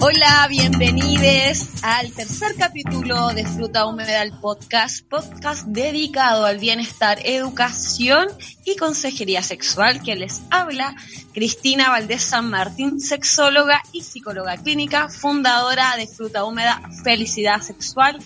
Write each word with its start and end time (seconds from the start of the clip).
Hola, 0.00 0.46
bienvenidos 0.50 1.82
al 1.82 2.12
tercer 2.12 2.54
capítulo 2.58 3.28
de 3.28 3.46
Fruta 3.46 3.86
Húmeda 3.86 4.22
el 4.22 4.32
Podcast, 4.32 5.08
podcast 5.08 5.64
dedicado 5.66 6.44
al 6.44 6.58
bienestar, 6.58 7.20
educación 7.24 8.28
y 8.66 8.76
consejería 8.76 9.42
sexual 9.42 10.02
que 10.02 10.14
les 10.16 10.42
habla 10.50 10.94
Cristina 11.32 11.88
Valdés 11.88 12.22
San 12.22 12.50
Martín, 12.50 13.00
sexóloga 13.00 13.80
y 13.92 14.02
psicóloga 14.02 14.58
clínica, 14.58 15.08
fundadora 15.08 15.96
de 15.96 16.06
Fruta 16.06 16.44
Húmeda 16.44 16.82
Felicidad 17.02 17.62
Sexual 17.62 18.18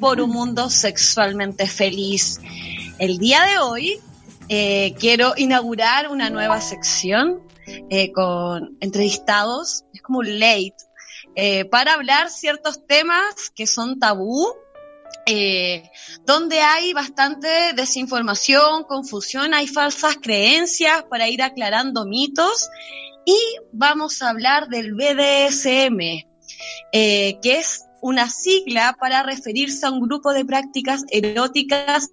por 0.00 0.20
un 0.20 0.30
mundo 0.30 0.68
sexualmente 0.68 1.66
feliz. 1.66 2.40
El 2.98 3.18
día 3.18 3.42
de 3.44 3.58
hoy 3.58 4.00
eh, 4.52 4.96
quiero 4.98 5.34
inaugurar 5.36 6.10
una 6.10 6.28
nueva 6.28 6.60
sección 6.60 7.40
eh, 7.88 8.10
con 8.10 8.76
entrevistados, 8.80 9.84
es 9.94 10.02
como 10.02 10.18
un 10.18 10.40
late, 10.40 10.74
eh, 11.36 11.66
para 11.66 11.94
hablar 11.94 12.30
ciertos 12.30 12.84
temas 12.84 13.50
que 13.54 13.68
son 13.68 14.00
tabú, 14.00 14.52
donde 16.26 16.60
hay 16.60 16.92
bastante 16.92 17.46
desinformación, 17.76 18.82
confusión, 18.82 19.54
hay 19.54 19.68
falsas 19.68 20.16
creencias 20.20 21.04
para 21.04 21.28
ir 21.28 21.40
aclarando 21.40 22.04
mitos. 22.04 22.68
Y 23.24 23.38
vamos 23.70 24.20
a 24.22 24.30
hablar 24.30 24.66
del 24.66 24.94
BDSM, 24.94 26.26
que 26.90 27.38
es 27.44 27.84
una 28.02 28.28
sigla 28.28 28.96
para 28.98 29.22
referirse 29.22 29.86
a 29.86 29.92
un 29.92 30.00
grupo 30.00 30.32
de 30.32 30.44
prácticas 30.44 31.04
eróticas 31.10 32.08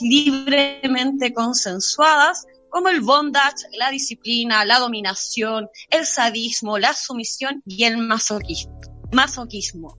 libremente 0.00 1.32
consensuadas, 1.32 2.46
como 2.70 2.88
el 2.88 3.00
bondage, 3.00 3.66
la 3.78 3.90
disciplina, 3.90 4.64
la 4.64 4.78
dominación, 4.78 5.68
el 5.90 6.04
sadismo, 6.04 6.78
la 6.78 6.94
sumisión 6.94 7.62
y 7.64 7.84
el 7.84 7.96
masoquismo. 7.96 9.98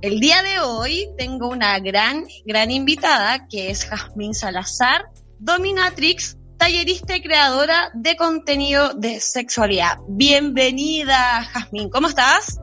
El 0.00 0.20
día 0.20 0.42
de 0.42 0.60
hoy 0.60 1.08
tengo 1.16 1.48
una 1.48 1.78
gran, 1.80 2.24
gran 2.44 2.70
invitada 2.70 3.46
que 3.48 3.70
es 3.70 3.84
Jazmín 3.84 4.34
Salazar, 4.34 5.06
dominatrix, 5.38 6.36
tallerista 6.58 7.16
y 7.16 7.22
creadora 7.22 7.90
de 7.94 8.14
contenido 8.16 8.94
de 8.94 9.20
sexualidad. 9.20 9.98
Bienvenida, 10.08 11.44
Jazmín, 11.52 11.90
¿cómo 11.90 12.08
estás? 12.08 12.60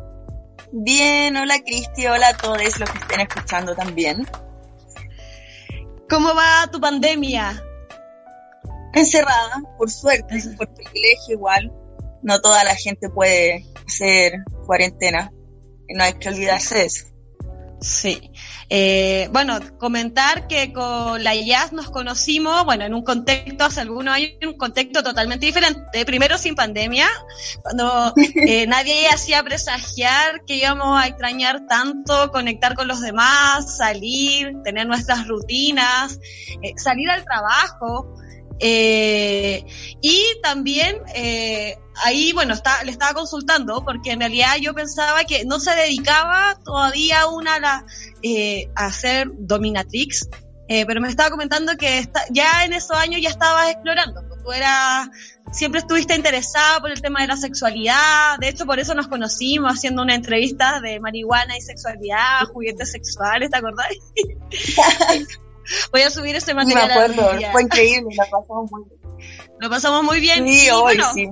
Bien, 0.72 1.36
hola 1.36 1.60
Cristi, 1.66 2.08
hola 2.08 2.30
a 2.30 2.38
todos 2.38 2.80
los 2.80 2.90
que 2.90 2.98
estén 3.00 3.22
escuchando 3.22 3.76
también. 3.76 4.26
¿Cómo 6.10 6.34
va 6.34 6.68
tu 6.72 6.80
pandemia? 6.80 7.64
Encerrada, 8.94 9.62
por 9.78 9.92
suerte, 9.92 10.42
por 10.58 10.74
privilegio 10.74 11.36
igual. 11.36 11.72
No 12.24 12.42
toda 12.42 12.64
la 12.64 12.76
gente 12.76 13.10
puede 13.10 13.64
hacer 13.88 14.34
cuarentena. 14.66 15.32
No 15.90 16.04
hay 16.04 16.14
que 16.14 16.30
olvidarse 16.30 16.80
de 16.80 16.86
eso. 16.86 17.06
Sí. 17.80 18.29
Eh, 18.72 19.30
bueno, 19.32 19.60
comentar 19.80 20.48
que 20.48 20.72
con 20.72 21.24
la 21.24 21.34
IAS 21.34 21.74
nos 21.74 21.90
conocimos, 21.90 22.66
bueno, 22.66 22.86
en 22.86 22.94
un 22.94 23.04
contexto 23.04 23.64
hace 23.66 23.82
algunos 23.82 24.14
años, 24.14 24.32
en 24.40 24.50
un 24.50 24.58
contexto 24.58 25.02
totalmente 25.02 25.48
diferente. 25.48 26.06
Primero 26.06 26.38
sin 26.38 26.54
pandemia, 26.54 27.08
cuando 27.64 28.14
eh, 28.48 28.68
nadie 28.68 29.08
hacía 29.08 29.42
presagiar 29.44 30.44
que 30.46 30.58
íbamos 30.58 31.02
a 31.02 31.08
extrañar 31.08 31.66
tanto 31.68 32.32
conectar 32.32 32.76
con 32.76 32.88
los 32.88 33.02
demás, 33.02 33.78
salir, 33.78 34.54
tener 34.64 34.86
nuestras 34.86 35.28
rutinas, 35.28 36.20
eh, 36.62 36.74
salir 36.78 37.10
al 37.10 37.24
trabajo. 37.24 38.14
Eh, 38.60 39.66
y 40.02 40.24
también 40.42 40.98
eh, 41.16 41.78
ahí, 42.04 42.34
bueno, 42.34 42.54
está, 42.54 42.84
le 42.84 42.92
estaba 42.92 43.14
consultando 43.14 43.84
porque 43.84 44.12
en 44.12 44.20
realidad 44.20 44.58
yo 44.60 44.74
pensaba 44.74 45.24
que 45.24 45.46
no 45.46 45.60
se 45.60 45.76
dedicaba 45.76 46.60
todavía 46.64 47.28
una 47.28 47.56
a, 47.56 47.60
la, 47.60 47.86
eh, 48.22 48.70
a 48.76 48.92
ser 48.92 49.30
dominatrix, 49.34 50.30
eh, 50.68 50.86
pero 50.86 51.02
me 51.02 51.10
estaba 51.10 51.30
comentando 51.30 51.76
que 51.78 52.08
ya 52.32 52.64
en 52.66 52.74
esos 52.74 52.96
años 52.98 53.22
ya 53.22 53.30
estabas 53.30 53.72
explorando. 53.72 54.22
Pues 54.28 54.44
tú 54.44 54.52
eras, 54.52 55.10
siempre 55.52 55.80
estuviste 55.80 56.16
interesada 56.16 56.80
por 56.80 56.92
el 56.92 57.02
tema 57.02 57.22
de 57.22 57.28
la 57.28 57.38
sexualidad, 57.38 58.38
de 58.40 58.50
hecho 58.50 58.66
por 58.66 58.80
eso 58.80 58.94
nos 58.94 59.08
conocimos 59.08 59.74
haciendo 59.74 60.04
una 60.04 60.16
entrevista 60.16 60.80
de 60.80 61.00
marihuana 61.00 61.58
y 61.58 61.62
sexualidad, 61.62 62.46
juguetes 62.54 62.92
sexuales, 62.92 63.50
¿te 63.50 63.58
acordás? 63.58 63.88
Voy 65.92 66.02
a 66.02 66.10
subir 66.10 66.36
ese 66.36 66.54
material. 66.54 66.88
Me 66.88 66.94
acuerdo, 66.94 67.52
fue 67.52 67.62
increíble, 67.64 68.16
lo 68.16 68.40
pasamos 68.40 68.72
muy 68.72 68.84
bien. 68.86 69.00
Lo 69.60 69.70
pasamos 69.70 70.04
muy 70.04 70.20
bien. 70.20 70.48
Sí, 70.48 70.70
hoy 70.70 71.00
sí. 71.14 71.30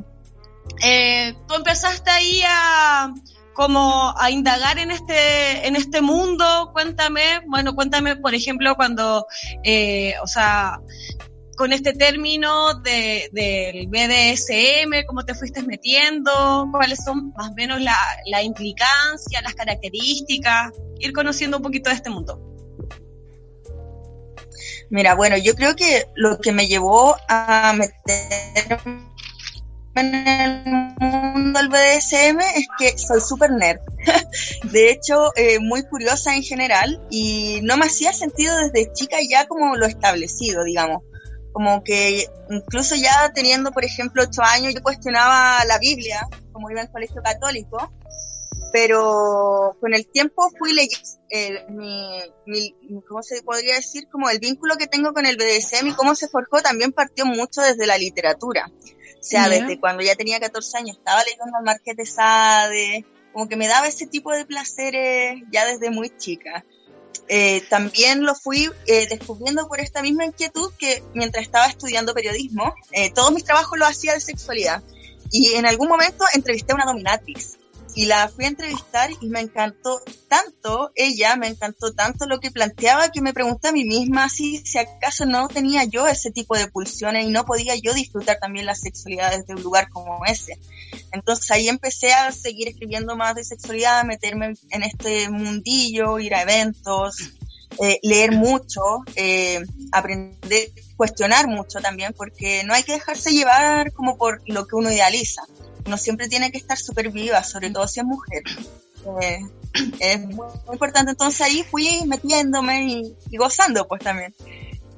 Eh, 0.84 1.34
tú 1.48 1.56
empezaste 1.56 2.10
ahí 2.10 2.42
a 2.46 3.14
como 3.54 4.14
a 4.16 4.30
indagar 4.30 4.78
en 4.78 4.92
este 4.92 5.68
en 5.68 5.76
este 5.76 6.02
mundo. 6.02 6.72
Cuéntame, 6.74 7.42
bueno, 7.48 7.74
cuéntame, 7.74 8.16
por 8.16 8.36
ejemplo, 8.36 8.76
cuando, 8.76 9.26
eh, 9.64 10.14
o 10.22 10.28
sea, 10.28 10.80
con 11.58 11.74
este 11.74 11.94
término 11.94 12.76
de, 12.76 13.30
del 13.32 13.88
BDSM, 13.88 15.08
cómo 15.08 15.26
te 15.26 15.34
fuiste 15.34 15.64
metiendo, 15.64 16.70
cuáles 16.72 17.04
son 17.04 17.34
más 17.36 17.50
o 17.50 17.54
menos 17.56 17.82
la, 17.82 17.98
la 18.28 18.44
implicancia, 18.44 19.42
las 19.42 19.56
características, 19.56 20.74
ir 21.00 21.14
conociendo 21.14 21.58
un 21.58 21.64
poquito 21.64 21.90
de 21.90 21.96
este 21.96 22.12
mundo. 22.12 22.57
Mira, 24.90 25.16
bueno, 25.16 25.38
yo 25.38 25.54
creo 25.56 25.76
que 25.76 26.06
lo 26.16 26.40
que 26.40 26.52
me 26.52 26.68
llevó 26.68 27.16
a 27.28 27.74
meter 27.74 28.80
en 29.96 30.16
el 30.16 30.64
mundo 31.00 31.60
del 31.60 31.70
BDSM 31.70 32.40
es 32.40 32.68
que 32.78 32.98
soy 32.98 33.20
súper 33.20 33.52
nerd. 33.52 33.80
De 34.72 34.92
hecho, 34.92 35.32
eh, 35.36 35.60
muy 35.60 35.84
curiosa 35.84 36.36
en 36.36 36.44
general 36.44 37.02
y 37.10 37.60
no 37.64 37.78
me 37.78 37.88
hacía 37.88 38.14
sentido 38.14 38.56
desde 38.58 38.94
chica 38.94 39.18
ya 39.28 39.48
como 39.48 39.76
lo 39.76 39.86
establecido, 39.86 40.64
digamos. 40.64 41.04
Como 41.52 41.84
que 41.84 42.28
incluso 42.50 42.96
ya 42.96 43.32
teniendo, 43.34 43.72
por 43.72 43.84
ejemplo, 43.84 44.24
ocho 44.24 44.44
años, 44.44 44.74
yo 44.74 44.84
cuestionaba 44.84 45.66
la 45.66 45.80
Biblia, 45.80 46.28
como 46.52 46.70
iba 46.70 46.82
en 46.82 46.88
colegio 46.88 47.22
católico, 47.24 47.92
pero 48.72 49.76
con 49.80 49.94
el 49.94 50.08
tiempo 50.08 50.50
fui 50.58 50.74
leyendo 50.74 51.08
eh, 51.30 51.66
mi, 51.70 52.22
mi, 52.46 53.02
¿cómo 53.08 53.22
se 53.22 53.42
podría 53.42 53.76
decir? 53.76 54.08
Como 54.10 54.30
el 54.30 54.40
vínculo 54.40 54.76
que 54.78 54.88
tengo 54.88 55.14
con 55.14 55.26
el 55.26 55.38
BDSM 55.38 55.88
y 55.88 55.94
cómo 55.94 56.16
se 56.16 56.28
forjó 56.28 56.62
también 56.62 56.92
partió 56.92 57.26
mucho 57.26 57.62
desde 57.62 57.86
la 57.86 57.98
literatura. 57.98 58.72
O 59.20 59.24
sea, 59.24 59.50
desde 59.50 59.80
cuando 59.80 60.04
ya 60.04 60.16
tenía 60.16 60.40
14 60.40 60.78
años 60.78 60.98
estaba 60.98 61.24
leyendo 61.24 61.62
Marqués 61.64 61.98
de 61.98 62.06
Sade, 62.06 63.06
como 63.34 63.50
que 63.50 63.58
me 63.58 63.68
daba 63.68 63.88
ese 63.88 64.08
tipo 64.08 64.32
de 64.32 64.46
placeres 64.46 65.44
ya 65.52 65.66
desde 65.66 65.90
muy 65.90 66.16
chica. 66.18 66.64
Eh, 67.28 67.62
también 67.70 68.24
lo 68.24 68.36
fui 68.36 68.70
eh, 68.86 69.08
descubriendo 69.10 69.68
por 69.68 69.82
esta 69.82 70.02
misma 70.02 70.26
inquietud 70.26 70.72
que 70.78 71.04
mientras 71.14 71.44
estaba 71.44 71.66
estudiando 71.66 72.14
periodismo, 72.14 72.74
eh, 72.92 73.12
todos 73.12 73.34
mis 73.34 73.44
trabajos 73.44 73.78
los 73.78 73.90
hacía 73.90 74.14
de 74.14 74.22
sexualidad. 74.22 74.82
Y 75.30 75.56
en 75.56 75.66
algún 75.66 75.90
momento 75.90 76.24
entrevisté 76.34 76.72
a 76.72 76.76
una 76.76 76.86
dominatrix 76.86 77.57
y 77.98 78.06
la 78.06 78.30
fui 78.30 78.46
a 78.46 78.50
entrevistar 78.50 79.10
y 79.22 79.28
me 79.28 79.40
encantó 79.40 80.00
tanto 80.28 80.92
ella, 80.94 81.36
me 81.36 81.48
encantó 81.48 81.94
tanto 81.94 82.28
lo 82.28 82.40
que 82.40 82.52
planteaba 82.52 83.10
que 83.10 83.22
me 83.22 83.34
pregunté 83.34 83.70
a 83.70 83.72
mí 83.72 83.86
misma 83.86 84.30
si, 84.30 84.60
si 84.60 84.78
acaso 84.78 85.26
no 85.26 85.48
tenía 85.48 85.84
yo 85.84 86.06
ese 86.06 86.30
tipo 86.30 86.56
de 86.56 86.68
pulsiones 86.68 87.26
y 87.26 87.32
no 87.32 87.44
podía 87.44 87.74
yo 87.76 87.96
disfrutar 87.96 88.38
también 88.40 88.68
la 88.68 88.76
sexualidad 88.76 89.32
desde 89.36 89.56
un 89.56 89.64
lugar 89.64 89.90
como 89.90 90.24
ese. 90.28 90.60
Entonces 91.12 91.50
ahí 91.50 91.70
empecé 91.70 92.14
a 92.14 92.32
seguir 92.32 92.68
escribiendo 92.68 93.16
más 93.16 93.34
de 93.34 93.44
sexualidad, 93.44 94.04
meterme 94.04 94.54
en 94.70 94.84
este 94.84 95.28
mundillo, 95.32 96.20
ir 96.20 96.36
a 96.36 96.44
eventos, 96.44 97.32
eh, 97.82 97.98
leer 98.04 98.32
mucho, 98.32 98.82
eh, 99.16 99.66
aprender, 99.92 100.70
cuestionar 100.98 101.48
mucho 101.48 101.80
también, 101.80 102.14
porque 102.16 102.64
no 102.64 102.76
hay 102.76 102.84
que 102.84 102.92
dejarse 102.92 103.32
llevar 103.32 103.92
como 103.94 104.18
por 104.18 104.44
lo 104.46 104.68
que 104.68 104.76
uno 104.76 104.92
idealiza 104.92 105.42
no 105.88 105.98
siempre 105.98 106.28
tiene 106.28 106.52
que 106.52 106.58
estar 106.58 106.78
súper 106.78 107.12
viva, 107.12 107.44
sobre 107.44 107.70
todo 107.70 107.88
si 107.88 108.00
es 108.00 108.06
mujer. 108.06 108.44
Eh, 109.22 109.40
es 110.00 110.20
muy, 110.22 110.48
importante. 110.72 111.12
Entonces 111.12 111.42
ahí 111.42 111.64
fui 111.64 112.02
metiéndome 112.06 112.88
y, 113.30 113.38
gozando 113.38 113.88
pues 113.88 114.02
también. 114.04 114.34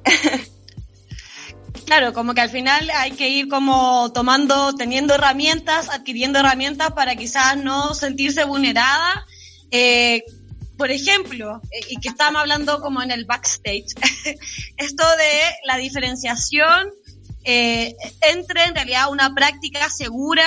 Claro, 1.86 2.12
como 2.12 2.34
que 2.34 2.40
al 2.40 2.50
final 2.50 2.88
hay 2.94 3.12
que 3.12 3.28
ir 3.28 3.48
como 3.48 4.12
tomando, 4.12 4.74
teniendo 4.74 5.14
herramientas, 5.14 5.88
adquiriendo 5.88 6.38
herramientas 6.38 6.92
para 6.92 7.16
quizás 7.16 7.56
no 7.56 7.94
sentirse 7.94 8.44
vulnerada. 8.44 9.26
Eh, 9.72 10.22
por 10.76 10.90
ejemplo, 10.90 11.60
eh, 11.72 11.80
y 11.90 11.96
que 12.00 12.08
estábamos 12.08 12.42
hablando 12.42 12.80
como 12.80 13.02
en 13.02 13.10
el 13.10 13.24
backstage, 13.24 13.94
esto 14.76 15.04
de 15.16 15.40
la 15.64 15.78
diferenciación 15.78 16.90
eh, 17.44 17.96
entre 18.20 18.64
en 18.64 18.74
realidad 18.74 19.10
una 19.10 19.34
práctica 19.34 19.88
segura 19.88 20.46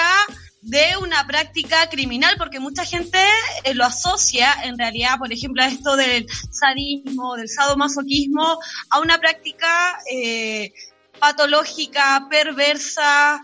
de 0.62 0.96
una 1.02 1.26
práctica 1.26 1.90
criminal, 1.90 2.36
porque 2.38 2.60
mucha 2.60 2.86
gente 2.86 3.18
eh, 3.64 3.74
lo 3.74 3.84
asocia 3.84 4.54
en 4.64 4.78
realidad, 4.78 5.18
por 5.18 5.34
ejemplo, 5.34 5.64
a 5.64 5.68
esto 5.68 5.96
del 5.96 6.28
sadismo, 6.52 7.36
del 7.36 7.50
sadomasoquismo, 7.50 8.60
a 8.90 9.00
una 9.00 9.18
práctica 9.18 10.00
eh, 10.10 10.74
patológica, 11.20 12.28
perversa. 12.30 13.44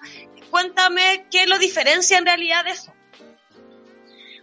Cuéntame 0.52 1.28
qué 1.30 1.46
lo 1.48 1.58
diferencia 1.58 2.18
en 2.18 2.26
realidad 2.26 2.64
de 2.66 2.72
eso. 2.72 2.94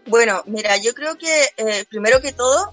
Bueno, 0.07 0.43
mira, 0.47 0.77
yo 0.77 0.95
creo 0.95 1.17
que 1.17 1.85
primero 1.89 2.21
que 2.21 2.31
todo, 2.31 2.73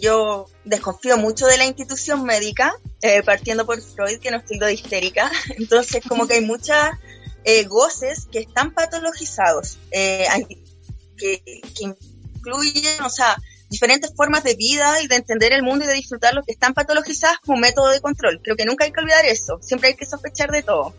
yo 0.00 0.46
desconfío 0.64 1.16
mucho 1.16 1.46
de 1.46 1.58
la 1.58 1.64
institución 1.64 2.22
médica, 2.22 2.76
partiendo 3.24 3.64
por 3.66 3.80
Freud, 3.80 4.18
que 4.20 4.30
nos 4.30 4.44
tildó 4.44 4.66
de 4.66 4.74
histérica. 4.74 5.30
Entonces, 5.58 6.02
como 6.06 6.26
que 6.26 6.34
hay 6.34 6.44
muchas 6.44 6.90
eh, 7.44 7.64
goces 7.64 8.26
que 8.30 8.40
están 8.40 8.74
patologizados, 8.74 9.78
eh, 9.90 10.26
que, 11.16 11.42
incluyen, 11.80 13.02
o 13.02 13.08
sea, 13.08 13.36
diferentes 13.70 14.12
formas 14.14 14.44
de 14.44 14.54
vida 14.56 15.00
y 15.00 15.06
de 15.06 15.16
entender 15.16 15.52
el 15.52 15.62
mundo 15.62 15.84
y 15.84 15.88
de 15.88 15.94
disfrutar 15.94 16.34
lo 16.34 16.42
que 16.42 16.52
están 16.52 16.74
patologizadas 16.74 17.38
como 17.38 17.58
método 17.58 17.88
de 17.88 18.00
control. 18.00 18.40
Creo 18.42 18.56
que 18.56 18.66
nunca 18.66 18.84
hay 18.84 18.92
que 18.92 19.00
olvidar 19.00 19.24
eso, 19.24 19.58
siempre 19.62 19.88
hay 19.88 19.94
que 19.94 20.04
sospechar 20.04 20.50
de 20.50 20.62
todo. 20.62 20.94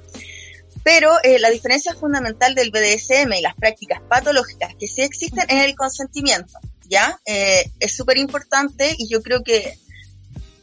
Pero 0.84 1.12
eh, 1.22 1.38
la 1.38 1.52
diferencia 1.52 1.94
fundamental 1.94 2.56
del 2.56 2.72
BDSM 2.72 3.34
y 3.34 3.42
las 3.42 3.54
prácticas 3.56 4.02
patológicas 4.10 4.74
que 4.76 4.88
sí 4.88 5.04
existen 5.04 5.46
es 5.48 5.64
el 5.64 5.76
consentimiento, 5.76 6.60
¿ya? 6.90 7.20
es 7.26 7.96
súper 7.96 8.18
importante 8.18 8.96
y 8.98 9.08
yo 9.08 9.22
creo 9.22 9.44
que 9.44 9.78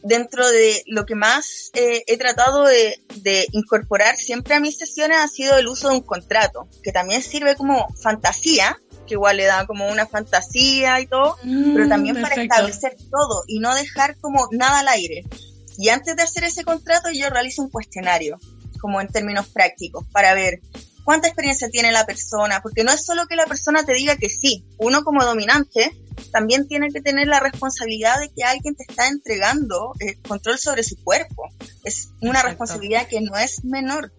dentro 0.03 0.47
de 0.47 0.83
lo 0.87 1.05
que 1.05 1.15
más 1.15 1.71
eh, 1.73 2.03
he 2.07 2.17
tratado 2.17 2.63
de, 2.65 2.99
incorporar 3.51 4.17
siempre 4.17 4.55
a 4.55 4.59
mis 4.59 4.77
sesiones 4.77 5.17
ha 5.17 5.27
sido 5.27 5.57
el 5.57 5.67
uso 5.67 5.89
de 5.89 5.95
un 5.95 6.01
contrato, 6.01 6.67
que 6.83 6.91
también 6.91 7.21
sirve 7.21 7.55
como 7.55 7.87
fantasía, 8.01 8.79
que 9.07 9.15
igual 9.15 9.37
le 9.37 9.45
da 9.45 9.65
como 9.65 9.87
una 9.87 10.05
fantasía 10.05 10.99
y 10.99 11.07
todo, 11.07 11.37
mm, 11.43 11.73
pero 11.73 11.87
también 11.87 12.21
para 12.21 12.41
establecer 12.41 12.95
todo 13.09 13.43
y 13.47 13.59
no 13.59 13.73
dejar 13.75 14.17
como 14.17 14.47
nada 14.51 14.79
al 14.79 14.87
aire. 14.87 15.25
Y 15.77 15.89
antes 15.89 16.15
de 16.15 16.23
hacer 16.23 16.43
ese 16.43 16.63
contrato 16.63 17.09
yo 17.11 17.29
realizo 17.29 17.61
un 17.61 17.69
cuestionario, 17.69 18.39
como 18.79 19.01
en 19.01 19.07
términos 19.07 19.47
prácticos, 19.47 20.05
para 20.11 20.33
ver 20.33 20.61
cuánta 21.03 21.27
experiencia 21.27 21.69
tiene 21.69 21.91
la 21.91 22.05
persona, 22.05 22.61
porque 22.61 22.83
no 22.83 22.91
es 22.91 23.05
solo 23.05 23.27
que 23.27 23.35
la 23.35 23.45
persona 23.45 23.83
te 23.83 23.93
diga 23.93 24.15
que 24.15 24.29
sí, 24.29 24.65
uno 24.77 25.03
como 25.03 25.23
dominante 25.23 25.95
también 26.31 26.67
tiene 26.67 26.89
que 26.89 27.01
tener 27.01 27.27
la 27.27 27.39
responsabilidad 27.39 28.19
de 28.19 28.29
que 28.29 28.43
alguien 28.43 28.75
te 28.75 28.83
está 28.87 29.07
entregando 29.07 29.93
el 29.99 30.09
eh, 30.09 30.19
control 30.27 30.59
sobre 30.59 30.83
su 30.83 31.01
cuerpo. 31.03 31.49
Es 31.83 32.09
una 32.21 32.41
responsabilidad 32.43 33.07
que 33.07 33.21
no 33.21 33.37
es 33.37 33.63
menor. 33.63 34.11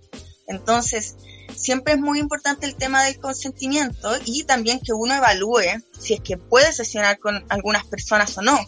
Entonces, 0.47 1.17
siempre 1.55 1.95
es 1.95 2.01
muy 2.01 2.19
importante 2.19 2.67
el 2.67 2.75
tema 2.75 3.05
del 3.05 3.21
consentimiento 3.21 4.11
y 4.25 4.45
también 4.45 4.81
que 4.81 4.93
uno 4.93 5.15
evalúe 5.15 5.83
si 5.99 6.15
es 6.15 6.21
que 6.21 6.37
puede 6.37 6.73
sesionar 6.73 7.19
con 7.19 7.45
algunas 7.49 7.87
personas 7.87 8.37
o 8.39 8.43
no. 8.43 8.59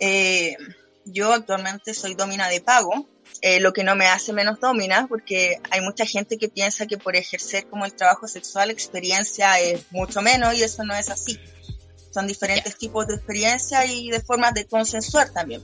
Eh, 0.00 0.56
yo 1.04 1.32
actualmente 1.32 1.94
soy 1.94 2.14
domina 2.14 2.48
de 2.48 2.60
pago, 2.60 3.08
eh, 3.40 3.60
lo 3.60 3.72
que 3.72 3.84
no 3.84 3.94
me 3.94 4.06
hace 4.06 4.32
menos 4.32 4.60
domina, 4.60 5.06
porque 5.08 5.60
hay 5.70 5.80
mucha 5.80 6.04
gente 6.04 6.38
que 6.38 6.48
piensa 6.48 6.86
que 6.86 6.98
por 6.98 7.16
ejercer 7.16 7.66
como 7.66 7.84
el 7.84 7.92
trabajo 7.94 8.26
sexual 8.26 8.70
experiencia 8.70 9.60
es 9.60 9.84
mucho 9.90 10.22
menos 10.22 10.54
y 10.54 10.62
eso 10.62 10.84
no 10.84 10.94
es 10.94 11.08
así. 11.08 11.38
Son 12.12 12.26
diferentes 12.26 12.76
tipos 12.76 13.06
de 13.06 13.14
experiencia 13.14 13.86
y 13.86 14.10
de 14.10 14.20
formas 14.20 14.54
de 14.54 14.66
consensuar 14.66 15.30
también. 15.30 15.62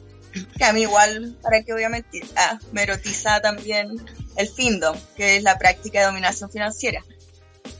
Que 0.57 0.65
a 0.65 0.73
mí 0.73 0.83
igual, 0.83 1.37
para 1.43 1.63
que 1.63 1.73
voy 1.73 1.85
a 1.85 1.89
mentir, 1.89 2.25
ah, 2.37 2.59
me 2.73 2.83
erotiza 2.83 3.41
también 3.41 4.05
el 4.37 4.49
FINDO, 4.49 4.97
que 5.17 5.37
es 5.37 5.43
la 5.43 5.59
práctica 5.59 6.01
de 6.01 6.07
dominación 6.07 6.51
financiera. 6.51 7.05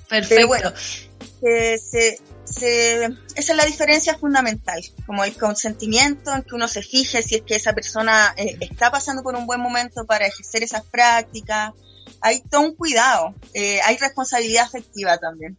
Perfecto. 0.09 0.47
bueno, 0.47 0.73
se, 0.77 2.19
esa 2.57 3.53
es 3.53 3.57
la 3.57 3.65
diferencia 3.67 4.17
fundamental, 4.17 4.81
como 5.07 5.25
el 5.25 5.37
consentimiento 5.37 6.35
en 6.35 6.43
que 6.43 6.55
uno 6.55 6.69
se 6.69 6.83
fije 6.83 7.23
si 7.23 7.37
es 7.37 7.43
que 7.43 7.57
esa 7.57 7.73
persona 7.73 8.35
eh, 8.37 8.57
está 8.61 8.91
pasando 8.91 9.23
por 9.23 9.35
un 9.35 9.47
buen 9.47 9.61
momento 9.61 10.05
para 10.05 10.27
ejercer 10.27 10.63
esas 10.63 10.85
prácticas. 10.85 11.73
Hay 12.21 12.41
todo 12.41 12.63
un 12.63 12.75
cuidado, 12.75 13.35
eh, 13.55 13.81
hay 13.85 13.97
responsabilidad 13.97 14.65
afectiva 14.65 15.19
también. 15.19 15.57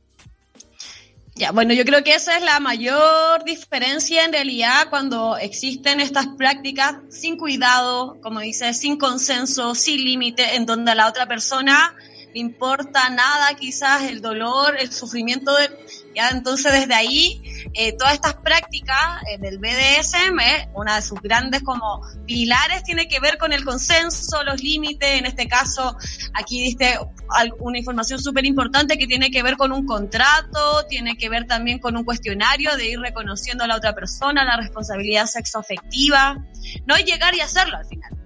Ya, 1.38 1.52
bueno, 1.52 1.74
yo 1.74 1.84
creo 1.84 2.02
que 2.02 2.16
esa 2.16 2.38
es 2.38 2.44
la 2.44 2.62
mayor 2.62 3.44
diferencia 3.44 4.24
en 4.24 4.32
realidad 4.32 4.88
cuando 4.90 5.36
existen 5.36 6.00
estas 6.00 6.28
prácticas 6.38 6.96
sin 7.10 7.38
cuidado, 7.38 8.18
como 8.22 8.40
dice, 8.40 8.74
sin 8.74 8.98
consenso, 8.98 9.76
sin 9.76 10.02
límite, 10.06 10.56
en 10.56 10.66
donde 10.66 10.96
la 10.96 11.10
otra 11.10 11.28
persona 11.28 11.94
le 12.36 12.42
importa 12.42 13.10
nada 13.12 13.54
quizás 13.54 14.04
el 14.04 14.20
dolor, 14.20 14.76
el 14.78 14.92
sufrimiento 14.92 15.56
de, 15.56 15.70
¿ya? 16.14 16.32
Entonces, 16.32 16.74
desde 16.74 16.94
ahí, 16.94 17.42
eh, 17.74 17.94
todas 17.94 18.14
estas 18.14 18.34
prácticas 18.34 19.24
eh, 19.32 19.38
del 19.38 19.58
BDSM, 19.58 20.70
una 20.74 20.98
de 20.98 21.02
sus 21.02 21.22
grandes 21.22 21.64
como 21.64 22.02
pilares 22.26 22.84
tiene 22.84 23.08
que 23.08 23.22
ver 23.22 23.38
con 23.38 23.54
el 23.54 23.64
consenso, 23.64 24.44
los 24.44 24.62
límites, 24.62 25.18
en 25.18 25.26
este 25.26 25.48
caso, 25.48 25.96
aquí 26.34 26.62
diste 26.62 27.00
una 27.60 27.78
información 27.78 28.20
súper 28.20 28.46
importante 28.46 28.98
que 28.98 29.08
tiene 29.08 29.32
que 29.32 29.42
ver 29.42 29.56
con 29.56 29.72
un 29.72 29.86
contrato, 29.86 30.86
tiene 30.90 31.16
que 31.16 31.30
ver 31.30 31.48
también 31.48 31.80
con 31.80 31.96
un 31.96 32.04
cuestionario 32.04 32.76
de 32.76 32.90
ir 32.90 33.00
reconociendo 33.00 33.64
a 33.64 33.68
la 33.68 33.78
otra 33.78 33.96
persona, 33.96 34.44
la 34.44 34.58
responsabilidad 34.58 35.26
sexoafectiva, 35.26 36.36
no 36.86 36.98
llegar 36.98 37.34
y 37.34 37.40
hacerlo 37.40 37.78
al 37.78 37.86
final 37.86 38.25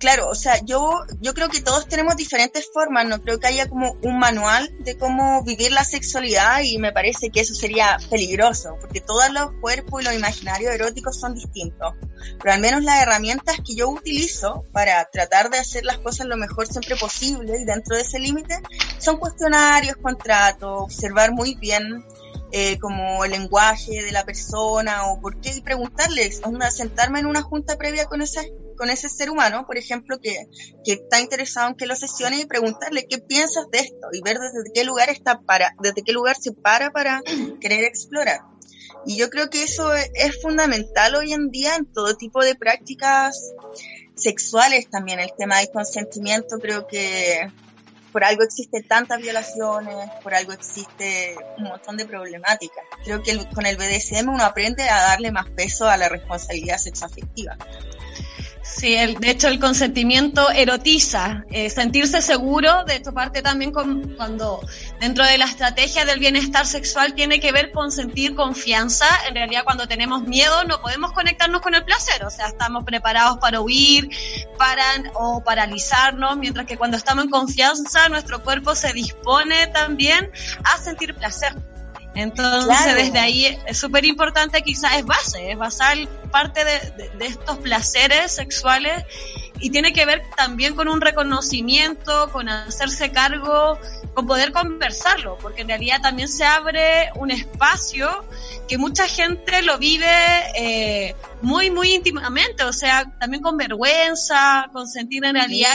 claro, 0.00 0.28
o 0.28 0.34
sea, 0.34 0.58
yo, 0.64 1.04
yo 1.20 1.34
creo 1.34 1.50
que 1.50 1.60
todos 1.60 1.86
tenemos 1.86 2.16
diferentes 2.16 2.68
formas, 2.72 3.06
no 3.06 3.20
creo 3.22 3.38
que 3.38 3.46
haya 3.46 3.68
como 3.68 3.92
un 4.02 4.18
manual 4.18 4.74
de 4.80 4.96
cómo 4.96 5.44
vivir 5.44 5.70
la 5.72 5.84
sexualidad 5.84 6.62
y 6.64 6.78
me 6.78 6.90
parece 6.90 7.30
que 7.30 7.40
eso 7.40 7.54
sería 7.54 7.98
peligroso, 8.08 8.76
porque 8.80 9.00
todos 9.00 9.30
los 9.30 9.52
cuerpos 9.60 10.00
y 10.00 10.04
los 10.06 10.14
imaginarios 10.14 10.72
eróticos 10.72 11.20
son 11.20 11.34
distintos, 11.34 11.94
pero 12.42 12.54
al 12.54 12.60
menos 12.60 12.82
las 12.82 13.02
herramientas 13.02 13.56
que 13.64 13.74
yo 13.74 13.90
utilizo 13.90 14.64
para 14.72 15.04
tratar 15.10 15.50
de 15.50 15.58
hacer 15.58 15.84
las 15.84 15.98
cosas 15.98 16.26
lo 16.26 16.38
mejor 16.38 16.66
siempre 16.66 16.96
posible 16.96 17.60
y 17.60 17.64
dentro 17.64 17.94
de 17.94 18.02
ese 18.02 18.18
límite 18.18 18.58
son 18.98 19.18
cuestionarios, 19.18 19.96
contratos, 19.96 20.82
observar 20.82 21.32
muy 21.32 21.54
bien 21.56 22.04
eh, 22.52 22.78
como 22.78 23.24
el 23.24 23.32
lenguaje 23.32 24.02
de 24.02 24.12
la 24.12 24.24
persona 24.24 25.06
o 25.06 25.20
por 25.20 25.40
qué 25.40 25.52
y 25.54 25.60
preguntarles, 25.60 26.40
sentarme 26.70 27.20
en 27.20 27.26
una 27.26 27.42
junta 27.42 27.76
previa 27.76 28.06
con 28.06 28.22
ese, 28.22 28.52
con 28.80 28.88
ese 28.88 29.10
ser 29.10 29.28
humano, 29.28 29.66
por 29.66 29.76
ejemplo, 29.76 30.18
que, 30.18 30.46
que 30.82 30.92
está 30.92 31.20
interesado 31.20 31.68
en 31.68 31.74
que 31.74 31.84
lo 31.84 31.94
sesione 31.94 32.40
y 32.40 32.46
preguntarle 32.46 33.06
qué 33.06 33.18
piensas 33.18 33.70
de 33.70 33.80
esto 33.80 34.08
y 34.10 34.22
ver 34.22 34.38
desde 34.38 34.72
qué 34.72 34.84
lugar 34.84 35.10
está 35.10 35.38
para, 35.42 35.74
desde 35.82 36.02
qué 36.02 36.12
lugar 36.12 36.36
se 36.40 36.52
para 36.52 36.90
para 36.90 37.20
querer 37.60 37.84
explorar. 37.84 38.40
Y 39.04 39.18
yo 39.18 39.28
creo 39.28 39.50
que 39.50 39.64
eso 39.64 39.92
es 39.92 40.40
fundamental 40.40 41.14
hoy 41.14 41.34
en 41.34 41.50
día 41.50 41.76
en 41.76 41.92
todo 41.92 42.16
tipo 42.16 42.42
de 42.42 42.54
prácticas 42.54 43.52
sexuales 44.14 44.88
también. 44.88 45.20
El 45.20 45.34
tema 45.36 45.58
del 45.58 45.68
consentimiento 45.70 46.58
creo 46.58 46.86
que 46.86 47.52
por 48.12 48.24
algo 48.24 48.42
existen 48.44 48.88
tantas 48.88 49.20
violaciones, 49.20 50.08
por 50.22 50.32
algo 50.32 50.52
existe 50.52 51.36
un 51.58 51.64
montón 51.64 51.98
de 51.98 52.06
problemáticas. 52.06 52.84
Creo 53.04 53.22
que 53.22 53.46
con 53.54 53.66
el 53.66 53.76
BDSM 53.76 54.26
uno 54.26 54.42
aprende 54.42 54.88
a 54.88 55.02
darle 55.02 55.32
más 55.32 55.50
peso 55.50 55.86
a 55.86 55.98
la 55.98 56.08
responsabilidad 56.08 56.78
sexoafectiva. 56.78 57.58
Sí, 58.76 58.94
el, 58.94 59.16
de 59.16 59.30
hecho 59.30 59.48
el 59.48 59.58
consentimiento 59.58 60.48
erotiza, 60.50 61.44
eh, 61.50 61.68
sentirse 61.70 62.22
seguro, 62.22 62.84
de 62.84 62.96
hecho 62.96 63.12
parte 63.12 63.42
también 63.42 63.72
con, 63.72 64.14
cuando 64.16 64.64
dentro 65.00 65.24
de 65.24 65.38
la 65.38 65.46
estrategia 65.46 66.04
del 66.04 66.20
bienestar 66.20 66.64
sexual 66.64 67.14
tiene 67.14 67.40
que 67.40 67.50
ver 67.50 67.72
con 67.72 67.90
sentir 67.90 68.34
confianza, 68.34 69.06
en 69.28 69.34
realidad 69.34 69.64
cuando 69.64 69.88
tenemos 69.88 70.22
miedo 70.22 70.64
no 70.64 70.80
podemos 70.80 71.12
conectarnos 71.12 71.60
con 71.62 71.74
el 71.74 71.84
placer, 71.84 72.24
o 72.24 72.30
sea, 72.30 72.46
estamos 72.46 72.84
preparados 72.84 73.38
para 73.38 73.60
huir, 73.60 74.08
para 74.56 74.84
o 75.14 75.42
paralizarnos, 75.42 76.36
mientras 76.38 76.64
que 76.64 76.78
cuando 76.78 76.96
estamos 76.96 77.24
en 77.24 77.30
confianza 77.30 78.08
nuestro 78.08 78.42
cuerpo 78.42 78.74
se 78.74 78.92
dispone 78.92 79.66
también 79.66 80.30
a 80.64 80.78
sentir 80.78 81.14
placer. 81.14 81.54
Entonces, 82.14 82.96
desde 82.96 83.18
ahí 83.18 83.58
es 83.66 83.78
súper 83.78 84.04
importante, 84.04 84.62
quizás 84.62 84.96
es 84.96 85.06
base, 85.06 85.52
es 85.52 85.58
basal 85.58 86.08
parte 86.30 86.64
de, 86.64 87.26
estos 87.26 87.58
placeres 87.58 88.32
sexuales 88.32 89.04
y 89.60 89.70
tiene 89.70 89.92
que 89.92 90.04
ver 90.06 90.22
también 90.36 90.74
con 90.74 90.88
un 90.88 91.00
reconocimiento, 91.00 92.30
con 92.32 92.48
hacerse 92.48 93.12
cargo, 93.12 93.78
con 94.14 94.26
poder 94.26 94.52
conversarlo, 94.52 95.38
porque 95.40 95.62
en 95.62 95.68
realidad 95.68 96.00
también 96.02 96.28
se 96.28 96.44
abre 96.44 97.10
un 97.16 97.30
espacio 97.30 98.24
que 98.68 98.78
mucha 98.78 99.06
gente 99.06 99.62
lo 99.62 99.78
vive 99.78 100.06
eh, 100.56 101.14
muy, 101.42 101.70
muy 101.70 101.94
íntimamente, 101.94 102.64
o 102.64 102.72
sea, 102.72 103.16
también 103.18 103.42
con 103.42 103.56
vergüenza, 103.56 104.68
con 104.72 104.88
sentir 104.88 105.24
en 105.24 105.34
realidad 105.34 105.74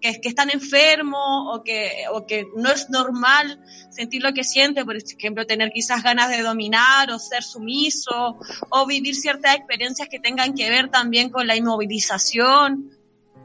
que, 0.00 0.20
que, 0.20 0.28
están 0.28 0.50
enfermos 0.50 1.54
o 1.54 1.62
que, 1.62 2.04
o 2.12 2.26
que 2.26 2.46
no 2.56 2.70
es 2.70 2.88
normal 2.90 3.60
sentir 3.90 4.22
lo 4.22 4.32
que 4.32 4.44
siente, 4.44 4.84
por 4.84 4.96
ejemplo, 4.96 5.46
tener 5.46 5.70
quizás 5.72 6.02
ganas 6.02 6.30
de 6.30 6.42
dominar 6.42 7.10
o 7.10 7.18
ser 7.18 7.42
sumiso 7.42 8.38
o 8.70 8.86
vivir 8.86 9.14
ciertas 9.14 9.56
experiencias 9.56 10.08
que 10.08 10.20
tengan 10.20 10.54
que 10.54 10.70
ver 10.70 10.90
también 10.90 11.30
con 11.30 11.46
la 11.46 11.56
inmovilización. 11.56 12.97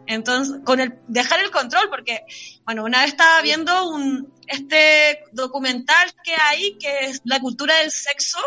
Entonces, 0.07 0.59
con 0.63 0.79
el 0.79 0.99
dejar 1.07 1.39
el 1.39 1.51
control, 1.51 1.89
porque, 1.89 2.25
bueno, 2.65 2.83
una 2.83 3.01
vez 3.01 3.09
estaba 3.09 3.41
viendo 3.41 3.89
un, 3.89 4.33
este 4.47 5.23
documental 5.31 6.13
que 6.23 6.33
hay, 6.41 6.77
que 6.77 7.05
es 7.05 7.21
la 7.23 7.39
cultura 7.39 7.77
del 7.79 7.91
sexo, 7.91 8.39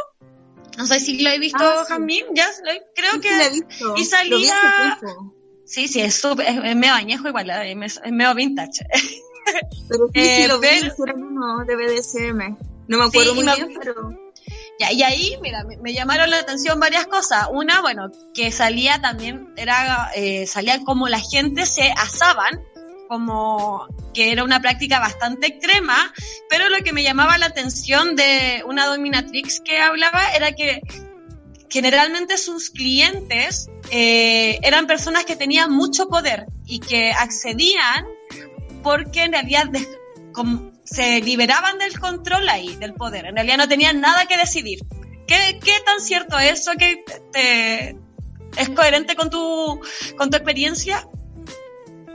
no 0.77 0.87
sé 0.87 1.01
si 1.01 1.23
lo 1.23 1.31
he 1.31 1.39
visto, 1.39 1.59
ah, 1.63 1.87
ya 2.35 2.47
creo 2.95 3.21
que... 3.21 3.31
Lo 3.31 3.43
he 3.43 3.51
visto. 3.51 3.95
Y 3.97 4.05
salía... 4.05 4.99
Sí, 5.65 5.89
sí, 5.89 6.01
es, 6.01 6.15
súper, 6.15 6.47
es, 6.47 6.77
medio 6.77 6.95
añejo 6.95 7.27
igual, 7.29 7.51
es, 7.51 8.01
medio 8.13 8.35
vintage. 8.35 8.87
Pero 9.89 10.09
sí, 10.15 10.21
sí 10.21 10.47
lo 10.49 10.61
vi, 10.61 10.69
eh, 10.69 10.93
uno 11.17 11.65
de 11.65 11.75
BDSM. 11.75 12.57
No 12.87 12.99
me 12.99 13.05
acuerdo 13.05 13.35
muy 13.35 13.45
bien, 13.45 13.75
pero... 13.77 14.26
Y 14.79 15.03
ahí, 15.03 15.39
mira, 15.41 15.65
me, 15.83 15.95
llamaron 15.95 16.29
la 16.31 16.39
atención 16.39 16.79
varias 16.79 17.07
cosas. 17.07 17.49
Una, 17.51 17.81
bueno, 17.81 18.11
que 18.35 18.53
salía 18.53 19.01
también, 19.01 19.53
era, 19.57 20.11
eh, 20.15 20.47
salía 20.47 20.85
como 20.85 21.09
la 21.09 21.21
gente 21.21 21.65
se 21.65 21.93
asaban 21.97 22.63
como 23.09 23.87
que 24.13 24.33
era 24.33 24.45
una 24.45 24.61
práctica 24.61 24.99
bastante 24.99 25.47
extrema, 25.47 26.13
pero 26.51 26.69
lo 26.69 26.79
que 26.79 26.93
me 26.93 27.03
llamaba 27.03 27.39
la 27.39 27.47
atención 27.47 28.17
de 28.17 28.65
una 28.67 28.87
dominatrix 28.87 29.61
que 29.61 29.79
hablaba 29.79 30.29
era 30.35 30.53
que 30.53 30.81
generalmente 31.71 32.37
sus 32.37 32.71
clientes 32.71 33.69
eh, 33.91 34.59
eran 34.63 34.87
personas 34.87 35.25
que 35.25 35.37
tenían 35.37 35.73
mucho 35.73 36.09
poder 36.09 36.47
y 36.67 36.81
que 36.81 37.13
accedían 37.13 38.07
porque 38.83 39.25
en 39.25 39.33
realidad 39.33 39.67
se 40.87 41.21
liberaban 41.21 41.79
del 41.79 41.99
control 41.99 42.49
ahí, 42.49 42.77
del 42.77 42.95
poder. 42.95 43.27
En 43.27 43.35
realidad 43.35 43.59
no 43.59 43.69
tenían 43.69 44.01
nada 44.01 44.27
que 44.27 44.39
decidir. 44.39 44.81
¿Qué, 45.27 45.59
qué 45.63 45.73
tan 45.85 46.01
cierto 46.01 46.39
es 46.39 46.61
eso? 46.61 46.73
¿Que 46.79 47.05
te, 47.33 47.97
¿Es 48.57 48.69
coherente 48.71 49.17
con 49.17 49.29
tu, 49.29 49.81
con 50.17 50.31
tu 50.31 50.37
experiencia? 50.37 51.07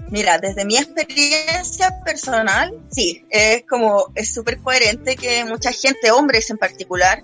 Mira, 0.10 0.40
desde 0.40 0.66
mi 0.66 0.75
experiencia 0.75 2.04
personal, 2.04 2.74
sí, 2.92 3.25
es 3.30 3.63
como, 3.70 4.12
es 4.16 4.34
súper 4.34 4.60
coherente 4.60 5.16
que 5.16 5.46
mucha 5.46 5.72
gente, 5.72 6.12
hombres 6.12 6.50
en 6.50 6.58
particular, 6.58 7.24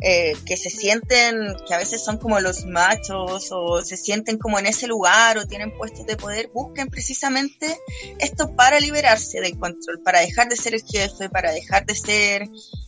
eh, 0.00 0.36
que 0.44 0.56
se 0.56 0.68
sienten, 0.68 1.56
que 1.66 1.72
a 1.74 1.78
veces 1.78 2.04
son 2.04 2.18
como 2.18 2.38
los 2.40 2.66
machos 2.66 3.48
o 3.50 3.82
se 3.82 3.96
sienten 3.96 4.36
como 4.36 4.58
en 4.58 4.66
ese 4.66 4.86
lugar 4.86 5.38
o 5.38 5.46
tienen 5.46 5.76
puestos 5.76 6.04
de 6.06 6.16
poder, 6.16 6.50
busquen 6.52 6.88
precisamente 6.88 7.78
esto 8.18 8.54
para 8.54 8.78
liberarse 8.78 9.40
del 9.40 9.58
control, 9.58 10.02
para 10.02 10.20
dejar 10.20 10.48
de 10.48 10.56
ser 10.56 10.74
el 10.74 10.82
jefe, 10.82 11.30
para 11.30 11.50
dejar 11.50 11.86
de 11.86 11.94
ser, 11.94 12.42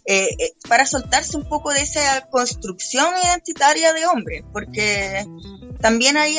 eh, 0.05 0.29
eh, 0.39 0.53
para 0.69 0.85
soltarse 0.85 1.37
un 1.39 1.49
poco 1.49 1.71
de 1.73 1.81
esa 1.81 2.29
construcción 2.29 3.07
identitaria 3.25 3.95
de 3.95 4.07
hombre, 4.07 4.45
porque 4.53 5.27
también 5.81 6.19
hay, 6.19 6.37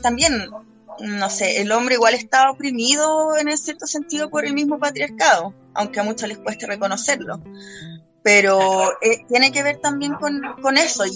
también 0.00 0.48
no 1.00 1.28
sé, 1.28 1.60
el 1.60 1.72
hombre 1.72 1.96
igual 1.96 2.14
está 2.14 2.50
oprimido 2.50 3.36
en 3.36 3.56
cierto 3.58 3.86
sentido 3.86 4.30
por 4.30 4.44
el 4.44 4.54
mismo 4.54 4.78
patriarcado, 4.78 5.54
aunque 5.74 6.00
a 6.00 6.04
muchos 6.04 6.28
les 6.28 6.38
cueste 6.38 6.66
reconocerlo. 6.66 7.42
Pero 8.24 8.90
eh, 9.00 9.24
tiene 9.28 9.52
que 9.52 9.62
ver 9.62 9.78
también 9.80 10.14
con, 10.14 10.42
con 10.60 10.76
eso. 10.76 11.06
Y, 11.06 11.12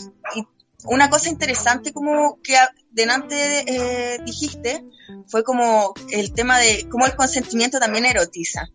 una 0.84 1.10
cosa 1.10 1.28
interesante 1.28 1.92
como 1.92 2.38
que 2.40 2.54
delante 2.92 3.64
eh, 3.66 4.18
dijiste 4.24 4.84
fue 5.26 5.42
como 5.42 5.92
el 6.10 6.32
tema 6.32 6.58
de 6.58 6.86
cómo 6.88 7.06
el 7.06 7.16
consentimiento 7.16 7.80
también 7.80 8.06
erotiza. 8.06 8.68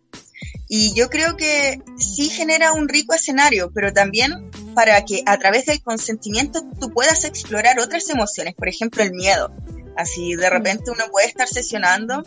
Y 0.68 0.92
yo 0.94 1.08
creo 1.08 1.36
que 1.36 1.80
sí 1.96 2.28
genera 2.28 2.72
un 2.72 2.88
rico 2.88 3.14
escenario, 3.14 3.70
pero 3.72 3.92
también 3.92 4.50
para 4.74 5.02
que 5.04 5.22
a 5.24 5.38
través 5.38 5.66
del 5.66 5.82
consentimiento 5.82 6.62
tú 6.80 6.90
puedas 6.90 7.24
explorar 7.24 7.78
otras 7.78 8.08
emociones, 8.10 8.54
por 8.54 8.68
ejemplo 8.68 9.02
el 9.02 9.12
miedo. 9.12 9.52
Así 9.96 10.34
de 10.34 10.50
repente 10.50 10.90
uno 10.90 11.04
puede 11.10 11.28
estar 11.28 11.48
sesionando 11.48 12.24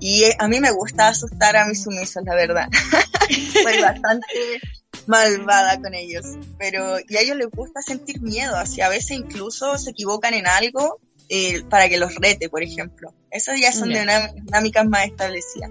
y 0.00 0.24
eh, 0.24 0.36
a 0.38 0.48
mí 0.48 0.60
me 0.60 0.70
gusta 0.70 1.08
asustar 1.08 1.56
a 1.56 1.66
mis 1.66 1.82
sumisos, 1.82 2.22
la 2.24 2.34
verdad. 2.34 2.68
Soy 3.62 3.80
bastante 3.82 4.60
malvada 5.08 5.80
con 5.80 5.94
ellos, 5.94 6.24
pero 6.58 6.98
y 7.08 7.16
a 7.16 7.20
ellos 7.20 7.36
les 7.36 7.50
gusta 7.50 7.80
sentir 7.82 8.20
miedo, 8.20 8.54
así 8.56 8.80
a 8.80 8.88
veces 8.88 9.12
incluso 9.12 9.76
se 9.78 9.90
equivocan 9.90 10.34
en 10.34 10.46
algo 10.46 11.00
eh, 11.30 11.62
para 11.68 11.88
que 11.88 11.98
los 11.98 12.14
rete, 12.14 12.48
por 12.48 12.62
ejemplo. 12.62 13.12
Esas 13.30 13.60
ya 13.60 13.72
son 13.72 13.90
de 13.90 14.02
una, 14.02 14.28
dinámicas 14.28 14.86
más 14.86 15.06
establecidas. 15.06 15.70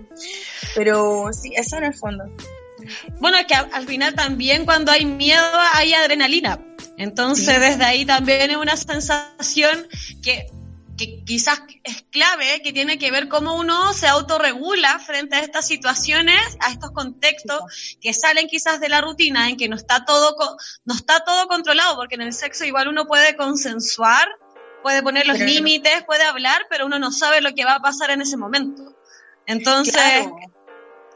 Pero 0.76 1.30
sí, 1.34 1.54
eso 1.56 1.78
en 1.78 1.86
el 1.86 1.94
fondo. 1.94 2.26
Bueno, 3.20 3.38
es 3.38 3.46
que 3.46 3.56
al 3.56 3.88
final 3.88 4.14
también 4.14 4.66
cuando 4.66 4.92
hay 4.92 5.06
miedo 5.06 5.44
hay 5.74 5.94
adrenalina. 5.94 6.60
Entonces 6.98 7.60
desde 7.60 7.84
ahí 7.84 8.06
también 8.06 8.52
es 8.52 8.58
una 8.58 8.76
sensación 8.76 9.88
que 10.24 10.48
que 10.98 11.24
quizás 11.24 11.62
es 11.84 12.04
clave, 12.12 12.62
que 12.64 12.74
tiene 12.74 12.98
que 12.98 13.12
ver 13.12 13.28
cómo 13.28 13.56
uno 13.56 13.94
se 13.94 14.08
autorregula 14.08 15.00
frente 15.00 15.36
a 15.36 15.40
estas 15.40 15.68
situaciones, 15.68 16.58
a 16.60 16.72
estos 16.72 16.92
contextos 16.92 17.62
que 18.02 18.14
salen 18.14 18.48
quizás 18.48 18.80
de 18.80 18.90
la 18.90 19.02
rutina, 19.02 19.50
en 19.50 19.58
que 19.58 19.70
no 19.70 19.76
está 19.76 20.06
todo, 20.06 20.36
no 20.86 20.96
está 20.96 21.24
todo 21.24 21.48
controlado, 21.48 21.96
porque 21.96 22.16
en 22.16 22.22
el 22.22 22.34
sexo 22.34 22.66
igual 22.66 22.88
uno 22.88 23.06
puede 23.06 23.36
consensuar, 23.36 24.28
puede 24.82 25.04
poner 25.04 25.28
los 25.28 25.40
límites, 25.40 26.04
puede 26.06 26.24
hablar, 26.24 26.66
pero 26.70 26.86
uno 26.86 27.00
no 27.00 27.12
sabe 27.12 27.42
lo 27.42 27.54
que 27.54 27.66
va 27.66 27.76
a 27.76 27.80
pasar 27.80 28.10
en 28.10 28.22
ese 28.22 28.38
momento. 28.38 28.96
Entonces, 29.46 30.28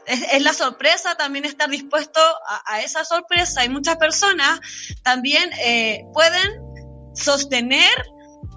es, 0.06 0.42
la 0.42 0.52
sorpresa 0.52 1.14
también 1.16 1.44
estar 1.44 1.68
dispuesto 1.68 2.20
a, 2.66 2.80
esa 2.80 3.04
sorpresa. 3.04 3.64
Y 3.64 3.68
muchas 3.68 3.96
personas 3.96 4.60
también 5.02 5.50
eh, 5.64 6.04
pueden 6.12 7.12
sostener 7.14 7.90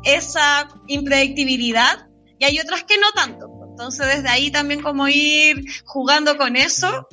esa 0.05 0.67
impredictibilidad 0.87 2.07
y 2.39 2.45
hay 2.45 2.59
otras 2.59 2.83
que 2.83 2.97
no 2.97 3.11
tanto. 3.11 3.49
Entonces 3.69 4.07
desde 4.07 4.29
ahí 4.29 4.51
también 4.51 4.81
como 4.81 5.07
ir 5.07 5.65
jugando 5.85 6.37
con 6.37 6.55
eso, 6.55 7.07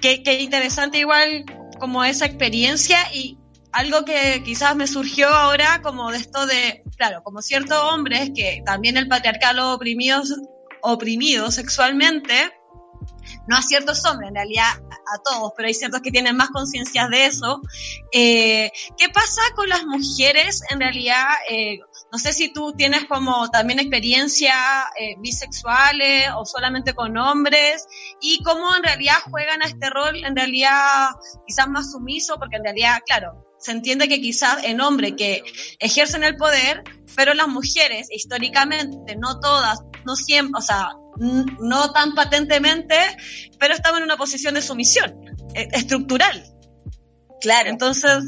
que, 0.00 0.22
que 0.22 0.40
interesante 0.40 0.98
igual 0.98 1.44
como 1.80 2.04
esa 2.04 2.26
experiencia 2.26 2.98
y 3.12 3.38
algo 3.72 4.04
que 4.04 4.42
quizás 4.44 4.76
me 4.76 4.86
surgió 4.86 5.28
ahora 5.28 5.80
como 5.82 6.10
de 6.12 6.18
esto 6.18 6.46
de, 6.46 6.84
claro, 6.96 7.22
como 7.22 7.42
ciertos 7.42 7.78
hombres 7.92 8.30
que 8.34 8.62
también 8.64 8.96
el 8.96 9.08
patriarcado 9.08 9.74
oprimidos, 9.74 10.34
oprimido 10.82 11.50
sexualmente, 11.50 12.52
no 13.48 13.56
a 13.56 13.62
ciertos 13.62 14.04
hombres, 14.04 14.28
en 14.28 14.34
realidad 14.34 14.68
a 14.68 15.18
todos, 15.24 15.52
pero 15.56 15.66
hay 15.66 15.74
ciertos 15.74 16.02
que 16.02 16.10
tienen 16.10 16.36
más 16.36 16.50
conciencia 16.50 17.08
de 17.08 17.26
eso. 17.26 17.60
Eh, 18.12 18.70
¿Qué 18.96 19.08
pasa 19.08 19.42
con 19.56 19.68
las 19.68 19.84
mujeres 19.84 20.62
en 20.70 20.80
realidad? 20.80 21.26
Eh, 21.48 21.78
no 22.12 22.18
sé 22.18 22.34
si 22.34 22.52
tú 22.52 22.74
tienes 22.74 23.06
como 23.06 23.48
también 23.48 23.80
experiencia 23.80 24.54
eh, 25.00 25.14
bisexuales 25.18 26.28
o 26.36 26.44
solamente 26.44 26.92
con 26.92 27.16
hombres 27.16 27.86
y 28.20 28.42
cómo 28.42 28.76
en 28.76 28.82
realidad 28.82 29.14
juegan 29.30 29.62
a 29.62 29.66
este 29.66 29.88
rol, 29.88 30.22
en 30.22 30.36
realidad 30.36 31.08
quizás 31.46 31.68
más 31.68 31.90
sumiso, 31.90 32.36
porque 32.38 32.56
en 32.56 32.64
realidad, 32.64 32.98
claro, 33.06 33.46
se 33.58 33.72
entiende 33.72 34.08
que 34.08 34.20
quizás 34.20 34.62
en 34.62 34.82
hombres 34.82 35.14
que 35.16 35.42
ejercen 35.78 36.22
el 36.22 36.36
poder, 36.36 36.84
pero 37.16 37.32
las 37.32 37.48
mujeres 37.48 38.08
históricamente, 38.10 39.16
no 39.16 39.40
todas, 39.40 39.80
no 40.04 40.14
siempre, 40.14 40.58
o 40.58 40.62
sea, 40.62 40.90
no 41.18 41.92
tan 41.92 42.14
patentemente, 42.14 42.96
pero 43.58 43.72
estamos 43.72 44.00
en 44.00 44.04
una 44.04 44.18
posición 44.18 44.52
de 44.52 44.60
sumisión 44.60 45.14
eh, 45.54 45.68
estructural. 45.72 46.44
Claro. 47.40 47.70
Entonces, 47.70 48.22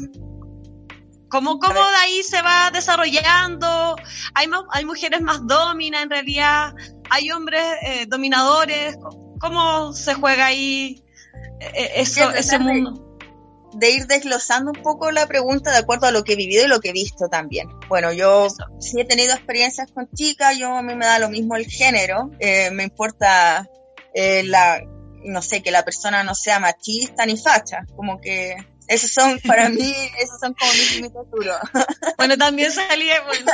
¿cómo, 1.35 1.59
cómo 1.59 1.79
de 1.79 1.95
ahí 2.01 2.23
se 2.23 2.41
va 2.41 2.71
desarrollando? 2.71 3.95
Hay, 4.33 4.47
hay 4.71 4.85
mujeres 4.85 5.21
más 5.21 5.45
dominas 5.45 6.03
en 6.03 6.09
realidad, 6.09 6.73
hay 7.09 7.31
hombres 7.31 7.61
eh, 7.81 8.05
dominadores. 8.07 8.97
¿Cómo 9.39 9.91
se 9.91 10.13
juega 10.13 10.45
ahí 10.45 11.03
eh, 11.59 11.91
eso, 11.95 12.31
ese 12.31 12.57
mundo? 12.57 13.01
de 13.73 13.91
ir 13.91 14.07
desglosando 14.07 14.71
un 14.71 14.81
poco 14.81 15.11
la 15.11 15.27
pregunta 15.27 15.69
de 15.71 15.79
acuerdo 15.79 16.07
a 16.07 16.11
lo 16.11 16.23
que 16.23 16.33
he 16.33 16.35
vivido 16.37 16.63
y 16.63 16.69
lo 16.69 16.79
que 16.79 16.89
he 16.89 16.93
visto 16.93 17.27
también. 17.27 17.67
Bueno, 17.89 18.13
yo 18.13 18.47
sí 18.79 19.01
he 19.01 19.03
tenido 19.03 19.33
experiencias 19.33 19.91
con 19.91 20.09
chicas, 20.15 20.57
yo 20.57 20.73
a 20.73 20.81
mí 20.81 20.95
me 20.95 21.05
da 21.05 21.19
lo 21.19 21.27
mismo 21.27 21.57
el 21.57 21.65
género, 21.65 22.31
eh, 22.39 22.71
me 22.71 22.83
importa 22.83 23.69
eh, 24.13 24.43
la, 24.43 24.81
no 25.25 25.41
sé, 25.41 25.61
que 25.61 25.71
la 25.71 25.83
persona 25.83 26.23
no 26.23 26.35
sea 26.35 26.61
machista 26.61 27.25
ni 27.25 27.35
facha, 27.35 27.85
como 27.97 28.21
que 28.21 28.55
esos 28.87 29.11
son, 29.11 29.39
para 29.39 29.69
mí, 29.69 29.93
esos 30.19 30.39
son 30.39 30.53
como 30.53 30.71
mis 30.71 30.95
límites 30.95 31.21
Bueno, 32.17 32.37
también 32.37 32.71
salía, 32.71 33.21
bueno, 33.21 33.51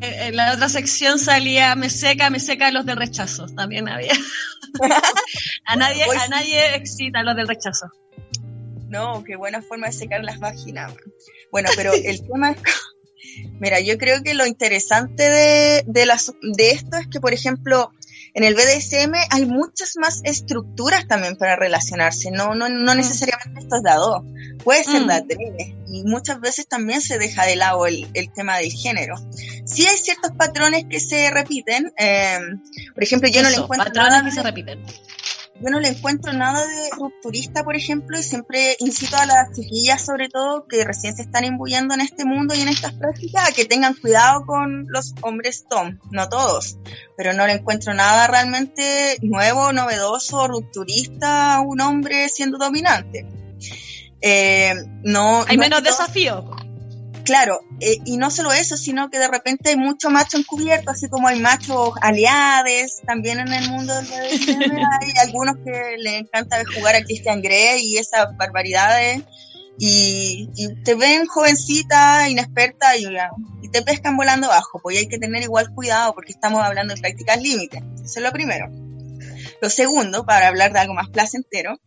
en 0.00 0.36
la 0.36 0.54
otra 0.54 0.68
sección 0.68 1.18
salía 1.18 1.74
me 1.74 1.90
seca, 1.90 2.30
me 2.30 2.40
seca 2.40 2.70
los 2.70 2.86
del 2.86 2.96
rechazo, 2.96 3.46
también 3.46 3.88
había. 3.88 4.12
a 5.64 5.76
nadie, 5.76 6.04
a 6.04 6.28
nadie 6.28 6.76
excita 6.76 7.22
los 7.22 7.36
del 7.36 7.48
rechazo. 7.48 7.90
No, 8.88 9.22
qué 9.24 9.36
buena 9.36 9.60
forma 9.60 9.88
de 9.88 9.92
secar 9.92 10.24
las 10.24 10.38
vaginas. 10.38 10.94
Bueno, 11.50 11.68
pero 11.76 11.92
el 11.92 12.26
tema 12.32 12.52
es, 12.52 12.58
Mira, 13.60 13.80
yo 13.80 13.98
creo 13.98 14.22
que 14.22 14.34
lo 14.34 14.46
interesante 14.46 15.28
de, 15.28 15.84
de, 15.86 16.06
las, 16.06 16.32
de 16.42 16.70
esto 16.70 16.96
es 16.96 17.08
que, 17.08 17.20
por 17.20 17.32
ejemplo, 17.32 17.92
en 18.38 18.44
el 18.44 18.54
BDSM 18.54 19.14
hay 19.30 19.46
muchas 19.46 19.96
más 19.96 20.20
estructuras 20.22 21.08
también 21.08 21.36
para 21.36 21.56
relacionarse, 21.56 22.30
no, 22.30 22.54
no, 22.54 22.68
no 22.68 22.94
mm. 22.94 22.96
necesariamente 22.96 23.58
esto 23.58 23.76
es 23.78 23.82
dado, 23.82 24.24
puede 24.62 24.84
ser 24.84 25.02
mm. 25.02 25.92
y 25.92 26.04
muchas 26.04 26.38
veces 26.40 26.68
también 26.68 27.00
se 27.00 27.18
deja 27.18 27.44
de 27.46 27.56
lado 27.56 27.84
el, 27.88 28.06
el, 28.14 28.32
tema 28.32 28.58
del 28.58 28.70
género. 28.70 29.16
Sí 29.64 29.88
hay 29.88 29.96
ciertos 29.96 30.30
patrones 30.38 30.84
que 30.88 31.00
se 31.00 31.28
repiten, 31.30 31.92
eh, 31.98 32.38
por 32.94 33.02
ejemplo, 33.02 33.28
yo 33.28 33.42
no 33.42 33.50
le 33.50 33.56
encuentro... 33.56 33.92
Patrones 33.92 34.22
que 34.22 34.30
se 34.30 34.42
repiten 34.44 34.84
yo 35.60 35.70
no 35.70 35.80
le 35.80 35.88
encuentro 35.88 36.32
nada 36.32 36.60
de 36.60 36.90
rupturista, 36.96 37.64
por 37.64 37.76
ejemplo, 37.76 38.18
y 38.18 38.22
siempre 38.22 38.76
incito 38.78 39.16
a 39.16 39.26
las 39.26 39.52
chiquillas, 39.52 40.04
sobre 40.04 40.28
todo, 40.28 40.66
que 40.66 40.84
recién 40.84 41.16
se 41.16 41.22
están 41.22 41.44
imbuyendo 41.44 41.94
en 41.94 42.00
este 42.00 42.24
mundo 42.24 42.54
y 42.54 42.60
en 42.60 42.68
estas 42.68 42.92
prácticas, 42.92 43.48
a 43.48 43.52
que 43.52 43.64
tengan 43.64 43.94
cuidado 43.94 44.44
con 44.46 44.86
los 44.88 45.14
hombres 45.22 45.66
Tom, 45.68 45.98
no 46.10 46.28
todos, 46.28 46.78
pero 47.16 47.32
no 47.32 47.46
le 47.46 47.54
encuentro 47.54 47.92
nada 47.94 48.26
realmente 48.28 49.16
nuevo, 49.22 49.72
novedoso, 49.72 50.46
rupturista 50.46 51.56
a 51.56 51.60
un 51.60 51.80
hombre 51.80 52.28
siendo 52.28 52.58
dominante. 52.58 53.26
Eh, 54.20 54.74
no, 55.02 55.44
Hay 55.46 55.58
menos 55.58 55.82
desafío 55.82 56.57
claro, 57.28 57.60
eh, 57.80 57.98
y 58.06 58.16
no 58.16 58.30
solo 58.30 58.52
eso, 58.52 58.78
sino 58.78 59.10
que 59.10 59.18
de 59.18 59.28
repente 59.28 59.68
hay 59.68 59.76
mucho 59.76 60.08
macho 60.08 60.38
encubierto, 60.38 60.90
así 60.90 61.10
como 61.10 61.28
hay 61.28 61.38
machos 61.38 61.92
aliades, 62.00 63.02
también 63.06 63.38
en 63.38 63.52
el 63.52 63.68
mundo 63.70 63.94
del 63.94 64.06
BDSM 64.06 64.78
hay 64.78 65.12
algunos 65.22 65.56
que 65.62 65.96
le 65.98 66.16
encanta 66.16 66.56
jugar 66.74 66.96
a 66.96 67.02
Christian 67.02 67.42
Grey 67.42 67.82
y 67.84 67.98
esas 67.98 68.34
barbaridades, 68.38 69.24
y, 69.78 70.48
te 70.84 70.94
ven 70.94 71.26
jovencita, 71.26 72.30
inexperta, 72.30 72.96
y, 72.96 73.04
y 73.60 73.68
te 73.68 73.82
pescan 73.82 74.16
volando 74.16 74.46
abajo, 74.46 74.80
pues 74.82 74.96
hay 74.96 75.06
que 75.06 75.18
tener 75.18 75.42
igual 75.42 75.74
cuidado 75.74 76.14
porque 76.14 76.32
estamos 76.32 76.62
hablando 76.62 76.94
de 76.94 77.00
prácticas 77.02 77.42
límites, 77.42 77.82
eso 78.02 78.20
es 78.20 78.22
lo 78.22 78.32
primero. 78.32 78.87
Lo 79.60 79.70
segundo, 79.70 80.24
para 80.24 80.48
hablar 80.48 80.72
de 80.72 80.78
algo 80.78 80.94
más 80.94 81.08
placentero, 81.08 81.80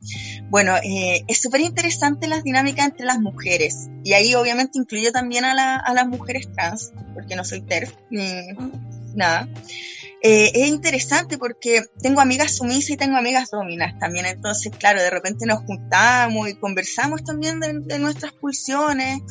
bueno, 0.50 0.75
eh, 0.78 1.24
es 1.28 1.42
súper 1.42 1.62
interesante 1.62 2.28
las 2.28 2.44
dinámicas 2.44 2.86
entre 2.86 3.06
las 3.06 3.20
mujeres. 3.20 3.90
Y 4.04 4.13
ahí 4.13 4.36
obviamente 4.36 4.78
incluyo 4.78 5.12
también 5.12 5.46
a, 5.46 5.54
las 5.94 6.08
mujeres 6.08 6.51
trans, 6.54 6.92
porque 7.13 7.36
no 7.36 7.46
soy 7.46 7.62
TERF 7.62 7.94
ni 8.10 8.25
nada. 9.16 9.48
Eh, 10.24 10.51
es 10.54 10.68
interesante 10.68 11.40
porque 11.40 11.84
tengo 12.01 12.22
amigas 12.22 12.58
sumisas 12.58 12.92
y 12.92 12.98
tengo 12.98 13.18
amigas 13.18 13.50
dominas 13.50 13.98
también. 14.00 14.25
Entonces, 14.25 14.72
claro, 14.78 15.01
de 15.01 15.10
repente 15.10 15.46
nos 15.46 15.63
juntamos 15.63 16.50
y 16.50 16.56
conversamos 16.56 17.24
también 17.24 17.60
de, 17.60 17.80
de 17.80 18.00
nuestras 18.00 18.34
pulsiones 18.34 19.22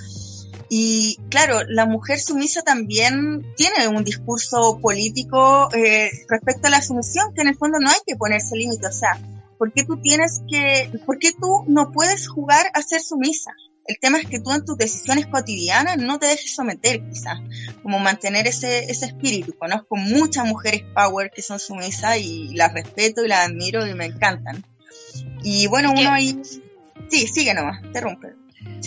y 0.72 1.18
claro, 1.30 1.64
la 1.68 1.84
mujer 1.84 2.20
sumisa 2.20 2.62
también 2.62 3.44
tiene 3.56 3.88
un 3.88 4.04
discurso 4.04 4.78
político 4.80 5.68
eh, 5.74 6.12
respecto 6.28 6.68
a 6.68 6.70
la 6.70 6.80
sumisión, 6.80 7.34
que 7.34 7.42
en 7.42 7.48
el 7.48 7.56
fondo 7.56 7.80
no 7.80 7.90
hay 7.90 7.98
que 8.06 8.14
ponerse 8.14 8.54
límite. 8.54 8.86
O 8.86 8.92
sea, 8.92 9.18
¿por 9.58 9.72
qué 9.72 9.84
tú 9.84 10.00
tienes 10.00 10.42
que, 10.48 10.88
por 11.04 11.18
qué 11.18 11.32
tú 11.32 11.64
no 11.66 11.90
puedes 11.90 12.28
jugar 12.28 12.70
a 12.72 12.82
ser 12.82 13.00
sumisa? 13.00 13.50
El 13.84 13.98
tema 13.98 14.18
es 14.20 14.28
que 14.28 14.38
tú 14.38 14.52
en 14.52 14.64
tus 14.64 14.78
decisiones 14.78 15.26
cotidianas 15.26 15.96
no 15.98 16.20
te 16.20 16.26
dejes 16.26 16.54
someter, 16.54 17.02
quizás, 17.10 17.40
como 17.82 17.98
mantener 17.98 18.46
ese, 18.46 18.92
ese 18.92 19.06
espíritu. 19.06 19.58
Conozco 19.58 19.96
muchas 19.96 20.46
mujeres 20.46 20.84
power 20.94 21.32
que 21.34 21.42
son 21.42 21.58
sumisas 21.58 22.16
y 22.18 22.54
las 22.54 22.72
respeto 22.72 23.24
y 23.24 23.28
las 23.28 23.48
admiro 23.48 23.88
y 23.88 23.94
me 23.94 24.04
encantan. 24.04 24.64
Y 25.42 25.66
bueno, 25.66 25.90
uno 25.90 26.12
ahí... 26.12 26.40
Sí, 27.08 27.26
sigue 27.26 27.54
nomás, 27.54 27.82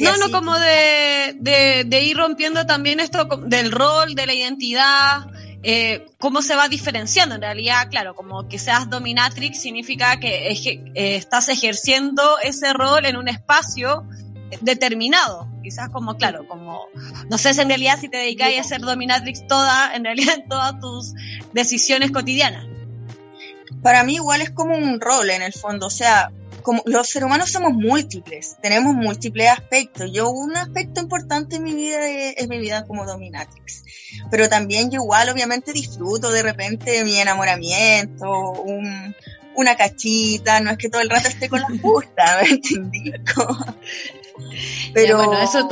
no, 0.02 0.18
no, 0.18 0.32
como 0.32 0.58
de, 0.58 1.84
de, 1.86 2.02
ir 2.02 2.18
rompiendo 2.18 2.66
también 2.66 3.00
esto 3.00 3.26
del 3.46 3.72
rol, 3.72 4.16
de 4.16 4.26
la 4.26 4.34
identidad, 4.34 5.28
eh, 5.64 6.08
cómo 6.20 6.42
se 6.42 6.56
va 6.56 6.68
diferenciando. 6.68 7.36
En 7.36 7.42
realidad, 7.42 7.88
claro, 7.90 8.16
como 8.16 8.48
que 8.48 8.60
seas 8.60 8.90
dominatrix 8.90 9.62
significa 9.62 10.20
que 10.20 10.50
eh, 10.50 11.16
estás 11.16 11.50
ejerciendo 11.50 12.38
ese 12.44 12.74
rol 12.74 13.06
en 13.06 13.18
un 13.18 13.28
espacio 13.28 14.06
determinado. 14.62 15.48
Quizás 15.64 15.90
como, 15.90 16.18
claro, 16.18 16.48
como, 16.48 16.88
no 17.30 17.38
sé 17.38 17.54
si 17.54 17.62
en 17.62 17.70
realidad 17.70 17.98
si 18.00 18.10
te 18.10 18.18
dedicáis 18.18 18.60
a 18.60 18.64
ser 18.64 18.82
dominatrix 18.82 19.48
toda, 19.48 19.96
en 19.96 20.04
realidad 20.04 20.36
en 20.36 20.48
todas 20.50 20.80
tus 20.80 21.14
decisiones 21.54 22.12
cotidianas. 22.12 22.68
Para 23.82 24.04
mí 24.04 24.16
igual 24.16 24.42
es 24.42 24.52
como 24.52 24.78
un 24.78 25.00
rol 25.00 25.30
en 25.30 25.42
el 25.42 25.54
fondo, 25.54 25.88
o 25.88 25.90
sea, 25.90 26.32
como 26.64 26.82
los 26.86 27.10
seres 27.10 27.26
humanos 27.28 27.52
somos 27.52 27.74
múltiples, 27.74 28.58
tenemos 28.62 28.96
múltiples 28.96 29.50
aspectos. 29.50 30.12
Yo 30.12 30.30
un 30.32 30.56
aspecto 30.56 31.02
importante 31.02 31.58
en 31.58 31.64
mi 31.64 31.76
vida 31.76 32.08
es, 32.08 32.48
mi 32.48 32.58
vida 32.58 32.86
como 32.86 33.06
dominatrix, 33.06 33.84
pero 34.32 34.50
también 34.50 34.90
yo 34.90 35.02
igual 35.02 35.30
obviamente 35.30 35.74
disfruto 35.74 36.32
de 36.32 36.42
repente 36.42 37.04
mi 37.04 37.20
enamoramiento, 37.20 38.52
un, 38.52 39.16
una 39.56 39.76
cachita, 39.76 40.60
no 40.62 40.72
es 40.72 40.78
que 40.78 40.90
todo 40.90 41.02
el 41.02 41.10
rato 41.10 41.28
esté 41.28 41.50
con 41.50 41.62
la 41.62 41.70
justa, 41.82 42.40
¿me 42.42 42.50
entendí? 42.50 43.12
pero 44.94 45.18
bueno, 45.18 45.42
eso 45.44 45.68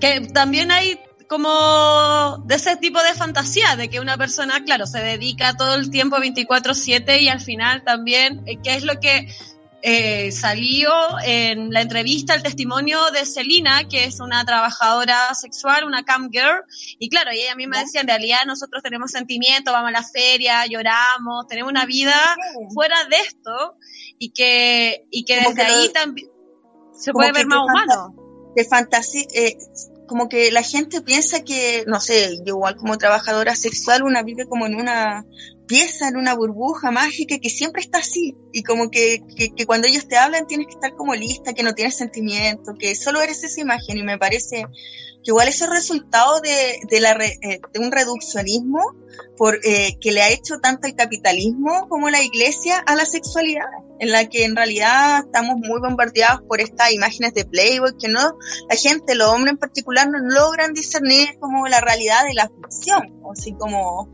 que 0.00 0.20
también 0.32 0.70
hay 0.70 1.00
como 1.26 2.38
de 2.44 2.54
ese 2.54 2.76
tipo 2.76 3.02
de 3.02 3.14
fantasía, 3.14 3.76
de 3.76 3.88
que 3.88 4.00
una 4.00 4.16
persona, 4.16 4.62
claro, 4.64 4.86
se 4.86 5.00
dedica 5.00 5.56
todo 5.56 5.74
el 5.74 5.90
tiempo 5.90 6.16
24/7 6.18 7.20
y 7.20 7.28
al 7.28 7.40
final 7.40 7.82
también, 7.82 8.42
eh, 8.46 8.58
¿qué 8.62 8.74
es 8.74 8.84
lo 8.84 9.00
que 9.00 9.28
eh, 9.86 10.32
salió 10.32 10.90
en 11.26 11.70
la 11.70 11.82
entrevista 11.82 12.34
el 12.34 12.42
testimonio 12.42 13.10
de 13.10 13.26
Celina, 13.26 13.86
que 13.86 14.04
es 14.04 14.18
una 14.18 14.42
trabajadora 14.42 15.34
sexual, 15.34 15.84
una 15.84 16.04
cam 16.04 16.30
girl, 16.32 16.62
y 16.98 17.10
claro, 17.10 17.32
ella 17.32 17.52
a 17.52 17.54
mí 17.54 17.66
me 17.66 17.80
decía, 17.80 18.00
en 18.00 18.08
realidad 18.08 18.38
nosotros 18.46 18.82
tenemos 18.82 19.10
sentimientos, 19.10 19.74
vamos 19.74 19.90
a 19.90 19.92
la 19.92 20.02
feria, 20.02 20.64
lloramos, 20.64 21.46
tenemos 21.48 21.70
una 21.70 21.84
vida 21.84 22.14
fuera 22.72 23.04
de 23.04 23.16
esto, 23.16 23.76
y 24.18 24.30
que, 24.30 25.04
y 25.10 25.26
que 25.26 25.40
desde 25.40 25.62
ahí 25.62 25.90
también 25.92 26.30
se 26.96 27.12
puede 27.12 27.32
ver 27.32 27.46
más 27.46 27.60
humano. 27.68 28.14
De 28.56 28.64
fantasía, 28.64 29.26
eh, 29.34 29.58
como 30.06 30.28
que 30.28 30.50
la 30.50 30.62
gente 30.62 31.00
piensa 31.00 31.42
que, 31.42 31.84
no 31.86 32.00
sé, 32.00 32.36
yo 32.44 32.54
igual 32.54 32.76
como 32.76 32.98
trabajadora 32.98 33.54
sexual, 33.56 34.02
una 34.02 34.22
vive 34.22 34.46
como 34.46 34.66
en 34.66 34.74
una 34.74 35.24
pieza, 35.66 36.08
en 36.08 36.16
una 36.16 36.34
burbuja 36.34 36.90
mágica 36.90 37.38
que 37.38 37.50
siempre 37.50 37.82
está 37.82 37.98
así. 37.98 38.36
Y 38.52 38.62
como 38.62 38.90
que, 38.90 39.22
que, 39.36 39.66
cuando 39.66 39.88
ellos 39.88 40.06
te 40.08 40.16
hablan 40.16 40.46
tienes 40.46 40.66
que 40.66 40.74
estar 40.74 40.94
como 40.94 41.14
lista, 41.14 41.54
que 41.54 41.62
no 41.62 41.74
tienes 41.74 41.96
sentimiento, 41.96 42.74
que 42.78 42.94
solo 42.94 43.20
eres 43.20 43.42
esa 43.44 43.60
imagen. 43.60 43.98
Y 43.98 44.02
me 44.02 44.18
parece 44.18 44.66
que 45.24 45.30
igual 45.30 45.48
es 45.48 45.68
resultado 45.68 46.40
de, 46.40 46.80
de, 46.88 47.00
la, 47.00 47.12
eh, 47.12 47.60
de 47.72 47.80
un 47.80 47.90
reduccionismo 47.90 48.80
por, 49.36 49.58
eh, 49.64 49.96
que 50.00 50.12
le 50.12 50.22
ha 50.22 50.30
hecho 50.30 50.58
tanto 50.58 50.86
el 50.86 50.94
capitalismo 50.94 51.88
como 51.88 52.10
la 52.10 52.22
iglesia 52.22 52.78
a 52.78 52.94
la 52.94 53.04
sexualidad, 53.04 53.66
en 53.98 54.12
la 54.12 54.28
que 54.28 54.44
en 54.44 54.54
realidad 54.54 55.24
estamos 55.24 55.56
muy 55.56 55.80
bombardeados 55.80 56.42
por 56.46 56.60
estas 56.60 56.92
imágenes 56.92 57.32
de 57.34 57.44
Playboy, 57.44 57.96
que 57.98 58.08
no, 58.08 58.36
la 58.68 58.76
gente, 58.76 59.14
los 59.14 59.28
hombres 59.28 59.52
en 59.52 59.58
particular, 59.58 60.08
no 60.08 60.18
logran 60.18 60.74
discernir 60.74 61.38
como 61.40 61.66
la 61.68 61.80
realidad 61.80 62.24
de 62.24 62.34
la 62.34 62.48
ficción, 62.48 63.18
o 63.22 63.32
así 63.32 63.54
como, 63.54 64.10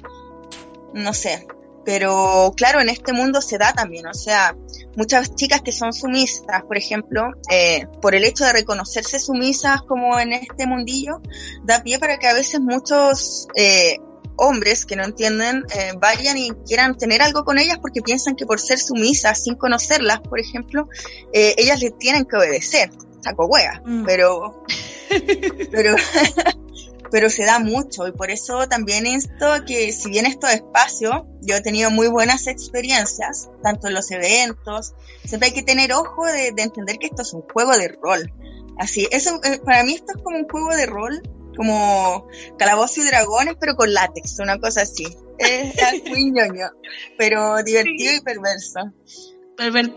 no 0.94 1.12
sé, 1.12 1.46
pero 1.84 2.52
claro, 2.56 2.80
en 2.80 2.88
este 2.88 3.12
mundo 3.12 3.40
se 3.40 3.58
da 3.58 3.72
también, 3.72 4.06
o 4.06 4.14
sea, 4.14 4.56
muchas 4.96 5.34
chicas 5.34 5.62
que 5.62 5.72
son 5.72 5.92
sumisas, 5.92 6.44
por 6.66 6.76
ejemplo, 6.76 7.32
eh, 7.50 7.86
por 8.02 8.14
el 8.14 8.24
hecho 8.24 8.44
de 8.44 8.52
reconocerse 8.52 9.18
sumisas 9.18 9.82
como 9.82 10.18
en 10.18 10.32
este 10.32 10.66
mundillo, 10.66 11.20
da 11.64 11.82
pie 11.82 11.98
para 11.98 12.18
que 12.18 12.26
a 12.26 12.34
veces 12.34 12.60
muchos 12.60 13.48
eh, 13.54 13.98
hombres 14.36 14.84
que 14.84 14.96
no 14.96 15.04
entienden 15.04 15.64
eh, 15.74 15.92
vayan 15.98 16.36
y 16.36 16.50
quieran 16.66 16.96
tener 16.96 17.22
algo 17.22 17.44
con 17.44 17.58
ellas 17.58 17.78
porque 17.80 18.02
piensan 18.02 18.36
que 18.36 18.46
por 18.46 18.60
ser 18.60 18.78
sumisas, 18.78 19.42
sin 19.42 19.54
conocerlas, 19.54 20.20
por 20.20 20.38
ejemplo, 20.38 20.88
ellas 21.32 21.80
les 21.80 21.96
tienen 21.98 22.24
que 22.24 22.36
obedecer, 22.36 22.90
saco 23.20 23.46
hueá, 23.46 23.82
mm. 23.84 24.04
pero... 24.04 24.64
pero 25.70 25.96
pero 27.10 27.30
se 27.30 27.44
da 27.44 27.58
mucho 27.58 28.06
y 28.06 28.12
por 28.12 28.30
eso 28.30 28.68
también 28.68 29.06
esto 29.06 29.46
que 29.66 29.92
si 29.92 30.10
bien 30.10 30.26
estos 30.26 30.50
espacios, 30.52 31.22
yo 31.40 31.56
he 31.56 31.60
tenido 31.60 31.90
muy 31.90 32.08
buenas 32.08 32.46
experiencias, 32.46 33.50
tanto 33.62 33.88
en 33.88 33.94
los 33.94 34.10
eventos, 34.10 34.94
siempre 35.24 35.48
hay 35.48 35.54
que 35.54 35.62
tener 35.62 35.92
ojo 35.92 36.26
de, 36.26 36.48
entender 36.56 36.98
que 36.98 37.06
esto 37.06 37.22
es 37.22 37.32
un 37.32 37.42
juego 37.42 37.76
de 37.76 37.88
rol. 37.88 38.32
Así, 38.78 39.06
eso, 39.10 39.40
eh, 39.44 39.60
para 39.64 39.82
mí 39.82 39.94
esto 39.94 40.12
es 40.16 40.22
como 40.22 40.38
un 40.38 40.48
juego 40.48 40.74
de 40.74 40.86
rol, 40.86 41.22
como 41.56 42.26
calabozos 42.58 42.98
y 42.98 43.06
dragones, 43.06 43.56
pero 43.60 43.76
con 43.76 43.92
látex, 43.92 44.38
una 44.38 44.58
cosa 44.58 44.82
así. 44.82 45.06
Es, 45.38 45.74
muy 46.08 46.30
ñoño, 46.30 46.70
pero 47.18 47.62
divertido 47.62 48.14
y 48.14 48.20
perverso. 48.20 48.92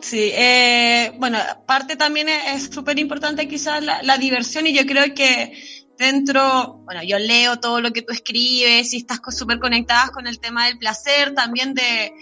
Sí, 0.02 0.30
eh, 0.34 1.14
bueno, 1.20 1.40
parte 1.66 1.96
también 1.96 2.28
es 2.28 2.64
súper 2.66 3.00
importante 3.00 3.48
quizás 3.48 3.82
la, 3.82 4.18
diversión 4.18 4.68
y 4.68 4.74
yo 4.74 4.86
creo 4.86 5.16
que 5.16 5.54
dentro, 5.98 6.82
bueno, 6.86 7.02
yo 7.04 7.20
leo 7.20 7.60
todo 7.60 7.82
lo 7.82 7.92
que 7.92 8.02
tú 8.02 8.14
escribes 8.14 8.94
y 8.94 8.98
estás 8.98 9.20
súper 9.30 9.60
conectadas 9.60 10.12
con 10.12 10.28
el 10.28 10.40
tema 10.40 10.66
del 10.66 10.78
placer, 10.78 11.34
también 11.34 11.74
de, 11.74 12.14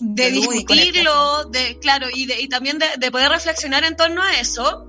de 0.00 0.30
discutirlo, 0.30 1.44
de, 1.46 1.78
claro, 1.80 2.06
y, 2.12 2.26
de, 2.26 2.40
y 2.40 2.48
también 2.48 2.78
de, 2.78 3.10
poder 3.10 3.30
reflexionar 3.30 3.84
en 3.84 3.96
torno 3.96 4.22
a 4.22 4.32
eso. 4.32 4.84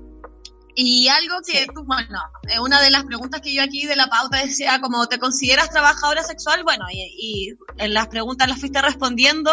Y 0.75 1.09
algo 1.09 1.39
que 1.45 1.67
tú, 1.73 1.83
bueno, 1.83 2.21
eh, 2.47 2.59
una 2.59 2.81
de 2.81 2.89
las 2.89 3.03
preguntas 3.03 3.41
que 3.41 3.53
yo 3.53 3.61
aquí 3.61 3.85
de 3.85 3.97
la 3.97 4.07
pauta 4.07 4.37
decía, 4.37 4.79
como 4.79 5.07
te 5.07 5.19
consideras 5.19 5.71
trabajadora 5.71 6.23
sexual, 6.23 6.63
bueno, 6.63 6.85
y, 6.89 7.01
y 7.17 7.57
en 7.77 7.93
las 7.93 8.07
preguntas 8.07 8.47
las 8.47 8.59
fuiste 8.59 8.81
respondiendo. 8.81 9.51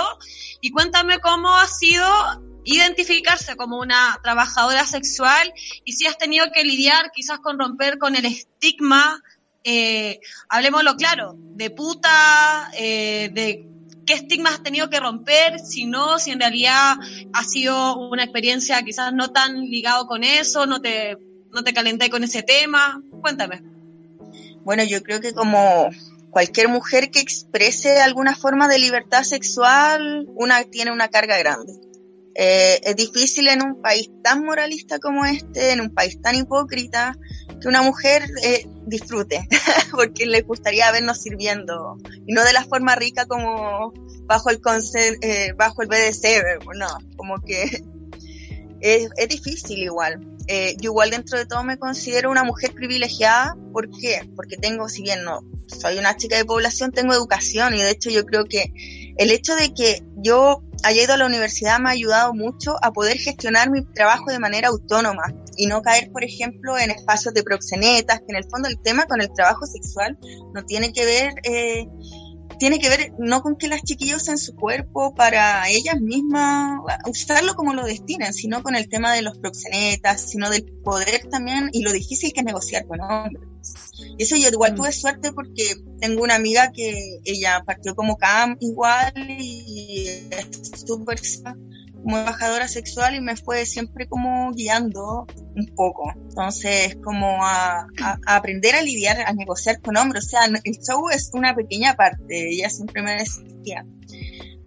Y 0.61 0.71
cuéntame 0.71 1.19
cómo 1.19 1.53
ha 1.57 1.67
sido 1.67 2.05
identificarse 2.67 3.57
como 3.57 3.79
una 3.79 4.19
trabajadora 4.23 4.85
sexual 4.85 5.53
y 5.85 5.93
si 5.93 6.07
has 6.07 6.19
tenido 6.19 6.47
que 6.53 6.65
lidiar 6.65 7.13
quizás 7.13 7.39
con 7.39 7.59
romper 7.59 7.99
con 7.99 8.17
el 8.17 8.27
estigma, 8.27 9.23
eh, 9.65 10.21
hablemoslo 10.49 10.97
claro, 10.97 11.37
de 11.37 11.71
puta, 11.71 12.71
eh, 12.77 13.31
de 13.33 13.69
qué 14.05 14.15
estigmas 14.15 14.55
has 14.55 14.63
tenido 14.63 14.91
que 14.91 15.01
romper, 15.01 15.61
si 15.61 15.87
no, 15.87 16.19
si 16.19 16.33
en 16.33 16.41
realidad 16.41 16.97
ha 17.33 17.45
sido 17.45 17.97
una 17.99 18.25
experiencia 18.25 18.83
quizás 18.83 19.13
no 19.13 19.31
tan 19.31 19.61
ligado 19.61 20.07
con 20.07 20.25
eso, 20.25 20.67
no 20.67 20.81
te, 20.81 21.17
no 21.53 21.63
te 21.63 21.73
calenté 21.73 22.11
con 22.11 22.25
ese 22.25 22.43
tema. 22.43 23.01
Cuéntame. 23.21 23.63
Bueno, 24.65 24.83
yo 24.83 25.03
creo 25.05 25.21
que 25.21 25.33
como 25.33 25.91
cualquier 26.31 26.69
mujer 26.69 27.11
que 27.11 27.21
exprese 27.21 28.01
alguna 28.01 28.35
forma 28.35 28.67
de 28.67 28.81
libertad 28.81 29.23
sexual, 29.23 30.27
una 30.35 30.65
tiene 30.65 30.91
una 30.91 31.09
carga 31.09 31.39
grande. 31.39 31.73
Eh, 32.39 32.81
es 32.83 32.97
difícil 32.97 33.49
en 33.49 33.63
un 33.63 33.81
país 33.81 34.11
tan 34.23 34.45
moralista 34.45 34.99
como 34.99 35.25
este, 35.25 35.73
en 35.73 35.81
un 35.81 35.95
país 35.95 36.21
tan 36.21 36.35
hipócrita, 36.35 37.17
que 37.61 37.69
una 37.69 37.81
mujer 37.81 38.25
eh, 38.43 38.67
disfrute, 38.87 39.49
porque 39.93 40.27
le 40.27 40.43
gustaría 40.43 40.91
vernos 40.93 41.23
sirviendo, 41.23 41.97
y 42.27 42.35
no 42.35 42.45
de 42.45 42.53
la 42.53 42.65
forma 42.65 42.95
rica 42.95 43.25
como 43.25 43.95
bajo 44.27 44.51
el 44.51 44.61
eh, 45.23 45.53
bajo 45.57 45.81
el 45.83 45.89
BDC, 45.89 46.65
no, 46.75 46.89
como 47.17 47.41
que 47.41 47.65
es, 48.81 49.09
es 49.17 49.29
difícil 49.29 49.83
igual. 49.83 50.21
Eh, 50.49 50.77
yo 50.79 50.91
igual 50.91 51.11
dentro 51.11 51.39
de 51.39 51.47
todo 51.47 51.65
me 51.65 51.79
considero 51.79 52.31
una 52.31 52.45
mujer 52.45 52.73
privilegiada, 52.73 53.57
¿por 53.73 53.91
qué? 53.91 54.29
Porque 54.37 54.57
tengo, 54.57 54.89
si 54.89 55.03
bien 55.03 55.25
no 55.25 55.41
soy 55.67 55.99
una 55.99 56.17
chica 56.17 56.37
de 56.37 56.45
población, 56.45 56.93
tengo 56.93 57.13
educación 57.13 57.75
y 57.75 57.79
de 57.79 57.91
hecho 57.91 58.11
yo 58.11 58.25
creo 58.25 58.45
que 58.45 58.73
el 59.17 59.31
hecho 59.31 59.55
de 59.55 59.73
que 59.73 60.03
yo 60.17 60.63
haya 60.83 61.03
ido 61.03 61.15
a 61.15 61.17
la 61.17 61.27
universidad 61.27 61.79
me 61.79 61.89
ha 61.89 61.93
ayudado 61.93 62.35
mucho 62.35 62.77
a 62.83 62.93
poder 62.93 63.19
gestionar 63.19 63.71
mi 63.71 63.85
trabajo 63.85 64.31
de 64.31 64.39
manera 64.39 64.69
autónoma 64.69 65.25
y 65.57 65.67
no 65.67 65.83
caer, 65.83 66.11
por 66.13 66.23
ejemplo, 66.23 66.79
en 66.79 66.91
espacios 66.91 67.33
de 67.35 67.43
proxenetas, 67.43 68.21
que 68.21 68.27
en 68.29 68.37
el 68.37 68.45
fondo 68.45 68.69
el 68.69 68.79
tema 68.81 69.07
con 69.07 69.21
el 69.21 69.33
trabajo 69.33 69.67
sexual 69.67 70.19
no 70.55 70.65
tiene 70.65 70.93
que 70.93 71.05
ver, 71.05 71.35
eh, 71.45 71.87
tiene 72.59 72.79
que 72.79 72.89
ver 72.89 73.13
no 73.19 73.43
con 73.43 73.57
que 73.57 73.69
las 73.69 73.83
chiquillas 73.83 74.23
usen 74.23 74.39
su 74.39 74.55
cuerpo 74.55 75.15
para 75.15 75.69
ellas 75.69 76.01
mismas, 76.01 76.81
usarlo 77.07 77.55
como 77.55 77.75
lo 77.75 77.85
destinan, 77.85 78.33
sino 78.33 78.63
con 78.63 78.75
el 78.77 78.89
tema 78.89 79.13
de 79.15 79.23
los 79.23 79.39
proxenetas, 79.39 80.21
sino 80.31 80.51
del 80.51 80.65
poder 80.65 81.29
también 81.31 81.71
y 81.73 81.83
lo 81.83 81.93
difícil 81.93 82.33
que 82.33 82.41
es 82.41 82.47
negociar 82.47 82.87
con 82.87 83.01
hombres. 83.01 83.43
Y 84.19 84.23
eso 84.23 84.37
yo 84.37 84.49
igual 84.49 84.73
mm. 84.73 84.77
tuve 84.77 84.93
suerte 84.93 85.33
porque 85.33 85.77
tengo 86.01 86.23
una 86.23 86.35
amiga 86.35 86.73
que 86.73 87.21
ella 87.25 87.63
partió 87.65 87.95
como 87.95 88.17
CAM 88.17 88.57
igual 88.61 89.13
y 89.39 90.07
es 90.31 90.83
súper 90.87 91.19
como 92.07 92.19
embajadora 92.19 92.69
sexual 92.69 93.17
y 93.17 93.21
me 93.21 93.35
fue 93.35 93.67
siempre 93.67 94.07
como 94.07 94.53
guiando 94.53 95.27
un 95.57 95.67
poco. 95.75 96.13
Entonces, 96.15 96.97
como 97.03 97.45
a, 97.45 97.89
aprender 98.25 98.77
a 98.77 98.83
lidiar, 98.83 99.23
a 99.23 99.33
negociar 99.33 99.81
con 99.81 99.97
hombres. 99.97 100.27
O 100.27 100.29
sea, 100.29 100.45
el 100.45 100.79
show 100.79 101.09
es 101.11 101.33
una 101.35 101.53
pequeña 101.57 101.97
parte, 101.97 102.53
ella 102.53 102.71
siempre 102.71 103.03
me 103.03 103.17
decía. 103.17 103.85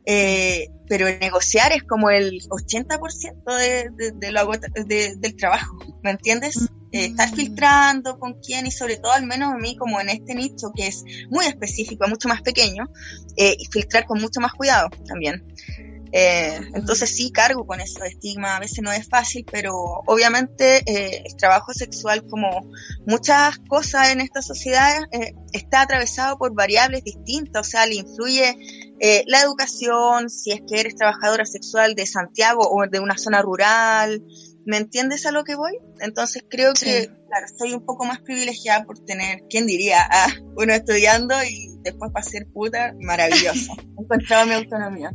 Eh, 0.06 0.68
pero 0.90 1.06
negociar 1.06 1.72
es 1.72 1.84
como 1.84 2.10
el 2.10 2.42
80% 2.42 3.58
de, 3.58 3.90
de, 3.96 4.12
de 4.12 4.32
lo, 4.34 4.52
de, 4.86 5.16
del 5.16 5.36
trabajo, 5.38 5.78
¿me 6.04 6.12
entiendes? 6.12 6.58
Eh, 6.92 7.06
estar 7.06 7.34
filtrando 7.34 8.20
con 8.20 8.34
quién 8.42 8.66
y 8.66 8.72
sobre 8.72 8.98
todo 8.98 9.14
al 9.14 9.26
menos 9.26 9.54
a 9.54 9.58
mí 9.58 9.78
como 9.78 10.02
en 10.02 10.10
este 10.10 10.36
nicho 10.36 10.74
que 10.76 10.88
es 10.88 11.06
muy 11.30 11.46
específico, 11.46 12.06
mucho 12.10 12.28
más 12.28 12.42
pequeño, 12.42 12.90
eh, 13.38 13.56
y 13.58 13.66
filtrar 13.68 14.06
con 14.06 14.20
mucho 14.20 14.42
más 14.42 14.52
cuidado 14.52 14.90
también. 15.08 15.46
Eh, 16.12 16.60
entonces 16.74 17.16
sí 17.16 17.32
cargo 17.32 17.66
con 17.66 17.82
ese 17.82 18.06
estigma, 18.08 18.56
a 18.56 18.60
veces 18.60 18.80
no 18.82 18.92
es 18.92 19.08
fácil, 19.08 19.46
pero 19.50 19.76
obviamente 20.06 20.84
eh, 20.86 21.24
el 21.26 21.36
trabajo 21.36 21.74
sexual, 21.74 22.26
como 22.28 22.50
muchas 23.06 23.60
cosas 23.68 24.10
en 24.10 24.22
esta 24.22 24.42
sociedad, 24.42 25.04
eh, 25.12 25.34
está 25.54 25.82
atravesado 25.82 26.38
por 26.38 26.54
variables 26.54 27.04
distintas, 27.04 27.68
o 27.68 27.70
sea, 27.70 27.86
le 27.86 27.96
influye 27.96 28.56
eh, 29.00 29.24
la 29.28 29.42
educación, 29.42 30.30
si 30.30 30.52
es 30.52 30.62
que 30.68 30.80
eres 30.80 30.96
trabajadora 30.96 31.46
sexual 31.46 31.96
de 31.96 32.06
Santiago 32.06 32.68
o 32.70 32.86
de 32.88 33.00
una 33.00 33.18
zona 33.18 33.42
rural, 33.42 34.24
¿me 34.66 34.78
entiendes 34.78 35.26
a 35.26 35.32
lo 35.32 35.44
que 35.44 35.56
voy? 35.56 35.78
Entonces 36.02 36.44
creo 36.50 36.74
que, 36.74 37.10
claro, 37.28 37.46
estoy 37.46 37.74
un 37.74 37.86
poco 37.86 38.06
más 38.06 38.20
privilegiada 38.20 38.84
por 38.84 39.00
tener, 39.00 39.44
¿quién 39.50 39.68
diría? 39.68 40.00
Ah, 40.02 40.28
uno 40.58 40.74
estudiando 40.74 41.36
y 41.44 41.78
después 41.82 42.12
para 42.12 42.26
ser 42.26 42.48
puta, 42.48 42.94
maravilloso. 43.00 43.74
He 43.98 44.02
encontrado 44.02 44.48
mi 44.48 44.54
autonomía. 44.54 45.12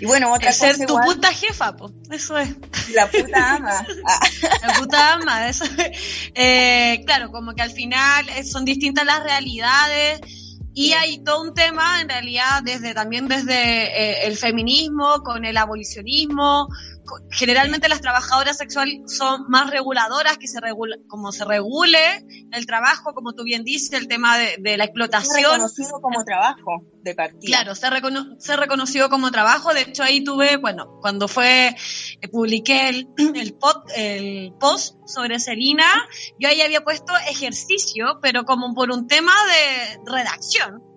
Y 0.00 0.06
bueno, 0.06 0.32
otra 0.32 0.50
cosa 0.50 0.74
ser 0.74 0.86
tu 0.86 0.96
puta 1.00 1.32
jefa, 1.32 1.76
pues, 1.76 1.92
eso 2.10 2.38
es. 2.38 2.54
La 2.94 3.10
puta 3.10 3.54
ama. 3.54 3.86
La 4.62 4.74
puta 4.74 5.14
ama, 5.14 5.48
eso 5.48 5.64
es. 5.64 6.30
Eh, 6.34 7.02
claro, 7.04 7.30
como 7.30 7.54
que 7.54 7.62
al 7.62 7.72
final 7.72 8.28
eh, 8.28 8.44
son 8.44 8.64
distintas 8.64 9.04
las 9.04 9.22
realidades 9.24 10.20
y 10.72 10.92
hay 10.92 11.18
todo 11.24 11.42
un 11.42 11.54
tema, 11.54 12.00
en 12.00 12.08
realidad, 12.08 12.62
desde 12.62 12.94
también 12.94 13.26
desde 13.26 13.52
eh, 13.54 14.26
el 14.28 14.36
feminismo, 14.36 15.22
con 15.24 15.44
el 15.44 15.56
abolicionismo, 15.56 16.68
generalmente 17.30 17.88
las 17.88 18.00
trabajadoras 18.00 18.56
sexuales 18.56 19.00
son 19.06 19.44
más 19.48 19.70
reguladoras, 19.70 20.38
que 20.38 20.46
se 20.46 20.60
regula, 20.60 20.96
como 21.08 21.32
se 21.32 21.44
regule 21.44 21.98
el 22.52 22.66
trabajo, 22.66 23.14
como 23.14 23.34
tú 23.34 23.44
bien 23.44 23.64
dices, 23.64 23.92
el 23.92 24.08
tema 24.08 24.38
de, 24.38 24.76
la 24.76 24.84
explotación. 24.84 25.36
Se 25.36 25.52
reconocido 25.52 26.00
como 26.00 26.24
trabajo 26.24 26.84
de 27.02 27.14
partida. 27.14 27.58
Claro, 27.58 27.74
se, 27.74 27.90
recono 27.90 28.36
se 28.38 28.56
reconocido 28.56 29.08
como 29.08 29.30
trabajo. 29.30 29.74
De 29.74 29.82
hecho, 29.82 30.02
ahí 30.02 30.22
tuve, 30.24 30.56
bueno, 30.56 30.98
cuando 31.00 31.28
fue, 31.28 31.68
eh, 32.20 32.28
publiqué 32.28 32.88
el, 32.88 33.08
el, 33.34 33.56
el 33.96 34.52
post 34.58 34.96
sobre 35.06 35.38
Selina, 35.38 35.86
yo 36.38 36.48
ahí 36.48 36.60
había 36.60 36.82
puesto 36.82 37.12
ejercicio, 37.28 38.18
pero 38.22 38.44
como 38.44 38.74
por 38.74 38.90
un 38.90 39.06
tema 39.06 39.32
de 39.46 40.12
redacción. 40.12 40.87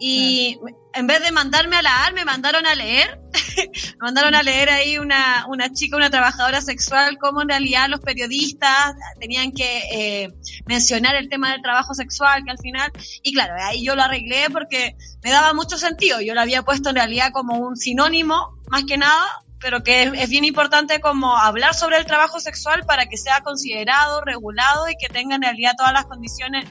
Y 0.00 0.58
en 0.94 1.06
vez 1.06 1.22
de 1.22 1.32
mandarme 1.32 1.76
a 1.76 1.82
la 1.82 2.04
AR, 2.04 2.14
me 2.14 2.24
mandaron 2.24 2.66
a 2.66 2.74
leer. 2.74 3.20
me 3.56 3.98
mandaron 4.00 4.34
a 4.34 4.42
leer 4.42 4.70
ahí 4.70 4.98
una, 4.98 5.46
una 5.48 5.72
chica, 5.72 5.96
una 5.96 6.10
trabajadora 6.10 6.60
sexual, 6.60 7.18
cómo 7.18 7.42
en 7.42 7.48
realidad 7.48 7.88
los 7.88 8.00
periodistas 8.00 8.94
tenían 9.20 9.52
que 9.52 9.82
eh, 9.92 10.34
mencionar 10.66 11.16
el 11.16 11.28
tema 11.28 11.52
del 11.52 11.62
trabajo 11.62 11.94
sexual, 11.94 12.44
que 12.44 12.50
al 12.50 12.58
final, 12.58 12.92
y 13.22 13.32
claro, 13.32 13.54
ahí 13.60 13.84
yo 13.84 13.96
lo 13.96 14.02
arreglé 14.02 14.50
porque 14.50 14.96
me 15.22 15.30
daba 15.30 15.52
mucho 15.52 15.78
sentido. 15.78 16.20
Yo 16.20 16.34
lo 16.34 16.40
había 16.40 16.62
puesto 16.62 16.90
en 16.90 16.96
realidad 16.96 17.30
como 17.32 17.58
un 17.58 17.76
sinónimo, 17.76 18.56
más 18.68 18.84
que 18.84 18.98
nada, 18.98 19.26
pero 19.60 19.82
que 19.82 20.04
es, 20.04 20.12
es, 20.14 20.28
bien 20.28 20.44
importante 20.44 21.00
como 21.00 21.36
hablar 21.36 21.74
sobre 21.74 21.96
el 21.96 22.06
trabajo 22.06 22.38
sexual 22.38 22.84
para 22.86 23.06
que 23.06 23.16
sea 23.16 23.40
considerado, 23.40 24.20
regulado 24.20 24.88
y 24.88 24.96
que 24.96 25.08
tenga 25.12 25.34
en 25.34 25.42
realidad 25.42 25.72
todas 25.76 25.92
las 25.92 26.06
condiciones 26.06 26.66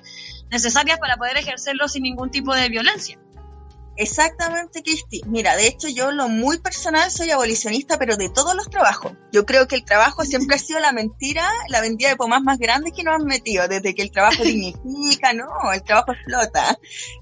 necesarias 0.52 1.00
para 1.00 1.18
poder 1.18 1.38
ejercerlo 1.38 1.88
sin 1.88 2.04
ningún 2.04 2.32
tipo 2.32 2.54
de 2.56 2.70
violencia. 2.70 3.20
Exactamente, 3.98 4.84
Cristi. 4.84 5.22
Mira, 5.26 5.56
de 5.56 5.68
hecho 5.68 5.88
yo 5.88 6.12
lo 6.12 6.30
muy 6.30 6.60
personal 6.60 7.10
soy 7.10 7.32
abolicionista, 7.32 7.98
pero 7.98 8.16
de 8.16 8.30
todos 8.30 8.56
los 8.56 8.70
trabajos. 8.70 9.14
Yo 9.32 9.46
creo 9.46 9.68
que 9.68 9.76
el 9.76 9.84
trabajo 9.84 10.24
siempre 10.24 10.56
ha 10.56 10.60
sido 10.60 10.80
la 10.80 10.92
mentira, 10.92 11.50
la 11.70 11.82
vendida 11.82 12.10
de 12.10 12.16
pomas 12.16 12.44
más 12.44 12.60
grande 12.60 12.92
que 12.92 13.04
nos 13.04 13.16
han 13.16 13.26
metido, 13.26 13.68
desde 13.68 13.96
que 13.96 14.04
el 14.04 14.12
trabajo 14.12 14.44
dignifica, 14.44 15.34
no, 15.34 15.48
el 15.74 15.82
trabajo 15.82 16.14
explota, 16.14 16.78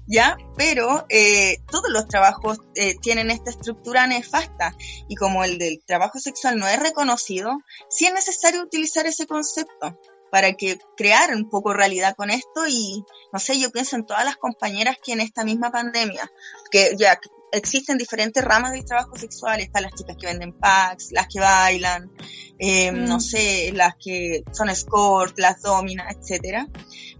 ¿ya? 0.06 0.36
Pero 0.56 1.06
eh, 1.08 1.62
todos 1.70 1.90
los 1.90 2.06
trabajos 2.08 2.58
eh, 2.74 2.96
tienen 3.00 3.30
esta 3.30 3.50
estructura 3.50 4.06
nefasta 4.06 4.76
y 5.08 5.16
como 5.16 5.44
el 5.44 5.56
del 5.56 5.82
trabajo 5.86 6.18
sexual 6.18 6.58
no 6.58 6.68
es 6.68 6.78
reconocido, 6.78 7.58
sí 7.88 8.04
es 8.04 8.12
necesario 8.12 8.62
utilizar 8.62 9.06
ese 9.06 9.26
concepto 9.26 9.98
para 10.30 10.52
que 10.52 10.78
crear 10.96 11.34
un 11.34 11.48
poco 11.48 11.72
realidad 11.72 12.14
con 12.16 12.30
esto 12.30 12.66
y 12.68 13.04
no 13.32 13.38
sé, 13.38 13.58
yo 13.58 13.70
pienso 13.70 13.96
en 13.96 14.06
todas 14.06 14.24
las 14.24 14.36
compañeras 14.36 14.96
que 15.02 15.12
en 15.12 15.20
esta 15.20 15.44
misma 15.44 15.70
pandemia, 15.70 16.30
que 16.70 16.94
ya 16.96 17.18
existen 17.52 17.98
diferentes 17.98 18.44
ramas 18.44 18.72
de 18.72 18.82
trabajo 18.82 19.16
sexual, 19.16 19.60
están 19.60 19.84
las 19.84 19.94
chicas 19.94 20.16
que 20.20 20.26
venden 20.26 20.52
packs, 20.52 21.12
las 21.12 21.26
que 21.28 21.40
bailan, 21.40 22.10
eh, 22.58 22.90
no 22.92 23.16
mm. 23.16 23.20
sé, 23.20 23.72
las 23.72 23.94
que 23.96 24.42
son 24.52 24.68
escort, 24.68 25.38
las 25.38 25.62
dominas, 25.62 26.14
etcétera. 26.16 26.66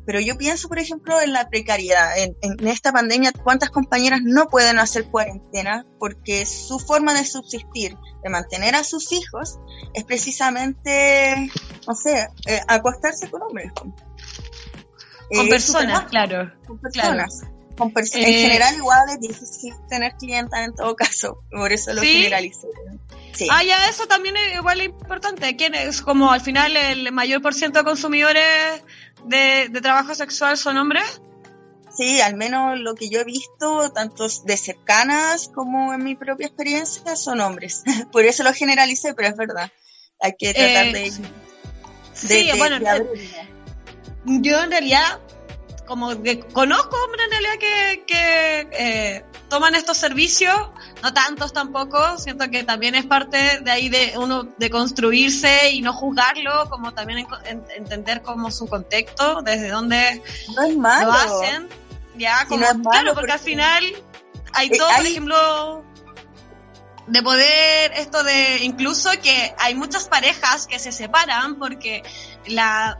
Pero 0.07 0.21
yo 0.21 0.38
pienso, 0.38 0.69
por 0.69 0.79
ejemplo, 0.79 1.21
en 1.21 1.33
la 1.33 1.49
precariedad. 1.51 2.16
En, 2.16 2.37
en, 2.40 2.69
esta 2.69 2.92
pandemia, 2.92 3.33
¿cuántas 3.33 3.71
compañeras 3.71 4.21
no 4.23 4.47
pueden 4.47 4.79
hacer 4.79 5.07
cuarentena 5.07 5.85
porque 5.99 6.47
su 6.47 6.79
forma 6.79 7.12
de 7.12 7.25
subsistir, 7.25 7.97
de 8.23 8.31
mantener 8.31 8.77
a 8.77 8.85
sus 8.85 9.12
hijos, 9.12 9.59
es 9.95 10.05
precisamente, 10.05 11.51
no 11.87 11.95
sé, 11.95 12.29
eh, 12.47 12.61
acostarse 12.69 13.29
con 13.29 13.42
hombres? 13.42 13.73
Con 13.73 13.95
eh, 15.31 15.49
personas, 15.51 16.05
claro. 16.05 16.53
Con 16.66 16.79
personas. 16.79 17.40
Con 17.40 17.56
en 17.79 18.25
eh, 18.25 18.41
general 18.41 18.75
igual 18.77 19.09
es 19.11 19.21
difícil 19.21 19.75
tener 19.89 20.15
clientas 20.17 20.61
en 20.61 20.75
todo 20.75 20.97
caso, 20.97 21.43
por 21.51 21.73
eso 21.73 21.93
lo 21.93 22.01
¿sí? 22.01 22.29
Ah, 23.51 23.62
ya, 23.62 23.89
eso 23.89 24.07
también 24.07 24.35
es 24.37 24.55
igual 24.55 24.83
importante. 24.83 25.57
¿Quién 25.57 25.75
es? 25.75 26.01
Como 26.01 26.33
al 26.33 26.41
final 26.41 26.75
el 26.77 27.12
mayor 27.12 27.43
por 27.43 27.53
ciento 27.53 27.81
de 27.81 27.85
consumidores 27.85 28.83
de, 29.27 29.69
de 29.69 29.81
trabajo 29.83 30.15
sexual 30.15 30.57
son 30.57 30.79
hombres. 30.79 31.21
Sí, 31.97 32.21
al 32.21 32.37
menos 32.37 32.79
lo 32.79 32.95
que 32.95 33.09
yo 33.09 33.21
he 33.21 33.25
visto, 33.25 33.91
tanto 33.91 34.27
de 34.45 34.57
cercanas 34.57 35.51
como 35.55 35.95
en 35.95 36.05
mi 36.05 36.15
propia 36.15 36.47
experiencia, 36.47 37.17
son 37.17 37.41
hombres. 37.41 37.85
Por 38.12 38.25
eso 38.25 38.43
lo 38.43 38.53
generalicé, 38.53 39.15
pero 39.15 39.29
es 39.29 39.37
verdad. 39.37 39.71
Hay 40.21 40.35
que 40.39 40.53
tratar 40.53 40.93
de, 40.93 41.07
eh, 41.07 41.12
Sí, 42.12 42.51
bueno, 42.57 42.79
yo 44.25 44.62
en 44.62 44.71
realidad 44.71 45.21
como 45.87 46.22
que 46.22 46.40
conozco 46.40 46.96
hombres 47.05 47.27
en 47.27 47.31
realidad 47.31 47.59
que, 47.59 48.05
que 48.07 48.68
eh, 48.72 49.25
toman 49.49 49.75
estos 49.75 49.96
servicios, 49.96 50.55
no 51.03 51.14
tantos 51.14 51.53
tampoco, 51.53 52.18
siento 52.18 52.51
que 52.51 52.64
también 52.64 52.94
es 52.94 53.07
parte 53.07 53.61
de 53.61 53.70
ahí 53.70 53.88
de 53.88 54.14
uno 54.16 54.44
de 54.44 54.70
construirse 54.70 55.70
y 55.70 55.81
no 55.81 55.92
juzgarlo, 55.92 56.68
como 56.68 56.92
también 56.92 57.27
entender 57.77 58.22
como 58.22 58.51
su 58.51 58.66
contexto, 58.66 59.42
desde 59.42 59.68
dónde 59.68 60.22
lo 60.55 61.12
hacen, 61.12 61.68
ya 62.16 62.46
como 62.46 62.66
claro, 62.83 63.14
porque, 63.14 63.33
al 63.33 63.38
final 63.38 63.85
hay 64.53 64.70
todo, 64.70 64.88
por 64.96 65.07
ejemplo, 65.07 65.85
de 67.07 67.22
poder 67.22 67.92
esto 67.92 68.25
de 68.25 68.64
incluso 68.64 69.11
que 69.22 69.55
hay 69.59 69.75
muchas 69.75 70.09
parejas 70.09 70.66
que 70.66 70.79
se 70.79 70.90
separan 70.90 71.57
porque 71.57 72.03
la 72.46 72.99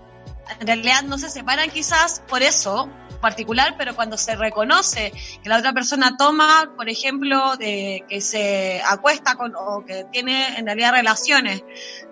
en 0.61 0.67
realidad 0.67 1.03
no 1.03 1.19
se 1.19 1.31
separan 1.31 1.71
quizás 1.71 2.23
por 2.29 2.43
eso 2.43 2.89
particular, 3.21 3.75
pero 3.79 3.95
cuando 3.95 4.17
se 4.17 4.37
reconoce 4.37 5.13
que 5.43 5.49
la 5.49 5.59
otra 5.59 5.73
persona 5.73 6.17
toma, 6.17 6.71
por 6.77 6.89
ejemplo, 6.89 7.57
de 7.57 8.05
que 8.09 8.21
se 8.21 8.81
acuesta 8.87 9.35
con 9.35 9.55
o 9.57 9.85
que 9.85 10.05
tiene 10.13 10.59
en 10.59 10.67
realidad 10.67 10.93
relaciones 10.93 11.65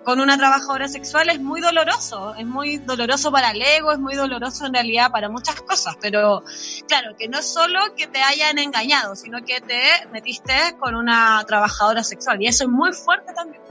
con 0.03 0.19
una 0.19 0.37
trabajadora 0.37 0.87
sexual 0.87 1.29
es 1.29 1.39
muy 1.39 1.61
doloroso, 1.61 2.35
es 2.35 2.45
muy 2.45 2.77
doloroso 2.77 3.31
para 3.31 3.51
el 3.51 3.61
ego, 3.61 3.91
es 3.91 3.99
muy 3.99 4.15
doloroso 4.15 4.65
en 4.65 4.73
realidad 4.73 5.11
para 5.11 5.29
muchas 5.29 5.61
cosas, 5.61 5.95
pero 6.01 6.43
claro, 6.87 7.15
que 7.17 7.27
no 7.27 7.39
es 7.39 7.45
solo 7.45 7.79
que 7.95 8.07
te 8.07 8.21
hayan 8.21 8.57
engañado, 8.59 9.15
sino 9.15 9.43
que 9.43 9.61
te 9.61 9.81
metiste 10.11 10.53
con 10.79 10.95
una 10.95 11.43
trabajadora 11.47 12.03
sexual 12.03 12.41
y 12.41 12.47
eso 12.47 12.65
es 12.65 12.69
muy 12.69 12.91
fuerte 12.93 13.33
también. 13.33 13.61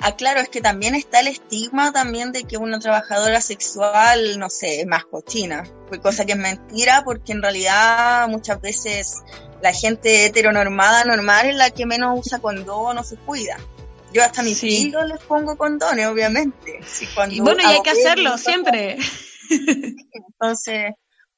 Ah, 0.00 0.16
claro, 0.16 0.40
es 0.40 0.48
que 0.48 0.60
también 0.60 0.94
está 0.94 1.20
el 1.20 1.28
estigma 1.28 1.92
también 1.92 2.32
de 2.32 2.44
que 2.44 2.56
una 2.56 2.78
trabajadora 2.78 3.40
sexual, 3.40 4.38
no 4.38 4.50
sé, 4.50 4.80
es 4.80 4.86
más 4.86 5.04
cochina, 5.04 5.64
cosa 6.02 6.24
que 6.24 6.32
es 6.32 6.38
mentira 6.38 7.02
porque 7.04 7.32
en 7.32 7.42
realidad 7.42 8.28
muchas 8.28 8.60
veces 8.60 9.22
la 9.62 9.72
gente 9.72 10.26
heteronormada 10.26 11.04
normal 11.04 11.48
es 11.48 11.56
la 11.56 11.70
que 11.70 11.86
menos 11.86 12.18
usa 12.18 12.38
condón 12.38 12.98
o 12.98 13.04
se 13.04 13.16
cuida. 13.16 13.56
Yo 14.12 14.22
hasta 14.22 14.42
mis 14.42 14.62
hijos 14.62 15.08
les 15.08 15.18
pongo 15.20 15.56
condones, 15.56 16.06
obviamente. 16.06 16.80
y 17.30 17.40
bueno, 17.40 17.62
y 17.62 17.66
hay 17.66 17.82
que 17.82 17.90
hacerlo 17.90 18.38
siempre. 18.38 18.96
Entonces, 19.50 20.92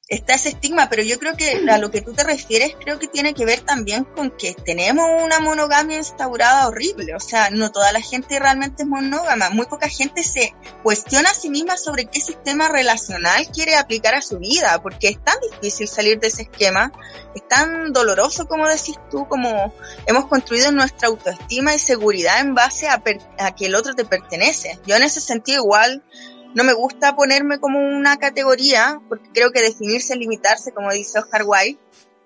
está 0.07 0.35
ese 0.35 0.49
estigma, 0.49 0.87
pero 0.89 1.03
yo 1.03 1.19
creo 1.19 1.35
que 1.35 1.63
a 1.69 1.77
lo 1.77 1.91
que 1.91 2.01
tú 2.01 2.13
te 2.13 2.23
refieres 2.23 2.75
creo 2.79 2.97
que 2.97 3.07
tiene 3.07 3.33
que 3.33 3.45
ver 3.45 3.61
también 3.61 4.05
con 4.05 4.31
que 4.31 4.53
tenemos 4.53 5.05
una 5.23 5.39
monogamia 5.39 5.97
instaurada 5.97 6.67
horrible, 6.67 7.13
o 7.13 7.19
sea, 7.19 7.49
no 7.49 7.71
toda 7.71 7.91
la 7.91 7.99
gente 7.99 8.39
realmente 8.39 8.83
es 8.83 8.89
monógama, 8.89 9.49
muy 9.49 9.65
poca 9.65 9.89
gente 9.89 10.23
se 10.23 10.53
cuestiona 10.81 11.29
a 11.29 11.33
sí 11.33 11.49
misma 11.49 11.77
sobre 11.77 12.05
qué 12.05 12.21
sistema 12.21 12.69
relacional 12.69 13.47
quiere 13.53 13.75
aplicar 13.75 14.15
a 14.15 14.21
su 14.21 14.39
vida, 14.39 14.81
porque 14.81 15.09
es 15.09 15.23
tan 15.23 15.35
difícil 15.51 15.87
salir 15.87 16.19
de 16.19 16.27
ese 16.27 16.43
esquema, 16.43 16.91
es 17.35 17.45
tan 17.47 17.91
doloroso 17.91 18.47
como 18.47 18.67
decís 18.67 18.95
tú, 19.11 19.27
como 19.27 19.73
hemos 20.05 20.27
construido 20.27 20.71
nuestra 20.71 21.09
autoestima 21.09 21.75
y 21.75 21.79
seguridad 21.79 22.39
en 22.39 22.55
base 22.55 22.87
a, 22.87 23.03
a 23.39 23.55
que 23.55 23.65
el 23.65 23.75
otro 23.75 23.93
te 23.93 24.05
pertenece. 24.05 24.79
Yo 24.85 24.95
en 24.95 25.03
ese 25.03 25.19
sentido 25.19 25.63
igual 25.63 26.03
no 26.53 26.63
me 26.63 26.73
gusta 26.73 27.15
ponerme 27.15 27.59
como 27.59 27.79
una 27.79 28.17
categoría, 28.17 29.01
porque 29.07 29.29
creo 29.33 29.51
que 29.51 29.61
definirse 29.61 30.13
es 30.13 30.19
limitarse, 30.19 30.71
como 30.71 30.91
dice 30.91 31.19
Oscar 31.19 31.43
Wilde, 31.45 31.79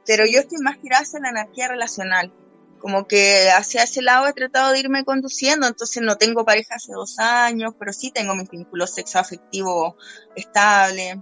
pero 0.05 0.25
yo 0.25 0.39
estoy 0.39 0.59
más 0.59 0.79
tirada 0.79 1.03
hacia 1.03 1.19
la 1.19 1.29
anarquía 1.29 1.67
relacional. 1.67 2.33
Como 2.79 3.05
que 3.07 3.51
hacia 3.51 3.83
ese 3.83 4.01
lado 4.01 4.27
he 4.27 4.33
tratado 4.33 4.71
de 4.71 4.79
irme 4.79 5.05
conduciendo, 5.05 5.67
entonces 5.67 6.01
no 6.01 6.17
tengo 6.17 6.45
pareja 6.45 6.75
hace 6.75 6.93
dos 6.93 7.19
años, 7.19 7.73
pero 7.77 7.93
sí 7.93 8.09
tengo 8.11 8.33
mis 8.35 8.49
vínculos 8.49 8.91
sexoafectivos 8.95 9.93
estables. 10.35 11.17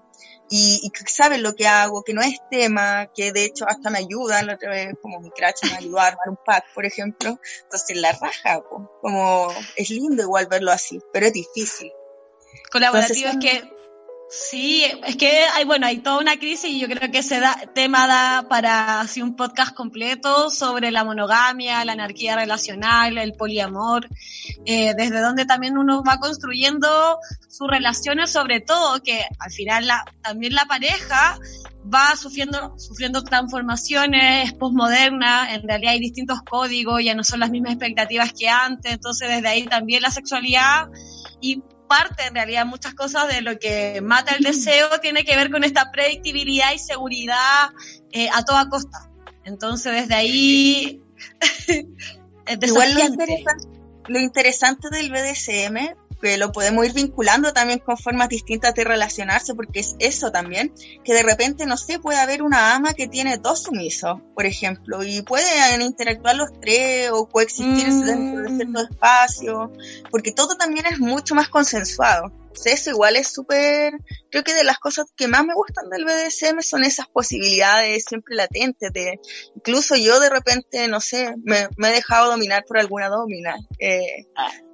Y, 0.49 0.81
y 0.81 0.91
saben 1.07 1.43
lo 1.43 1.53
que 1.53 1.67
hago, 1.67 2.03
que 2.03 2.13
no 2.13 2.21
es 2.21 2.37
tema, 2.49 3.07
que 3.13 3.31
de 3.31 3.43
hecho 3.43 3.65
hasta 3.67 3.89
me 3.89 3.99
ayudan, 3.99 4.47
la 4.47 4.55
otra 4.55 4.71
vez 4.71 4.95
como 5.01 5.19
mi 5.19 5.29
cracha 5.31 5.67
me 5.67 5.77
ayudó 5.77 5.99
a 5.99 6.07
armar 6.07 6.29
un 6.29 6.39
pack, 6.43 6.63
por 6.73 6.85
ejemplo, 6.85 7.39
entonces 7.63 7.97
la 7.97 8.13
raja, 8.13 8.63
como 9.01 9.49
es 9.75 9.89
lindo 9.91 10.23
igual 10.23 10.47
verlo 10.47 10.71
así, 10.71 10.99
pero 11.13 11.27
es 11.27 11.33
difícil 11.33 11.91
colaborativo 12.71 13.29
es 13.29 13.37
que 13.37 13.79
Sí, 14.31 14.83
es 15.07 15.15
que 15.15 15.45
hay, 15.55 15.65
bueno, 15.65 15.87
hay 15.87 15.97
toda 15.97 16.19
una 16.19 16.37
crisis 16.37 16.69
y 16.69 16.79
yo 16.79 16.87
creo 16.87 17.09
que 17.09 17.17
ese 17.17 17.41
tema 17.73 18.05
da 18.05 18.47
para 18.47 19.01
así 19.01 19.23
un 19.23 19.35
podcast 19.35 19.73
completo 19.73 20.51
sobre 20.51 20.91
la 20.91 21.03
monogamia, 21.03 21.83
la 21.83 21.93
anarquía 21.93 22.35
relacional, 22.35 23.17
el 23.17 23.33
poliamor, 23.33 24.07
eh, 24.65 24.93
desde 24.95 25.19
donde 25.19 25.45
también 25.45 25.79
uno 25.79 26.03
va 26.03 26.19
construyendo 26.19 27.17
sus 27.47 27.67
relaciones, 27.67 28.29
sobre 28.29 28.61
todo 28.61 29.01
que 29.01 29.25
al 29.39 29.51
final 29.51 29.87
la, 29.87 30.05
también 30.21 30.53
la 30.53 30.65
pareja 30.65 31.39
va 31.91 32.15
sufriendo, 32.15 32.77
sufriendo 32.77 33.23
transformaciones 33.23 34.53
postmodernas, 34.53 35.53
en 35.53 35.67
realidad 35.67 35.93
hay 35.93 35.99
distintos 35.99 36.43
códigos, 36.47 37.03
ya 37.03 37.15
no 37.15 37.23
son 37.23 37.39
las 37.39 37.49
mismas 37.49 37.71
expectativas 37.71 38.31
que 38.31 38.47
antes, 38.47 38.93
entonces 38.93 39.27
desde 39.27 39.47
ahí 39.47 39.65
también 39.65 40.03
la 40.03 40.11
sexualidad 40.11 40.87
y 41.41 41.63
parte 41.89 42.23
en 42.25 42.35
realidad 42.35 42.65
muchas 42.65 42.93
cosas 42.93 43.27
de 43.27 43.41
lo 43.41 43.59
que 43.59 43.99
mata 44.01 44.33
el 44.35 44.43
deseo 44.45 44.87
tiene 45.01 45.25
que 45.25 45.35
ver 45.35 45.51
con 45.51 45.65
esta 45.65 45.91
predictibilidad 45.91 46.71
y 46.73 46.79
seguridad 46.79 47.71
eh, 48.13 48.29
a 48.33 48.45
toda 48.45 48.69
costa. 48.69 49.11
Entonces 49.43 49.91
desde 49.91 50.15
ahí 50.15 51.01
Igual 52.61 52.93
lo 52.93 52.99
interesante, 53.01 53.67
lo 54.07 54.19
interesante 54.19 54.89
del 54.89 55.11
BDSM 55.11 55.95
que 56.19 56.37
lo 56.37 56.51
podemos 56.51 56.85
ir 56.85 56.93
vinculando 56.93 57.53
también 57.53 57.79
con 57.79 57.97
formas 57.97 58.29
distintas 58.29 58.73
de 58.75 58.83
relacionarse, 58.83 59.55
porque 59.55 59.79
es 59.79 59.95
eso 59.99 60.31
también, 60.31 60.73
que 61.03 61.13
de 61.13 61.23
repente, 61.23 61.65
no 61.65 61.77
sé, 61.77 61.99
puede 61.99 62.19
haber 62.19 62.41
una 62.41 62.75
ama 62.75 62.93
que 62.93 63.07
tiene 63.07 63.37
dos 63.37 63.63
sumisos, 63.63 64.19
por 64.35 64.45
ejemplo, 64.45 65.03
y 65.03 65.21
pueden 65.21 65.81
interactuar 65.81 66.35
los 66.35 66.49
tres 66.59 67.09
o 67.11 67.27
coexistir 67.27 67.91
dentro 67.93 68.43
de 68.43 68.55
cierto 68.55 68.79
mm. 68.79 68.91
espacio, 68.91 69.71
porque 70.11 70.31
todo 70.31 70.55
también 70.55 70.85
es 70.85 70.99
mucho 70.99 71.35
más 71.35 71.49
consensuado 71.49 72.31
eso 72.65 72.89
igual 72.89 73.15
es 73.15 73.27
súper, 73.29 73.93
creo 74.29 74.43
que 74.43 74.53
de 74.53 74.63
las 74.63 74.79
cosas 74.79 75.07
que 75.15 75.27
más 75.27 75.45
me 75.45 75.53
gustan 75.53 75.89
del 75.89 76.05
BDSM 76.05 76.61
son 76.61 76.83
esas 76.83 77.07
posibilidades 77.07 78.05
siempre 78.07 78.35
latentes 78.35 78.91
de, 78.91 79.19
incluso 79.55 79.95
yo 79.95 80.19
de 80.19 80.29
repente, 80.29 80.87
no 80.87 80.99
sé, 80.99 81.33
me, 81.43 81.67
he 81.87 81.91
dejado 81.91 82.31
dominar 82.31 82.65
por 82.65 82.77
alguna 82.77 83.09
domina, 83.09 83.55
eh, 83.79 84.27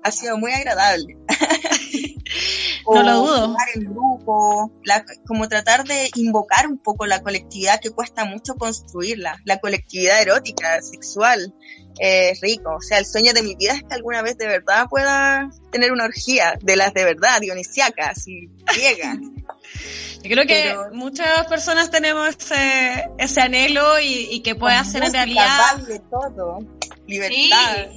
ha 0.03 0.11
sido 0.11 0.37
muy 0.37 0.51
agradable. 0.51 1.17
no 2.93 3.03
lo 3.03 3.17
dudo. 3.19 3.55
Grupo, 3.75 4.71
como 5.27 5.47
tratar 5.47 5.85
de 5.85 6.09
invocar 6.15 6.67
un 6.67 6.77
poco 6.77 7.05
la 7.05 7.21
colectividad 7.21 7.79
que 7.79 7.91
cuesta 7.91 8.25
mucho 8.25 8.55
construirla, 8.55 9.41
la 9.45 9.59
colectividad 9.59 10.21
erótica, 10.21 10.81
sexual, 10.81 11.53
es 11.99 12.41
rico. 12.41 12.75
O 12.75 12.81
sea, 12.81 12.99
el 12.99 13.05
sueño 13.05 13.33
de 13.33 13.43
mi 13.43 13.55
vida 13.55 13.73
es 13.73 13.83
que 13.83 13.93
alguna 13.93 14.21
vez 14.21 14.37
de 14.37 14.47
verdad 14.47 14.87
pueda 14.89 15.49
tener 15.71 15.91
una 15.91 16.05
orgía 16.05 16.57
de 16.61 16.75
las 16.75 16.93
de 16.93 17.05
verdad, 17.05 17.39
dionisiacas 17.41 18.27
y 18.27 18.49
griegas. 18.73 19.17
Yo 20.23 20.31
creo 20.31 20.47
que 20.47 20.75
muchas 20.91 21.45
personas 21.47 21.91
tenemos 21.91 22.29
ese, 22.29 23.09
ese 23.19 23.41
anhelo 23.41 23.99
y, 24.01 24.39
que 24.41 24.55
pueda 24.55 24.83
ser 24.83 25.03
en 25.03 25.13
realidad. 25.13 25.77
de 25.87 25.99
todo, 25.99 26.59
libertad. 27.05 27.89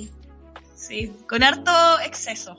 Sí, 0.77 1.11
con 1.27 1.42
harto 1.42 1.72
exceso. 2.01 2.57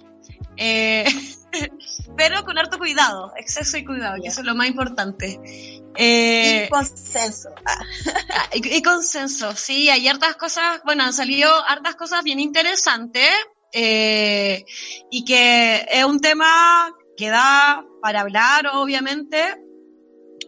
Eh, 0.62 1.06
pero 2.18 2.44
con 2.44 2.58
harto 2.58 2.78
cuidado, 2.78 3.32
exceso 3.38 3.78
y 3.78 3.86
cuidado, 3.86 4.22
que 4.22 4.28
eso 4.28 4.42
es 4.42 4.46
lo 4.46 4.56
más 4.56 4.68
importante. 4.68 5.40
Eh, 5.96 6.66
y 6.66 6.70
consenso. 6.70 7.50
Ah, 7.66 8.50
y, 8.54 8.82
consenso, 8.82 9.56
sí, 9.56 9.90
hay 9.90 10.08
hartas 10.08 10.36
cosas, 10.36 10.82
bueno, 10.84 11.04
han 11.04 11.14
salido 11.14 11.50
hartas 11.66 11.96
cosas 11.96 12.24
bien 12.24 12.40
interesantes 12.40 13.30
eh, 13.72 14.66
y 15.10 15.24
que 15.24 15.88
es 15.92 16.04
un 16.04 16.20
tema 16.20 16.92
que 17.16 17.30
da 17.30 17.86
para 18.02 18.22
hablar, 18.22 18.68
obviamente, 18.74 19.56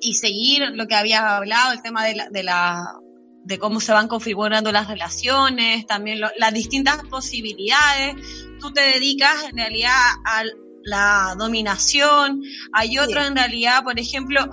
y 0.02 0.16
seguir 0.16 0.72
lo 0.74 0.88
que 0.88 0.96
habías 0.96 1.22
hablado, 1.22 1.72
el 1.72 1.82
tema 1.82 2.04
de 2.06 2.16
la, 2.16 2.30
de 2.30 2.44
la 2.44 2.98
de 3.44 3.58
cómo 3.58 3.80
se 3.80 3.92
van 3.92 4.08
configurando 4.08 4.72
las 4.72 4.88
relaciones, 4.88 5.86
también 5.88 6.20
las 6.20 6.54
distintas 6.54 7.04
posibilidades. 7.10 8.16
Tú 8.62 8.72
te 8.72 8.82
dedicas 8.82 9.44
en 9.50 9.58
realidad 9.58 9.92
a 10.24 10.44
la 10.84 11.36
dominación, 11.38 12.42
hay 12.74 12.98
otro 13.00 13.24
en 13.24 13.36
realidad, 13.36 13.84
por 13.84 14.00
ejemplo, 14.00 14.50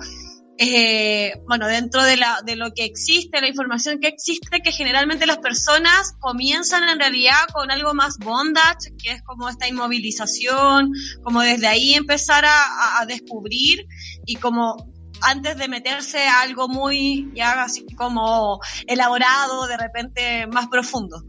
eh, 0.57 1.41
bueno, 1.47 1.67
dentro 1.67 2.03
de, 2.03 2.17
la, 2.17 2.41
de 2.45 2.57
lo 2.57 2.73
que 2.73 2.83
existe, 2.83 3.39
la 3.39 3.47
información 3.47 3.99
que 3.99 4.09
existe, 4.09 4.59
que 4.59 4.73
generalmente 4.73 5.25
las 5.25 5.37
personas 5.37 6.15
comienzan 6.19 6.89
en 6.89 6.99
realidad 6.99 7.47
con 7.53 7.71
algo 7.71 7.93
más 7.93 8.17
bondage, 8.17 8.93
que 9.01 9.11
es 9.13 9.21
como 9.21 9.47
esta 9.47 9.69
inmovilización, 9.69 10.91
como 11.23 11.41
desde 11.41 11.67
ahí 11.67 11.93
empezar 11.93 12.43
a, 12.43 12.99
a 12.99 13.05
descubrir 13.05 13.85
y 14.25 14.35
como 14.35 14.91
antes 15.21 15.57
de 15.57 15.67
meterse 15.67 16.27
a 16.27 16.41
algo 16.41 16.67
muy 16.67 17.31
ya 17.33 17.63
así 17.63 17.85
como 17.95 18.59
elaborado, 18.85 19.67
de 19.67 19.77
repente 19.77 20.47
más 20.47 20.67
profundo. 20.67 21.23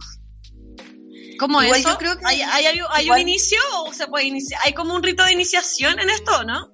¿Cómo 1.41 1.63
es 1.63 1.79
eso? 1.79 1.97
Creo 1.97 2.19
que 2.19 2.27
¿Hay, 2.27 2.43
hay, 2.43 2.67
hay 2.91 3.11
un 3.11 3.19
inicio 3.19 3.59
o 3.79 3.95
se 3.95 4.07
puede 4.07 4.27
iniciar? 4.27 4.61
¿Hay 4.63 4.75
como 4.75 4.95
un 4.95 5.03
rito 5.03 5.25
de 5.25 5.33
iniciación 5.33 5.99
en 5.99 6.11
esto, 6.11 6.45
no? 6.45 6.71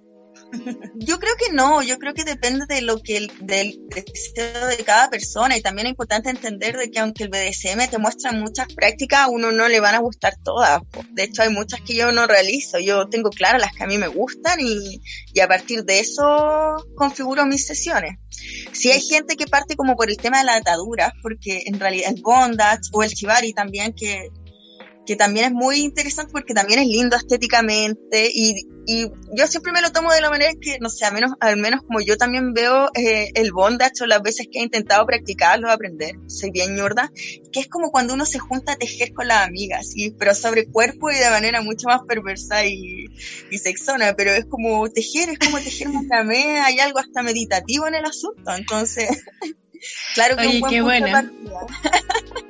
Yo 0.96 1.18
creo 1.18 1.35
que 1.37 1.52
no, 1.52 1.83
yo 1.83 1.98
creo 1.98 2.14
que 2.14 2.24
depende 2.24 2.66
de 2.68 2.81
lo 2.81 3.00
que 3.00 3.16
el, 3.16 3.33
del 3.40 3.79
deseo 3.88 4.66
de 4.66 4.76
cada 4.79 5.09
persona 5.09 5.57
y 5.57 5.62
también 5.62 5.87
es 5.87 5.92
importante 5.92 6.31
entender 6.31 6.76
de 6.76 6.90
que 6.90 6.98
aunque 6.98 7.24
el 7.24 7.31
BDSM 7.31 7.88
te 7.90 7.98
muestra 7.98 8.33
muchas 8.33 8.72
prácticas, 8.72 9.20
a 9.20 9.29
uno 9.29 9.52
no 9.52 9.68
le 9.68 9.81
van 9.81 9.94
a 9.94 10.00
gustar 10.00 10.35
todas. 10.42 10.81
De 11.12 11.24
hecho, 11.24 11.42
hay 11.42 11.50
muchas 11.50 11.81
que 11.83 11.94
yo 11.94 12.11
no 12.12 12.26
realizo. 12.26 12.79
Yo 12.79 13.09
tengo 13.09 13.31
claras 13.31 13.61
las 13.61 13.72
que 13.72 13.85
a 13.85 13.87
mí 13.87 13.98
me 13.98 14.09
gustan 14.09 14.59
y, 14.61 15.00
y 15.33 15.40
a 15.40 15.48
partir 15.48 15.85
de 15.85 16.00
eso 16.00 16.76
configuro 16.96 17.46
mis 17.46 17.66
sesiones. 17.66 18.18
Si 18.72 18.90
hay 18.90 19.00
gente 19.00 19.37
que 19.37 19.46
parte 19.46 19.76
como 19.76 19.96
por 19.96 20.11
el 20.11 20.16
tema 20.16 20.38
de 20.38 20.44
la 20.44 20.57
atadura, 20.57 21.12
porque 21.22 21.62
en 21.66 21.79
realidad 21.79 22.12
el 22.14 22.22
bondage 22.22 22.90
o 22.92 23.02
el 23.02 23.12
chivari 23.12 23.52
también 23.52 23.92
que 23.92 24.29
que 25.07 25.16
también 25.16 25.47
es 25.47 25.53
muy 25.53 25.81
interesante 25.81 26.33
porque 26.33 26.55
también 26.55 26.81
es 26.81 26.87
lindo 26.87 27.16
estéticamente 27.16 28.31
y, 28.33 28.66
y 28.87 29.07
yo 29.33 29.47
siempre 29.47 29.73
me 29.73 29.81
lo 29.81 29.90
tomo 29.90 30.12
de 30.12 30.21
la 30.21 30.31
manera 30.31 30.53
que, 30.61 30.79
no 30.81 30.88
sé, 30.90 31.05
al 31.05 31.14
menos, 31.14 31.33
al 31.40 31.57
menos 31.57 31.83
como 31.83 32.01
yo 32.01 32.16
también 32.16 32.53
veo 32.53 32.88
eh, 32.95 33.31
el 33.35 33.53
bondage 33.53 34.03
o 34.03 34.07
las 34.07 34.23
veces 34.23 34.49
que 34.51 34.59
he 34.59 34.62
intentado 34.62 35.07
practicarlo, 35.07 35.71
aprender, 35.71 36.16
soy 36.27 36.51
bien 36.51 36.75
ñorda, 36.75 37.11
que 37.53 37.61
es 37.61 37.69
como 37.69 37.90
cuando 37.90 38.14
uno 38.14 38.27
se 38.27 38.38
junta 38.38 38.73
a 38.73 38.77
tejer 38.77 39.12
con 39.12 39.29
las 39.29 39.47
amigas, 39.47 39.90
¿sí? 39.90 40.14
pero 40.19 40.35
sobre 40.35 40.66
cuerpo 40.66 41.11
y 41.11 41.16
de 41.16 41.31
manera 41.31 41.62
mucho 41.62 41.88
más 41.88 42.03
perversa 42.07 42.66
y, 42.66 43.07
y 43.51 43.59
sexona, 43.59 44.14
pero 44.14 44.33
es 44.33 44.45
como 44.47 44.88
tejer, 44.90 45.31
es 45.31 45.38
como 45.38 45.59
tejer 45.59 45.88
macramé, 45.88 46.61
hay 46.64 46.81
algo 46.81 46.99
hasta 46.99 47.23
meditativo 47.23 47.87
en 47.87 47.95
el 47.95 48.05
asunto, 48.05 48.55
entonces, 48.55 49.09
claro 50.14 50.37
que 50.37 50.47
Oye, 50.47 50.55
un 50.55 50.61
buen 50.61 50.73
qué 50.73 50.83
buena. 50.83 51.33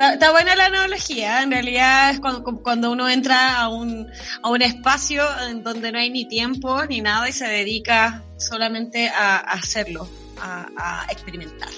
Está, 0.00 0.30
buena 0.30 0.54
la 0.54 0.66
analogía, 0.66 1.42
en 1.42 1.50
realidad 1.50 2.10
es 2.10 2.20
cuando, 2.20 2.62
cuando, 2.62 2.92
uno 2.92 3.08
entra 3.08 3.56
a 3.56 3.68
un, 3.68 4.08
a 4.42 4.48
un 4.48 4.62
espacio 4.62 5.24
en 5.48 5.64
donde 5.64 5.90
no 5.90 5.98
hay 5.98 6.08
ni 6.10 6.24
tiempo 6.24 6.84
ni 6.86 7.00
nada 7.00 7.28
y 7.28 7.32
se 7.32 7.48
dedica 7.48 8.22
solamente 8.36 9.08
a, 9.08 9.38
hacerlo, 9.38 10.08
a, 10.40 11.04
experimentar. 11.10 11.70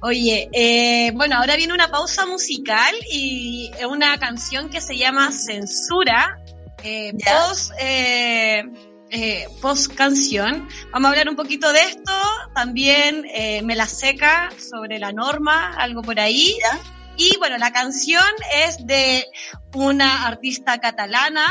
Oye, 0.00 0.48
eh, 0.54 1.12
bueno, 1.14 1.36
ahora 1.36 1.56
viene 1.56 1.74
una 1.74 1.90
pausa 1.90 2.24
musical 2.24 2.94
y 3.12 3.70
una 3.86 4.18
canción 4.18 4.70
que 4.70 4.80
se 4.80 4.96
llama 4.96 5.30
Censura, 5.30 6.38
eh, 6.82 7.12
post, 7.12 7.72
eh, 7.78 8.64
eh, 9.10 9.46
post 9.60 9.94
canción. 9.94 10.66
Vamos 10.90 11.06
a 11.06 11.10
hablar 11.10 11.28
un 11.28 11.36
poquito 11.36 11.70
de 11.70 11.80
esto, 11.80 12.12
también 12.54 13.26
Me 13.64 13.76
la 13.76 13.86
seca 13.86 14.48
sobre 14.56 14.98
la 14.98 15.12
norma, 15.12 15.74
algo 15.76 16.00
por 16.00 16.18
ahí. 16.18 16.56
Y 17.20 17.36
bueno, 17.36 17.58
la 17.58 17.70
canción 17.70 18.24
es 18.66 18.86
de 18.86 19.26
una 19.74 20.26
artista 20.26 20.78
catalana, 20.78 21.44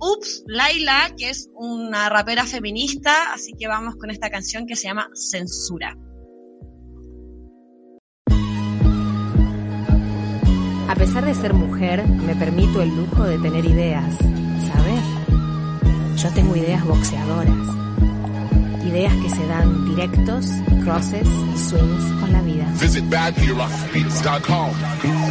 Ups, 0.00 0.44
Laila, 0.46 1.12
que 1.18 1.28
es 1.28 1.50
una 1.52 2.08
rapera 2.08 2.46
feminista, 2.46 3.34
así 3.34 3.52
que 3.52 3.68
vamos 3.68 3.96
con 3.96 4.10
esta 4.10 4.30
canción 4.30 4.66
que 4.66 4.76
se 4.76 4.84
llama 4.84 5.10
Censura. 5.12 5.94
A 10.88 10.94
pesar 10.96 11.26
de 11.26 11.34
ser 11.34 11.52
mujer, 11.52 12.08
me 12.08 12.34
permito 12.34 12.80
el 12.80 12.88
lujo 12.88 13.24
de 13.24 13.38
tener 13.40 13.66
ideas, 13.66 14.16
¿sabes? 14.16 16.22
Yo 16.22 16.32
tengo 16.32 16.56
ideas 16.56 16.82
boxeadoras 16.82 17.83
ideas 18.84 19.14
que 19.14 19.30
se 19.30 19.46
dan 19.46 19.84
directos, 19.86 20.46
crosses 20.82 21.26
y 21.26 21.58
swings 21.58 22.20
con 22.20 22.32
la 22.32 22.40
vida. 22.42 22.66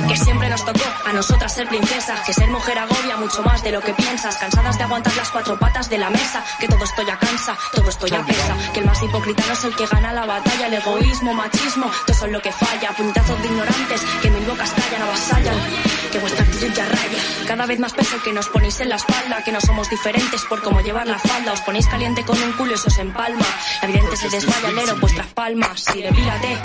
Que 0.08 0.18
siempre 0.18 0.50
nos 0.50 0.66
tocó 0.66 0.84
a 1.06 1.14
nosotras 1.14 1.54
ser 1.54 1.68
princesas, 1.68 2.20
que 2.26 2.34
ser 2.34 2.50
mujer 2.50 2.78
agobia 2.80 3.18
mucho 3.18 3.42
más 3.44 3.64
de 3.64 3.72
lo 3.72 3.82
que 3.82 3.94
piensas, 3.94 4.36
cansadas 4.38 4.78
de 4.78 4.84
aguantar 4.84 5.16
las 5.16 5.30
cuatro 5.30 5.58
patas 5.60 5.90
de 5.90 5.98
la 5.98 6.10
mesa, 6.10 6.44
que 6.60 6.68
todo 6.68 6.84
esto 6.84 7.02
ya 7.04 7.18
cansa, 7.18 7.58
todo 7.74 7.90
esto 7.90 8.08
ya 8.08 8.26
pesa, 8.26 8.58
que 8.74 8.80
el 8.80 8.86
más 8.86 9.02
hipócrita 9.02 9.44
no 9.48 9.54
es 9.54 9.64
el 9.64 9.76
que 9.76 9.86
gana 9.86 10.14
la 10.14 10.26
batalla, 10.26 10.68
el 10.68 10.74
egoísmo, 10.74 11.34
machismo, 11.34 11.86
todo 11.86 12.16
eso 12.16 12.26
es 12.26 12.32
lo 12.32 12.42
que 12.42 12.52
falla, 12.52 12.92
puñetazos 12.98 13.42
de 13.42 13.48
ignorantes, 13.48 14.02
que 14.22 14.30
mil 14.30 14.46
bocas 14.46 14.72
callan, 14.72 15.02
avasallan, 15.02 15.56
que 16.14 16.20
vuestra 16.20 16.46
actitud 16.46 16.72
ya 16.76 16.86
raya, 16.86 17.18
cada 17.48 17.66
vez 17.66 17.80
más 17.80 17.92
peso 17.92 18.22
que 18.24 18.32
nos 18.32 18.48
ponéis 18.48 18.80
en 18.82 18.90
la 18.90 18.98
espalda, 18.98 19.44
que 19.44 19.52
no 19.52 19.60
somos 19.60 19.90
diferentes 19.90 20.44
por 20.46 20.62
cómo 20.62 20.80
llevar 20.82 21.08
la 21.08 21.18
falda, 21.18 21.54
os 21.54 21.62
ponéis 21.62 21.88
caliente 21.88 22.24
con 22.24 22.40
un 22.40 22.52
culo 22.52 22.76
y 22.76 22.78
se 22.78 22.88
os 22.88 22.98
empalma, 23.00 23.46
la 23.82 23.90
evidente 23.90 24.16
se 24.16 24.30
desmaya 24.30 24.68
al 24.68 25.00
vuestras 25.00 25.28
palmas, 25.34 25.86
y 25.96 26.04
depílate, 26.04 26.58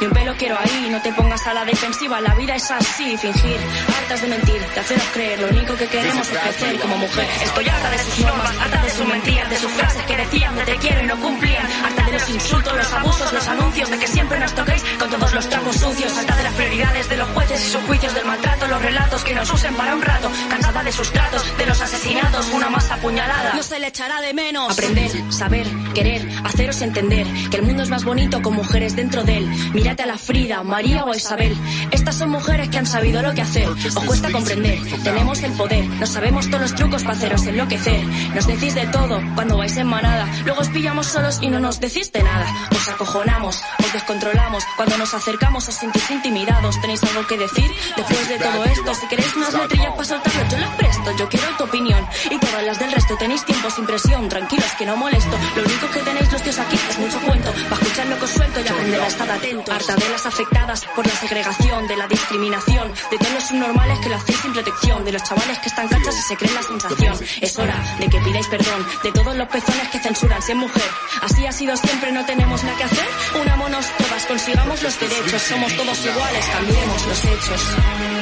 y 0.00 0.04
un 0.06 0.10
pelo 0.10 0.34
quiero 0.36 0.58
ahí, 0.58 0.88
no 0.90 1.00
te 1.02 1.12
pongas 1.12 1.46
a 1.46 1.54
la 1.54 1.64
defensiva, 1.64 2.20
la 2.20 2.34
vida 2.34 2.56
es 2.56 2.68
así, 2.68 3.16
fingir, 3.16 3.56
hartas 3.96 4.22
de 4.22 4.28
mentir, 4.28 4.60
de 4.60 4.80
haceros 4.80 5.06
creer, 5.14 5.40
lo 5.40 5.48
único 5.48 5.76
que 5.76 5.86
queremos 5.86 6.28
es 6.28 6.38
crecer 6.38 6.80
como 6.80 6.96
mujer. 6.96 7.28
Estoy 7.44 7.68
harta 7.68 7.90
de 7.90 7.98
sus 7.98 8.18
normas, 8.18 8.56
harta 8.60 8.82
de 8.82 8.90
sus 8.90 9.06
mentiras, 9.06 9.50
de 9.50 9.56
sus 9.56 9.70
frases 9.70 10.02
que 10.02 10.16
decían 10.16 10.56
de 10.56 10.62
te 10.62 10.76
quiero 10.76 11.02
y 11.02 11.06
no 11.06 11.16
cumplían, 11.20 11.66
harta 11.84 12.02
de 12.02 12.12
los 12.12 12.28
insultos, 12.28 12.76
los 12.76 12.92
abusos, 12.92 13.32
los 13.32 13.48
anuncios, 13.48 13.90
de 13.90 13.98
que 13.98 14.08
siempre 14.08 14.38
nos 14.40 14.52
toquéis 14.52 14.82
con 14.98 15.10
todos 15.10 15.32
los 15.32 15.48
trapos 15.48 15.76
sucios, 15.76 16.18
harta 16.18 16.36
de 16.36 16.42
las 16.42 16.54
prioridades 16.54 17.08
de 17.08 17.16
los 17.16 17.28
jueces 17.28 17.64
y 17.64 17.70
sus 17.70 17.82
juicios 17.82 18.14
del 18.14 18.24
maltrato, 18.24 18.66
los 18.66 18.82
relatos 18.82 18.95
que 19.26 19.34
nos 19.34 19.52
usen 19.52 19.74
para 19.74 19.94
un 19.94 20.02
rato, 20.02 20.30
cansada 20.48 20.82
de 20.82 20.92
sus 20.92 21.10
tratos, 21.10 21.42
de 21.58 21.66
los 21.66 21.80
asesinatos, 21.80 22.48
una 22.52 22.70
más 22.70 22.90
apuñalada. 22.90 23.54
No 23.54 23.62
se 23.62 23.78
le 23.78 23.88
echará 23.88 24.20
de 24.20 24.34
menos. 24.34 24.72
Aprender, 24.72 25.10
saber, 25.32 25.66
querer, 25.94 26.28
haceros 26.44 26.80
entender 26.82 27.26
que 27.50 27.56
el 27.56 27.62
mundo 27.62 27.82
es 27.82 27.88
más 27.88 28.04
bonito 28.04 28.42
con 28.42 28.54
mujeres 28.54 28.94
dentro 28.94 29.24
de 29.24 29.38
él. 29.38 29.48
Mírate 29.74 30.02
a 30.02 30.06
la 30.06 30.18
Frida, 30.18 30.62
María 30.62 31.04
o 31.04 31.14
Isabel. 31.14 31.56
Estas 31.90 32.16
son 32.16 32.30
mujeres 32.30 32.68
que 32.68 32.78
han 32.78 32.86
sabido 32.86 33.22
lo 33.22 33.34
que 33.34 33.42
hacer. 33.42 33.68
Os 33.68 33.94
cuesta 33.94 34.30
comprender, 34.30 34.78
tenemos 35.02 35.42
el 35.42 35.52
poder, 35.52 35.86
nos 35.86 36.10
sabemos 36.10 36.46
todos 36.46 36.62
los 36.62 36.74
trucos 36.74 37.02
para 37.02 37.16
haceros 37.16 37.46
enloquecer. 37.46 38.04
Nos 38.34 38.46
decís 38.46 38.74
de 38.74 38.86
todo 38.88 39.20
cuando 39.34 39.56
vais 39.56 39.76
en 39.76 39.86
manada, 39.86 40.28
luego 40.44 40.60
os 40.60 40.68
pillamos 40.68 41.06
solos 41.06 41.38
y 41.40 41.48
no 41.48 41.58
nos 41.58 41.80
decís 41.80 42.12
de 42.12 42.22
nada. 42.22 42.46
Os 42.70 42.88
acojonamos, 42.88 43.62
os 43.84 43.92
descontrolamos, 43.92 44.64
cuando 44.76 44.96
nos 44.98 45.14
acercamos 45.14 45.68
os 45.68 45.74
sentís 45.74 46.10
intimidados. 46.10 46.80
¿Tenéis 46.80 47.02
algo 47.04 47.26
que 47.26 47.38
decir 47.38 47.70
después 47.96 48.28
de 48.28 48.38
todo 48.38 48.64
esto? 48.64 48.85
Si 48.94 49.06
queréis 49.08 49.34
unas 49.36 49.52
letrillas 49.52 49.90
para 49.90 50.04
soltarlo, 50.04 50.48
yo 50.48 50.58
las 50.58 50.74
presto, 50.76 51.16
yo 51.18 51.28
quiero 51.28 51.46
tu 51.58 51.64
opinión. 51.64 52.06
Y 52.30 52.38
todas 52.38 52.62
las 52.64 52.78
del 52.78 52.92
resto 52.92 53.16
tenéis 53.16 53.44
tiempo 53.44 53.68
sin 53.70 53.84
presión, 53.84 54.28
tranquilos 54.28 54.72
que 54.78 54.86
no 54.86 54.96
molesto. 54.96 55.36
Lo 55.56 55.62
único 55.62 55.90
que 55.90 56.00
tenéis 56.00 56.32
los 56.32 56.42
tíos 56.42 56.58
aquí 56.58 56.78
es 56.88 56.98
mucho 56.98 57.20
cuento, 57.20 57.52
para 57.68 57.82
escuchar 57.82 58.06
lo 58.06 58.18
que 58.18 58.24
os 58.24 58.30
suelto 58.30 58.60
y 58.60 58.68
aprender 58.68 59.00
a 59.00 59.06
estar 59.06 59.30
atento. 59.30 59.72
Harta 59.72 59.94
de 59.96 60.08
las 60.08 60.24
afectadas 60.24 60.84
por 60.94 61.06
la 61.06 61.12
segregación, 61.14 61.86
de 61.88 61.96
la 61.96 62.06
discriminación, 62.06 62.92
de 63.10 63.18
todos 63.18 63.32
los 63.34 63.44
subnormales 63.44 63.98
que 63.98 64.08
lo 64.08 64.16
hacéis 64.16 64.38
sin 64.38 64.52
protección, 64.52 65.04
de 65.04 65.12
los 65.12 65.22
chavales 65.24 65.58
que 65.58 65.68
están 65.68 65.88
cachas 65.88 66.18
y 66.18 66.22
se 66.22 66.36
creen 66.36 66.54
la 66.54 66.62
sensación. 66.62 67.18
Es 67.40 67.58
hora 67.58 67.96
de 67.98 68.08
que 68.08 68.20
pidáis 68.20 68.46
perdón, 68.46 68.86
de 69.02 69.12
todos 69.12 69.36
los 69.36 69.48
pezones 69.48 69.88
que 69.88 69.98
censuran 69.98 70.40
si 70.42 70.54
mujer. 70.54 70.90
Así 71.22 71.44
ha 71.44 71.52
sido 71.52 71.76
siempre, 71.76 72.12
no 72.12 72.24
tenemos 72.24 72.62
nada 72.64 72.78
que 72.78 72.84
hacer. 72.84 73.08
Unámonos 73.42 73.86
todas, 73.98 74.26
consigamos 74.26 74.82
los 74.82 75.00
derechos, 75.00 75.42
somos 75.42 75.76
todos 75.76 76.06
iguales, 76.06 76.46
cambiemos 76.46 77.06
los 77.06 77.24
hechos. 77.24 78.15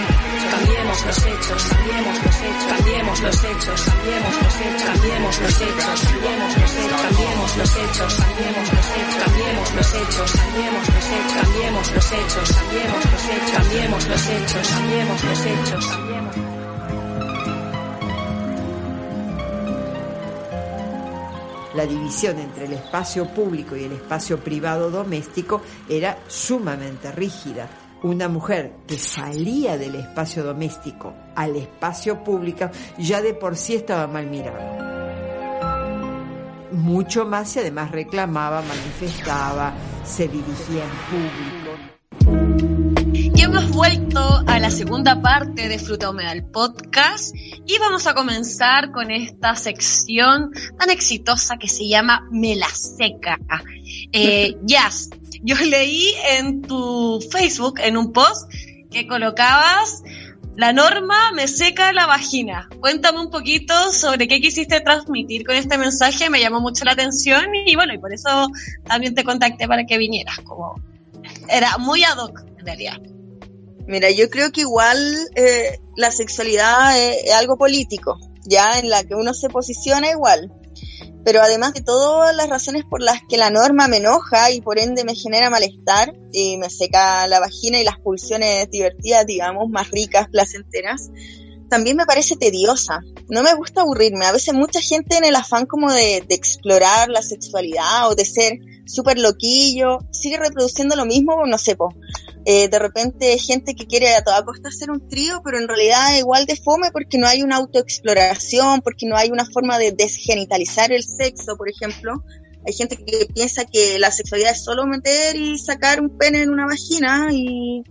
Cambiemos 0.54 1.04
los 1.04 1.18
hechos, 1.26 1.62
cambiemos 1.64 2.22
los 2.22 2.36
hechos, 2.36 2.68
cambiemos 2.68 3.20
los 3.20 3.44
hechos, 3.44 3.80
cambiemos 3.84 4.38
los 4.40 4.60
hechos, 4.60 4.86
cambiemos 4.86 5.40
los 5.40 5.56
hechos, 5.58 6.00
cambiemos 6.14 7.56
los 7.56 7.76
hechos, 7.76 8.14
cambiemos 8.14 8.70
los 8.70 8.86
hechos, 8.94 9.22
cambiemos 9.24 9.74
los 9.74 9.94
hechos, 9.94 10.32
cambiemos 10.44 10.94
los 10.94 11.10
hechos, 11.10 11.32
cambiemos 11.34 11.90
los 11.90 11.90
hechos, 11.90 11.90
cambiemos 11.90 11.90
los 11.90 12.12
hechos, 12.12 12.48
cambiemos 12.54 13.04
los 13.08 13.28
hechos, 13.28 13.52
cambiemos 13.52 14.08
los 14.08 14.28
hechos, 14.28 14.68
cambiemos 14.68 15.24
los 15.24 15.46
hechos. 15.46 15.84
La 21.74 21.86
división 21.86 22.38
entre 22.38 22.66
el 22.66 22.74
espacio 22.74 23.26
público 23.26 23.74
y 23.74 23.82
el 23.82 23.92
espacio 23.92 24.38
privado 24.38 24.92
doméstico 24.92 25.62
era 25.88 26.16
sumamente 26.28 27.10
rígida 27.10 27.68
una 28.04 28.28
mujer 28.28 28.72
que 28.86 28.98
salía 28.98 29.78
del 29.78 29.94
espacio 29.94 30.44
doméstico 30.44 31.14
al 31.34 31.56
espacio 31.56 32.22
público 32.22 32.70
ya 32.98 33.22
de 33.22 33.32
por 33.32 33.56
sí 33.56 33.74
estaba 33.74 34.06
mal 34.06 34.26
mirada. 34.26 34.92
Mucho 36.70 37.24
más 37.24 37.50
si 37.50 37.60
además 37.60 37.90
reclamaba, 37.92 38.60
manifestaba, 38.60 39.72
se 40.04 40.28
dirigía 40.28 40.84
en 40.84 40.90
público. 41.08 41.54
Yo 43.34 43.44
hemos 43.46 43.70
vuelto 43.70 44.42
a 44.46 44.58
la 44.58 44.70
segunda 44.70 45.22
parte 45.22 45.68
de 45.68 45.78
Fruta 45.78 46.10
Húmeda, 46.10 46.34
podcast, 46.52 47.34
y 47.34 47.78
vamos 47.78 48.06
a 48.06 48.14
comenzar 48.14 48.90
con 48.90 49.10
esta 49.10 49.56
sección 49.56 50.50
tan 50.78 50.90
exitosa 50.90 51.56
que 51.56 51.68
se 51.68 51.88
llama 51.88 52.28
Mela 52.30 52.68
Seca. 52.68 53.38
Eh, 54.12 54.56
Jazz, 54.64 55.10
yo 55.44 55.54
leí 55.56 56.12
en 56.38 56.62
tu 56.62 57.20
Facebook, 57.30 57.78
en 57.80 57.96
un 57.96 58.12
post, 58.12 58.50
que 58.90 59.06
colocabas 59.06 60.02
la 60.56 60.72
norma 60.72 61.32
me 61.32 61.48
seca 61.48 61.92
la 61.92 62.06
vagina. 62.06 62.68
Cuéntame 62.80 63.20
un 63.20 63.30
poquito 63.30 63.74
sobre 63.92 64.28
qué 64.28 64.40
quisiste 64.40 64.80
transmitir 64.80 65.44
con 65.44 65.56
este 65.56 65.78
mensaje, 65.78 66.30
me 66.30 66.40
llamó 66.40 66.60
mucho 66.60 66.84
la 66.84 66.92
atención 66.92 67.54
y 67.54 67.74
bueno, 67.74 67.92
y 67.92 67.98
por 67.98 68.12
eso 68.12 68.48
también 68.84 69.14
te 69.14 69.24
contacté 69.24 69.66
para 69.66 69.84
que 69.84 69.98
vinieras, 69.98 70.38
como 70.44 70.76
era 71.48 71.76
muy 71.78 72.04
ad 72.04 72.18
hoc 72.18 72.40
en 72.58 72.66
realidad. 72.66 73.00
Mira, 73.86 74.10
yo 74.10 74.30
creo 74.30 74.50
que 74.52 74.62
igual 74.62 74.96
eh, 75.34 75.80
la 75.96 76.10
sexualidad 76.10 76.98
es, 76.98 77.32
algo 77.34 77.58
político, 77.58 78.18
ya 78.44 78.78
en 78.78 78.88
la 78.88 79.02
que 79.04 79.14
uno 79.14 79.34
se 79.34 79.48
posiciona 79.48 80.10
igual. 80.10 80.52
Pero 81.24 81.40
además 81.40 81.72
de 81.74 81.82
todas 81.82 82.34
las 82.36 82.48
razones 82.48 82.84
por 82.84 83.00
las 83.00 83.20
que 83.28 83.36
la 83.36 83.50
norma 83.50 83.88
me 83.88 83.96
enoja 83.96 84.50
y 84.50 84.60
por 84.60 84.78
ende 84.78 85.04
me 85.04 85.14
genera 85.14 85.50
malestar 85.50 86.14
y 86.32 86.58
me 86.58 86.68
seca 86.68 87.26
la 87.26 87.40
vagina 87.40 87.80
y 87.80 87.84
las 87.84 87.98
pulsiones 87.98 88.70
divertidas, 88.70 89.24
digamos, 89.26 89.70
más 89.70 89.90
ricas, 89.90 90.28
placenteras, 90.28 91.10
también 91.68 91.96
me 91.96 92.06
parece 92.06 92.36
tediosa. 92.36 93.00
No 93.28 93.42
me 93.42 93.54
gusta 93.54 93.80
aburrirme. 93.80 94.26
A 94.26 94.32
veces 94.32 94.54
mucha 94.54 94.80
gente 94.80 95.16
en 95.16 95.24
el 95.24 95.34
afán 95.34 95.66
como 95.66 95.90
de, 95.90 96.22
de 96.28 96.34
explorar 96.34 97.08
la 97.08 97.22
sexualidad 97.22 98.10
o 98.10 98.14
de 98.14 98.24
ser 98.24 98.58
súper 98.86 99.18
loquillo, 99.18 99.98
sigue 100.12 100.36
reproduciendo 100.36 100.94
lo 100.96 101.06
mismo, 101.06 101.46
no 101.46 101.58
sé. 101.58 101.76
Eh, 102.46 102.68
de 102.68 102.78
repente 102.78 103.38
gente 103.38 103.74
que 103.74 103.86
quiere 103.86 104.14
a 104.14 104.22
toda 104.22 104.44
costa 104.44 104.68
hacer 104.68 104.90
un 104.90 105.08
trío, 105.08 105.40
pero 105.42 105.58
en 105.58 105.66
realidad 105.66 106.18
igual 106.18 106.44
de 106.44 106.56
fome 106.56 106.90
porque 106.92 107.16
no 107.16 107.26
hay 107.26 107.42
una 107.42 107.56
autoexploración, 107.56 108.82
porque 108.82 109.06
no 109.06 109.16
hay 109.16 109.30
una 109.30 109.46
forma 109.46 109.78
de 109.78 109.92
desgenitalizar 109.92 110.92
el 110.92 111.02
sexo, 111.02 111.56
por 111.56 111.68
ejemplo. 111.70 112.22
Hay 112.66 112.72
gente 112.74 112.96
que 112.96 113.26
piensa 113.34 113.64
que 113.64 113.98
la 113.98 114.10
sexualidad 114.10 114.52
es 114.52 114.64
solo 114.64 114.86
meter 114.86 115.36
y 115.36 115.58
sacar 115.58 116.00
un 116.00 116.16
pene 116.18 116.42
en 116.42 116.50
una 116.50 116.66
vagina 116.66 117.28
y, 117.30 117.82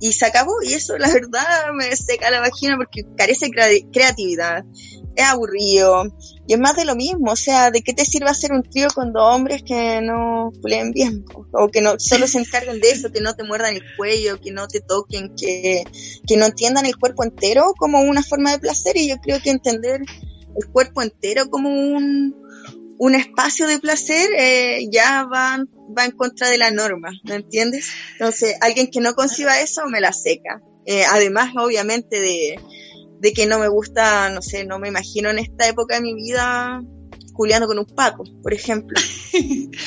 y 0.00 0.12
se 0.12 0.26
acabó. 0.26 0.62
Y 0.62 0.74
eso, 0.74 0.98
la 0.98 1.10
verdad, 1.12 1.72
me 1.74 1.94
seca 1.96 2.30
la 2.30 2.40
vagina 2.40 2.76
porque 2.76 3.06
carece 3.16 3.46
de 3.46 3.86
creatividad 3.90 4.64
es 5.14 5.24
aburrido 5.24 6.04
y 6.46 6.54
es 6.54 6.58
más 6.58 6.76
de 6.76 6.84
lo 6.84 6.96
mismo, 6.96 7.32
o 7.32 7.36
sea, 7.36 7.70
¿de 7.70 7.82
qué 7.82 7.92
te 7.92 8.04
sirve 8.04 8.28
hacer 8.28 8.52
un 8.52 8.62
trío 8.62 8.88
con 8.94 9.12
dos 9.12 9.22
hombres 9.22 9.62
que 9.62 10.00
no 10.00 10.52
leen 10.64 10.92
bien 10.92 11.24
o 11.52 11.68
que 11.68 11.80
no 11.80 11.98
solo 11.98 12.26
se 12.26 12.38
encargan 12.38 12.80
de 12.80 12.90
eso, 12.90 13.12
que 13.12 13.20
no 13.20 13.34
te 13.34 13.44
muerdan 13.44 13.74
el 13.74 13.82
cuello, 13.96 14.40
que 14.40 14.50
no 14.50 14.66
te 14.66 14.80
toquen, 14.80 15.34
que, 15.36 15.84
que 16.26 16.36
no 16.36 16.46
entiendan 16.46 16.86
el 16.86 16.96
cuerpo 16.96 17.24
entero 17.24 17.74
como 17.78 18.00
una 18.00 18.22
forma 18.22 18.50
de 18.50 18.58
placer 18.58 18.96
y 18.96 19.08
yo 19.08 19.16
creo 19.18 19.40
que 19.40 19.50
entender 19.50 20.00
el 20.54 20.68
cuerpo 20.70 21.02
entero 21.02 21.48
como 21.48 21.70
un, 21.70 22.34
un 22.98 23.14
espacio 23.14 23.66
de 23.66 23.78
placer 23.78 24.28
eh, 24.36 24.86
ya 24.90 25.24
va, 25.24 25.58
va 25.96 26.04
en 26.04 26.12
contra 26.12 26.48
de 26.48 26.58
la 26.58 26.70
norma, 26.70 27.10
¿me 27.24 27.36
entiendes? 27.36 27.88
Entonces, 28.12 28.56
alguien 28.60 28.88
que 28.90 29.00
no 29.00 29.14
conciba 29.14 29.60
eso 29.60 29.86
me 29.86 30.00
la 30.00 30.12
seca. 30.12 30.62
Eh, 30.84 31.04
además, 31.04 31.52
obviamente, 31.56 32.20
de, 32.20 32.60
de 33.22 33.32
que 33.32 33.46
no 33.46 33.60
me 33.60 33.68
gusta, 33.68 34.30
no 34.30 34.42
sé, 34.42 34.64
no 34.64 34.80
me 34.80 34.88
imagino 34.88 35.30
en 35.30 35.38
esta 35.38 35.68
época 35.68 35.94
de 35.94 36.00
mi 36.00 36.12
vida 36.12 36.82
culiando 37.32 37.68
con 37.68 37.78
un 37.78 37.86
Paco, 37.86 38.24
por 38.42 38.52
ejemplo. 38.52 39.00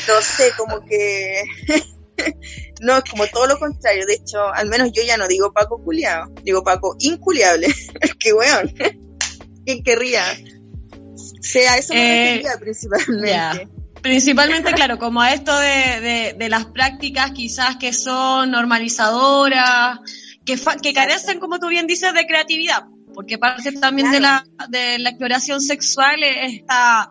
No 0.08 0.22
sé, 0.22 0.52
como 0.58 0.84
que... 0.86 1.44
no, 2.82 2.98
es 2.98 3.04
como 3.04 3.28
todo 3.28 3.46
lo 3.46 3.60
contrario. 3.60 4.06
De 4.08 4.16
hecho, 4.16 4.40
al 4.52 4.68
menos 4.68 4.92
yo 4.92 5.04
ya 5.04 5.18
no 5.18 5.28
digo 5.28 5.54
Paco 5.54 5.84
culiado, 5.84 6.32
digo 6.44 6.64
Paco 6.64 6.96
inculiable. 7.00 7.68
que 8.20 8.34
weón. 8.34 8.74
¿Quién 9.64 9.84
querría? 9.84 10.24
Sea, 11.42 11.78
eso 11.78 11.94
me 11.94 12.38
eh, 12.38 12.46
principalmente. 12.60 13.70
Principalmente, 14.02 14.74
claro, 14.74 14.98
como 14.98 15.22
a 15.22 15.34
esto 15.34 15.56
de, 15.56 16.36
de, 16.38 16.50
las 16.50 16.66
prácticas 16.66 17.32
quizás 17.32 17.76
que 17.78 17.94
son 17.94 18.52
normalizadoras, 18.52 20.00
que, 20.46 20.60
que 20.82 20.94
carecen, 20.94 21.40
como 21.40 21.60
tú 21.60 21.68
bien 21.68 21.86
dices, 21.86 22.14
de 22.14 22.26
creatividad 22.26 22.86
porque 23.16 23.40
parte 23.40 23.72
también 23.72 24.12
de, 24.12 24.20
la, 24.20 24.46
de 24.70 25.00
la 25.00 25.10
exploración 25.10 25.62
sexual 25.62 26.22
está 26.22 27.10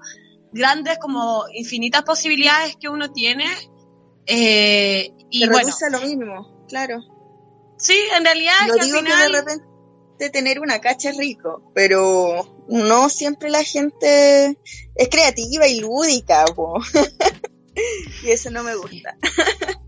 grandes 0.53 0.99
como 0.99 1.45
infinitas 1.53 2.03
posibilidades 2.03 2.77
que 2.77 2.89
uno 2.89 3.11
tiene. 3.11 3.47
Eh, 4.27 5.13
y 5.31 5.49
bueno, 5.49 5.75
lo 5.91 6.01
mismo, 6.01 6.65
claro. 6.69 7.01
Sí, 7.77 7.99
en 8.17 8.25
realidad 8.25 8.53
no 8.69 8.85
digo 8.85 9.03
que 9.03 9.17
de 9.17 9.29
repente 9.29 10.31
tener 10.33 10.61
una 10.61 10.81
cacha 10.81 11.11
es 11.11 11.19
rico, 11.19 11.73
pero 11.75 12.65
no 12.69 13.09
siempre 13.09 13.51
la 13.51 13.65
gente 13.65 14.59
es 14.95 15.09
creativa 15.11 15.67
y 15.67 15.81
lúdica, 15.81 16.45
y 18.23 18.31
eso 18.31 18.51
no 18.51 18.63
me 18.63 18.77
gusta. 18.77 19.17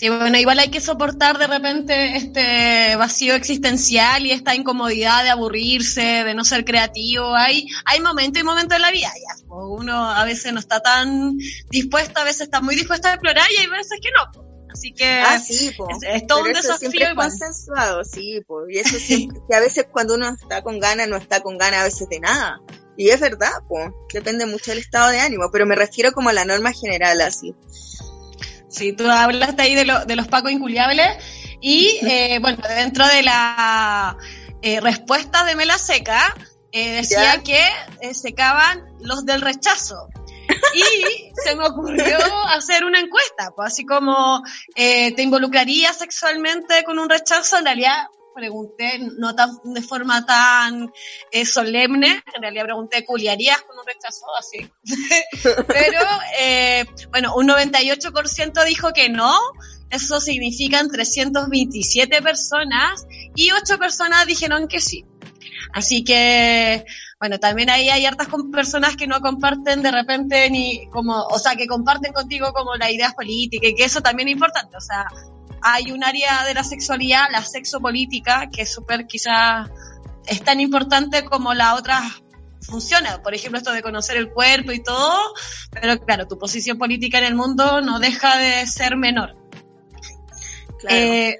Sí, 0.00 0.08
bueno, 0.08 0.38
igual 0.38 0.58
hay 0.58 0.70
que 0.70 0.80
soportar 0.80 1.36
de 1.36 1.46
repente 1.46 2.16
este 2.16 2.96
vacío 2.96 3.34
existencial 3.34 4.24
y 4.24 4.30
esta 4.30 4.54
incomodidad 4.54 5.24
de 5.24 5.28
aburrirse, 5.28 6.24
de 6.24 6.32
no 6.32 6.42
ser 6.42 6.64
creativo. 6.64 7.34
Hay, 7.34 7.66
hay 7.84 8.00
momentos 8.00 8.40
y 8.40 8.44
momentos 8.46 8.76
en 8.76 8.80
la 8.80 8.92
vida, 8.92 9.12
ya. 9.14 9.44
Uno 9.54 10.10
a 10.10 10.24
veces 10.24 10.54
no 10.54 10.58
está 10.58 10.80
tan 10.80 11.36
dispuesto, 11.68 12.18
a 12.18 12.24
veces 12.24 12.40
está 12.40 12.62
muy 12.62 12.76
dispuesto 12.76 13.08
a 13.08 13.12
explorar 13.12 13.46
y 13.54 13.60
hay 13.60 13.66
veces 13.66 14.00
que 14.00 14.08
no. 14.16 14.46
Así 14.72 14.94
que 14.94 15.04
ah, 15.04 15.38
sí, 15.38 15.70
es, 16.08 16.26
todo 16.26 16.44
un 16.44 16.54
desafío. 16.54 16.88
Es 17.06 17.14
consensuado, 17.14 18.02
sí, 18.02 18.40
y 18.70 18.78
eso 18.78 18.98
siempre, 18.98 19.38
que 19.50 19.54
a 19.54 19.60
veces 19.60 19.84
cuando 19.92 20.14
uno 20.14 20.30
está 20.30 20.62
con 20.62 20.78
ganas, 20.78 21.08
no 21.08 21.18
está 21.18 21.42
con 21.42 21.58
ganas 21.58 21.80
a 21.80 21.84
veces 21.84 22.08
de 22.08 22.20
nada. 22.20 22.58
Y 22.96 23.10
es 23.10 23.20
verdad, 23.20 23.52
pues, 23.68 23.90
depende 24.14 24.46
mucho 24.46 24.70
del 24.70 24.80
estado 24.80 25.10
de 25.10 25.20
ánimo, 25.20 25.50
pero 25.52 25.66
me 25.66 25.76
refiero 25.76 26.12
como 26.12 26.30
a 26.30 26.32
la 26.32 26.46
norma 26.46 26.72
general, 26.72 27.20
así. 27.20 27.54
Sí, 28.70 28.92
tú 28.92 29.10
hablaste 29.10 29.62
ahí 29.62 29.74
de, 29.74 29.84
lo, 29.84 30.04
de 30.04 30.16
los 30.16 30.28
pacos 30.28 30.52
inculiables 30.52 31.08
y 31.60 31.98
eh, 32.02 32.38
bueno, 32.40 32.58
dentro 32.68 33.06
de 33.06 33.22
la 33.22 34.16
eh, 34.62 34.80
respuesta 34.80 35.44
de 35.44 35.56
Mela 35.56 35.76
Seca 35.76 36.34
eh, 36.72 36.92
decía 36.92 37.42
que 37.42 37.60
eh, 38.00 38.14
secaban 38.14 38.84
los 39.00 39.26
del 39.26 39.40
rechazo. 39.40 40.08
Y 40.74 41.32
se 41.44 41.56
me 41.56 41.66
ocurrió 41.66 42.18
hacer 42.48 42.84
una 42.84 43.00
encuesta, 43.00 43.52
pues 43.54 43.72
así 43.72 43.84
como 43.84 44.42
eh, 44.74 45.12
te 45.14 45.22
involucrarías 45.22 45.98
sexualmente 45.98 46.84
con 46.84 46.98
un 46.98 47.08
rechazo, 47.08 47.58
en 47.58 47.64
realidad 47.64 48.06
pregunté, 48.40 48.98
no 49.18 49.34
tan, 49.34 49.50
de 49.64 49.82
forma 49.82 50.24
tan 50.24 50.90
eh, 51.30 51.44
solemne, 51.44 52.22
en 52.34 52.42
realidad 52.42 52.64
pregunté, 52.64 53.04
¿culiarías 53.04 53.60
con 53.62 53.78
un 53.78 53.86
rechazo? 53.86 54.24
Así. 54.38 54.70
Pero, 55.68 56.00
eh, 56.40 56.86
bueno, 57.10 57.34
un 57.36 57.48
98% 57.48 58.64
dijo 58.64 58.92
que 58.92 59.10
no, 59.10 59.38
eso 59.90 60.20
significan 60.20 60.88
327 60.88 62.22
personas 62.22 63.06
y 63.34 63.50
8 63.50 63.78
personas 63.78 64.26
dijeron 64.26 64.68
que 64.68 64.80
sí. 64.80 65.04
Así 65.74 66.02
que, 66.02 66.84
bueno, 67.18 67.38
también 67.38 67.68
ahí 67.68 67.90
hay 67.90 68.06
hartas 68.06 68.28
personas 68.50 68.96
que 68.96 69.06
no 69.06 69.20
comparten 69.20 69.82
de 69.82 69.90
repente 69.92 70.48
ni 70.50 70.88
como, 70.88 71.22
o 71.24 71.38
sea, 71.38 71.54
que 71.54 71.66
comparten 71.66 72.12
contigo 72.12 72.52
como 72.52 72.74
la 72.76 72.90
idea 72.90 73.12
política 73.12 73.68
y 73.68 73.74
que 73.74 73.84
eso 73.84 74.00
también 74.00 74.28
es 74.28 74.32
importante, 74.32 74.76
o 74.76 74.80
sea, 74.80 75.06
hay 75.62 75.92
un 75.92 76.04
área 76.04 76.44
de 76.44 76.54
la 76.54 76.64
sexualidad, 76.64 77.28
la 77.30 77.44
sexopolítica, 77.44 78.48
que 78.50 78.62
es 78.62 78.72
súper 78.72 79.06
quizás 79.06 79.68
es 80.26 80.42
tan 80.42 80.60
importante 80.60 81.24
como 81.24 81.54
la 81.54 81.74
otra 81.74 82.02
funciona. 82.60 83.22
Por 83.22 83.34
ejemplo, 83.34 83.58
esto 83.58 83.72
de 83.72 83.82
conocer 83.82 84.16
el 84.16 84.30
cuerpo 84.30 84.72
y 84.72 84.82
todo, 84.82 85.34
pero 85.70 85.98
claro, 86.00 86.26
tu 86.26 86.38
posición 86.38 86.78
política 86.78 87.18
en 87.18 87.24
el 87.24 87.34
mundo 87.34 87.80
no 87.80 87.98
deja 87.98 88.36
de 88.36 88.66
ser 88.66 88.96
menor. 88.96 89.36
Eh, 90.88 91.36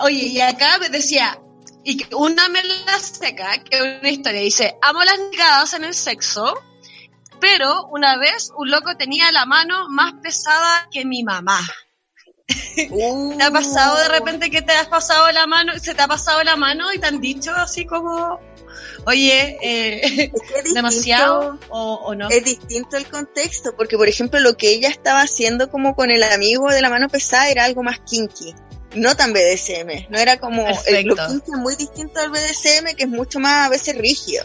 oye, 0.00 0.26
y 0.28 0.40
acá 0.40 0.78
me 0.78 0.88
decía, 0.88 1.38
y 1.84 1.96
que 1.96 2.14
una 2.14 2.48
mela 2.48 2.98
seca, 2.98 3.62
que 3.62 3.82
una 3.82 4.08
historia 4.08 4.40
dice, 4.40 4.76
amo 4.82 5.02
las 5.04 5.18
negadas 5.18 5.74
en 5.74 5.84
el 5.84 5.94
sexo, 5.94 6.54
pero 7.40 7.86
una 7.88 8.16
vez 8.16 8.50
un 8.56 8.70
loco 8.70 8.96
tenía 8.96 9.32
la 9.32 9.46
mano 9.46 9.88
más 9.88 10.14
pesada 10.22 10.88
que 10.90 11.04
mi 11.04 11.24
mamá. 11.24 11.60
¿Te 13.36 13.42
ha 13.42 13.50
pasado 13.50 13.98
de 13.98 14.08
repente 14.08 14.50
que 14.50 14.62
te 14.62 14.72
has 14.72 14.88
pasado 14.88 15.30
la 15.32 15.46
mano, 15.46 15.72
se 15.78 15.94
te 15.94 16.02
ha 16.02 16.08
pasado 16.08 16.42
la 16.42 16.56
mano 16.56 16.92
y 16.92 16.98
te 16.98 17.06
han 17.06 17.20
dicho 17.20 17.52
así 17.54 17.86
como, 17.86 18.40
oye, 19.04 19.58
eh, 19.62 20.32
demasiado 20.74 21.58
o, 21.68 22.14
no? 22.14 22.28
Es 22.28 22.44
distinto 22.44 22.96
el 22.96 23.06
contexto, 23.06 23.74
porque 23.76 23.96
por 23.96 24.08
ejemplo 24.08 24.40
lo 24.40 24.56
que 24.56 24.70
ella 24.70 24.88
estaba 24.88 25.20
haciendo 25.20 25.70
como 25.70 25.94
con 25.94 26.10
el 26.10 26.22
amigo 26.22 26.70
de 26.70 26.82
la 26.82 26.90
mano 26.90 27.08
pesada 27.08 27.48
era 27.48 27.64
algo 27.64 27.82
más 27.82 28.00
kinky. 28.00 28.54
No 28.94 29.16
tan 29.16 29.32
BDSM, 29.32 30.10
no 30.10 30.18
era 30.18 30.38
como 30.38 30.66
el, 30.86 31.06
lo 31.06 31.16
kinky 31.16 31.50
es 31.50 31.58
muy 31.58 31.76
distinto 31.76 32.20
al 32.20 32.30
BDSM 32.30 32.94
que 32.94 33.04
es 33.04 33.08
mucho 33.08 33.40
más 33.40 33.66
a 33.66 33.70
veces 33.70 33.96
rígido. 33.96 34.44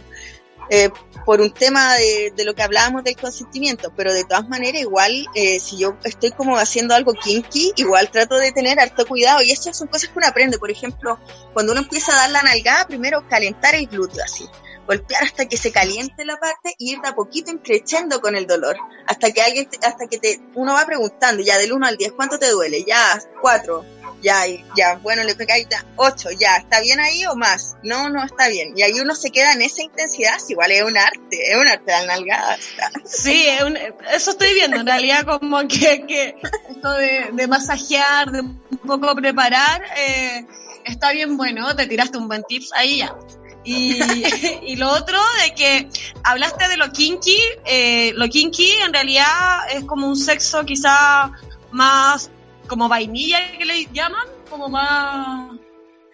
Eh, 0.69 0.89
por 1.25 1.41
un 1.41 1.51
tema 1.51 1.95
de, 1.95 2.31
lo 2.45 2.55
que 2.55 2.63
hablábamos 2.63 3.03
del 3.03 3.17
consentimiento, 3.17 3.91
pero 3.95 4.13
de 4.13 4.23
todas 4.23 4.47
maneras 4.47 4.81
igual, 4.81 5.25
eh, 5.35 5.59
si 5.59 5.77
yo 5.77 5.97
estoy 6.05 6.31
como 6.31 6.57
haciendo 6.57 6.95
algo 6.95 7.13
kinky, 7.13 7.73
igual 7.75 8.09
trato 8.09 8.37
de 8.37 8.53
tener 8.53 8.79
harto 8.79 9.05
cuidado 9.05 9.41
y 9.41 9.51
estas 9.51 9.77
son 9.77 9.89
cosas 9.89 10.09
que 10.09 10.17
uno 10.17 10.27
aprende, 10.27 10.57
por 10.57 10.71
ejemplo, 10.71 11.19
cuando 11.53 11.73
uno 11.73 11.81
empieza 11.81 12.13
a 12.13 12.15
dar 12.15 12.31
la 12.31 12.43
nalgada, 12.43 12.87
primero 12.87 13.27
calentar 13.27 13.75
el 13.75 13.87
glúteo 13.87 14.23
así, 14.23 14.45
golpear 14.87 15.23
hasta 15.23 15.47
que 15.47 15.57
se 15.57 15.71
caliente 15.71 16.23
la 16.23 16.37
parte 16.37 16.73
y 16.77 16.93
ir 16.93 17.01
de 17.01 17.09
a 17.09 17.15
poquito 17.15 17.51
increciendo 17.51 18.21
con 18.21 18.35
el 18.35 18.47
dolor, 18.47 18.77
hasta 19.05 19.31
que 19.31 19.41
alguien, 19.41 19.67
hasta 19.83 20.07
que 20.07 20.17
te, 20.17 20.39
uno 20.55 20.73
va 20.73 20.85
preguntando 20.85 21.43
ya 21.43 21.57
del 21.57 21.73
1 21.73 21.85
al 21.85 21.97
10, 21.97 22.13
¿cuánto 22.13 22.39
te 22.39 22.49
duele? 22.49 22.85
Ya, 22.87 23.21
4, 23.41 23.85
ya, 24.21 24.43
ya, 24.75 24.95
bueno, 24.95 25.23
le 25.23 25.35
pegáis 25.35 25.67
8, 25.95 26.29
ya, 26.39 26.57
¿está 26.57 26.81
bien 26.81 26.99
ahí 26.99 27.25
o 27.25 27.35
más? 27.35 27.75
No, 27.83 28.09
no 28.09 28.23
está 28.23 28.47
bien. 28.47 28.73
Y 28.75 28.81
ahí 28.81 28.99
uno 28.99 29.15
se 29.15 29.29
queda 29.31 29.53
en 29.53 29.61
esa 29.61 29.83
intensidad, 29.83 30.37
igual 30.49 30.71
es 30.71 30.83
un 30.83 30.97
arte, 30.97 31.51
es 31.51 31.55
un 31.55 31.67
arte 31.67 31.91
de 31.91 32.07
nalgada. 32.07 32.57
Sí, 33.05 33.45
es 33.47 33.63
un, 33.63 33.77
eso 33.77 34.31
estoy 34.31 34.53
viendo, 34.53 34.77
en 34.77 34.87
realidad 34.87 35.25
como 35.25 35.59
que, 35.67 36.05
que 36.07 36.35
esto 36.69 36.91
de, 36.93 37.29
de 37.33 37.47
masajear, 37.47 38.31
de 38.31 38.41
un 38.41 38.61
poco 38.85 39.15
preparar, 39.15 39.83
eh, 39.97 40.45
está 40.85 41.11
bien 41.11 41.37
bueno, 41.37 41.75
te 41.75 41.85
tiraste 41.85 42.17
un 42.17 42.27
buen 42.27 42.43
tips 42.43 42.71
ahí 42.73 42.97
ya. 42.97 43.15
Y, 43.63 43.99
y, 44.63 44.75
lo 44.77 44.89
otro 44.89 45.19
de 45.43 45.53
que 45.53 45.89
hablaste 46.23 46.67
de 46.69 46.77
lo 46.77 46.91
kinky, 46.91 47.37
eh, 47.65 48.13
lo 48.15 48.27
kinky 48.29 48.71
en 48.85 48.93
realidad 48.93 49.69
es 49.71 49.83
como 49.83 50.07
un 50.07 50.15
sexo 50.15 50.63
quizá 50.65 51.31
más 51.71 52.31
como 52.67 52.89
vainilla 52.89 53.39
que 53.57 53.65
le 53.65 53.85
llaman, 53.91 54.27
como 54.49 54.69
más, 54.69 55.57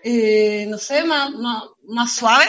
eh, 0.03 0.65
no 0.69 0.77
sé, 0.77 1.03
más, 1.03 1.31
más, 1.31 1.63
más 1.87 2.15
suave. 2.15 2.45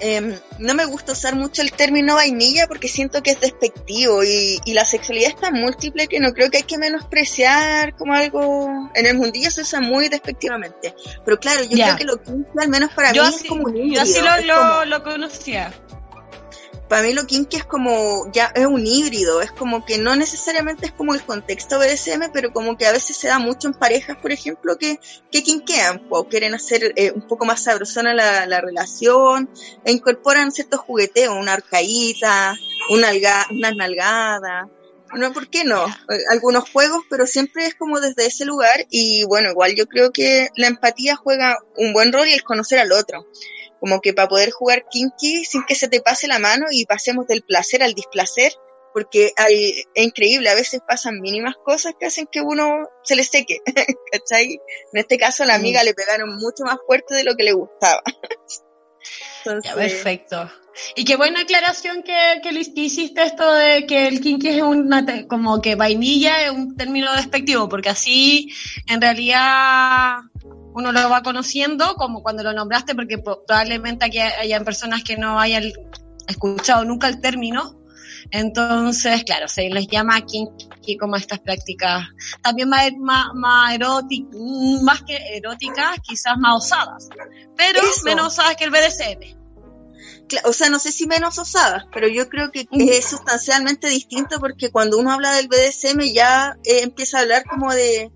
Eh, 0.00 0.38
no 0.58 0.74
me 0.74 0.84
gusta 0.84 1.12
usar 1.12 1.36
mucho 1.36 1.62
el 1.62 1.72
término 1.72 2.16
vainilla 2.16 2.66
porque 2.66 2.88
siento 2.88 3.22
que 3.22 3.30
es 3.30 3.40
despectivo 3.40 4.24
y, 4.24 4.58
y, 4.64 4.74
la 4.74 4.84
sexualidad 4.84 5.30
es 5.30 5.36
tan 5.36 5.54
múltiple 5.54 6.08
que 6.08 6.18
no 6.18 6.32
creo 6.32 6.50
que 6.50 6.58
hay 6.58 6.62
que 6.64 6.78
menospreciar 6.78 7.94
como 7.96 8.12
algo. 8.12 8.90
En 8.94 9.06
el 9.06 9.16
mundillo 9.16 9.50
se 9.50 9.62
usa 9.62 9.80
muy 9.80 10.08
despectivamente. 10.08 10.94
Pero 11.24 11.38
claro, 11.38 11.62
yo 11.62 11.76
yeah. 11.76 11.96
creo 11.96 11.98
que 11.98 12.04
lo 12.04 12.22
kinky, 12.22 12.58
al 12.60 12.68
menos 12.68 12.92
para 12.92 13.12
yo 13.12 13.22
mí, 13.22 13.28
así, 13.28 13.44
es 13.44 13.48
como 13.48 13.64
un 13.64 13.76
híbrido. 13.76 13.94
Yo 13.94 14.02
así 14.02 14.20
lo, 14.20 14.46
lo, 14.46 14.60
como... 14.60 14.84
lo 14.84 15.02
conocía 15.04 15.72
para 16.94 17.08
mí 17.08 17.12
lo 17.12 17.26
kinky 17.26 17.56
es 17.56 17.64
como, 17.64 18.30
ya 18.30 18.52
es 18.54 18.66
un 18.66 18.86
híbrido, 18.86 19.42
es 19.42 19.50
como 19.50 19.84
que 19.84 19.98
no 19.98 20.14
necesariamente 20.14 20.86
es 20.86 20.92
como 20.92 21.12
el 21.12 21.24
contexto 21.24 21.80
BDSM, 21.80 22.30
pero 22.32 22.52
como 22.52 22.76
que 22.78 22.86
a 22.86 22.92
veces 22.92 23.16
se 23.16 23.26
da 23.26 23.40
mucho 23.40 23.66
en 23.66 23.74
parejas, 23.74 24.16
por 24.18 24.30
ejemplo, 24.30 24.78
que, 24.78 25.00
que 25.32 25.42
kinkean, 25.42 26.06
o 26.08 26.28
quieren 26.28 26.54
hacer 26.54 26.92
eh, 26.94 27.10
un 27.10 27.26
poco 27.26 27.46
más 27.46 27.64
sabrosona 27.64 28.14
la, 28.14 28.46
la, 28.46 28.60
relación, 28.60 29.50
e 29.84 29.90
incorporan 29.90 30.52
ciertos 30.52 30.78
jugueteos, 30.82 31.36
una 31.36 31.54
arcaíta, 31.54 32.54
una, 32.88 33.08
alga, 33.08 33.44
una 33.50 33.72
nalgada, 33.72 34.68
no, 35.14 35.32
¿por 35.32 35.48
qué 35.48 35.64
no? 35.64 35.84
Algunos 36.30 36.70
juegos, 36.70 37.02
pero 37.10 37.26
siempre 37.26 37.66
es 37.66 37.74
como 37.74 37.98
desde 37.98 38.26
ese 38.26 38.44
lugar 38.44 38.86
y 38.88 39.24
bueno, 39.24 39.50
igual 39.50 39.74
yo 39.74 39.86
creo 39.86 40.12
que 40.12 40.48
la 40.54 40.68
empatía 40.68 41.16
juega 41.16 41.58
un 41.76 41.92
buen 41.92 42.12
rol 42.12 42.28
y 42.28 42.34
el 42.34 42.44
conocer 42.44 42.78
al 42.78 42.92
otro 42.92 43.26
como 43.84 44.00
que 44.00 44.14
para 44.14 44.28
poder 44.28 44.50
jugar 44.50 44.86
kinky 44.90 45.44
sin 45.44 45.62
que 45.66 45.74
se 45.74 45.88
te 45.88 46.00
pase 46.00 46.26
la 46.26 46.38
mano 46.38 46.68
y 46.70 46.86
pasemos 46.86 47.26
del 47.26 47.42
placer 47.42 47.82
al 47.82 47.92
displacer, 47.92 48.50
porque 48.94 49.32
hay, 49.36 49.72
es 49.94 50.04
increíble, 50.06 50.48
a 50.48 50.54
veces 50.54 50.80
pasan 50.88 51.20
mínimas 51.20 51.54
cosas 51.62 51.92
que 52.00 52.06
hacen 52.06 52.26
que 52.32 52.40
uno 52.40 52.88
se 53.02 53.14
le 53.14 53.24
seque, 53.24 53.58
¿cachai? 54.10 54.54
En 54.94 55.00
este 55.00 55.18
caso 55.18 55.42
a 55.42 55.46
la 55.46 55.56
amiga 55.56 55.82
mm. 55.82 55.84
le 55.84 55.92
pegaron 55.92 56.34
mucho 56.34 56.64
más 56.64 56.78
fuerte 56.86 57.14
de 57.14 57.24
lo 57.24 57.34
que 57.34 57.44
le 57.44 57.52
gustaba. 57.52 58.02
Entonces... 59.44 59.70
Ya, 59.70 59.76
perfecto. 59.76 60.50
Y 60.96 61.04
qué 61.04 61.16
buena 61.16 61.42
aclaración 61.42 62.02
que, 62.02 62.40
que, 62.42 62.80
hiciste 62.80 63.22
esto 63.22 63.52
de 63.52 63.84
que 63.84 64.08
el 64.08 64.22
kinky 64.22 64.48
es 64.48 64.62
una, 64.62 65.04
como 65.28 65.60
que 65.60 65.74
vainilla 65.74 66.46
es 66.46 66.52
un 66.52 66.74
término 66.74 67.14
despectivo, 67.14 67.68
porque 67.68 67.90
así 67.90 68.48
en 68.88 69.02
realidad 69.02 70.20
uno 70.74 70.92
lo 70.92 71.08
va 71.08 71.22
conociendo, 71.22 71.94
como 71.94 72.22
cuando 72.22 72.42
lo 72.42 72.52
nombraste, 72.52 72.94
porque 72.94 73.18
probablemente 73.18 74.04
aquí 74.04 74.18
hayan 74.18 74.64
personas 74.64 75.04
que 75.04 75.16
no 75.16 75.38
hayan 75.38 75.72
escuchado 76.26 76.84
nunca 76.84 77.08
el 77.08 77.20
término. 77.20 77.80
Entonces, 78.30 79.22
claro, 79.24 79.48
se 79.48 79.68
les 79.68 79.86
llama 79.86 80.20
kinky 80.22 80.96
como 80.98 81.16
estas 81.16 81.40
prácticas, 81.40 82.08
también 82.42 82.68
más, 82.68 82.90
más, 82.98 83.26
más 83.34 83.74
eróticas, 83.74 84.34
más 84.82 85.02
que 85.02 85.16
eróticas, 85.36 85.98
quizás 86.02 86.34
más 86.38 86.64
osadas, 86.64 87.08
pero 87.56 87.80
Eso. 87.80 88.04
menos 88.04 88.26
osadas 88.28 88.56
que 88.56 88.64
el 88.64 88.70
BDSM. 88.70 89.44
O 90.44 90.52
sea, 90.54 90.70
no 90.70 90.78
sé 90.78 90.90
si 90.90 91.06
menos 91.06 91.38
osadas, 91.38 91.84
pero 91.92 92.08
yo 92.08 92.28
creo 92.28 92.50
que 92.50 92.66
es 92.72 93.04
sustancialmente 93.04 93.88
distinto 93.88 94.40
porque 94.40 94.70
cuando 94.70 94.98
uno 94.98 95.12
habla 95.12 95.34
del 95.34 95.48
BDSM 95.48 96.00
ya 96.12 96.56
eh, 96.64 96.80
empieza 96.82 97.18
a 97.18 97.20
hablar 97.20 97.44
como 97.44 97.72
de, 97.72 98.10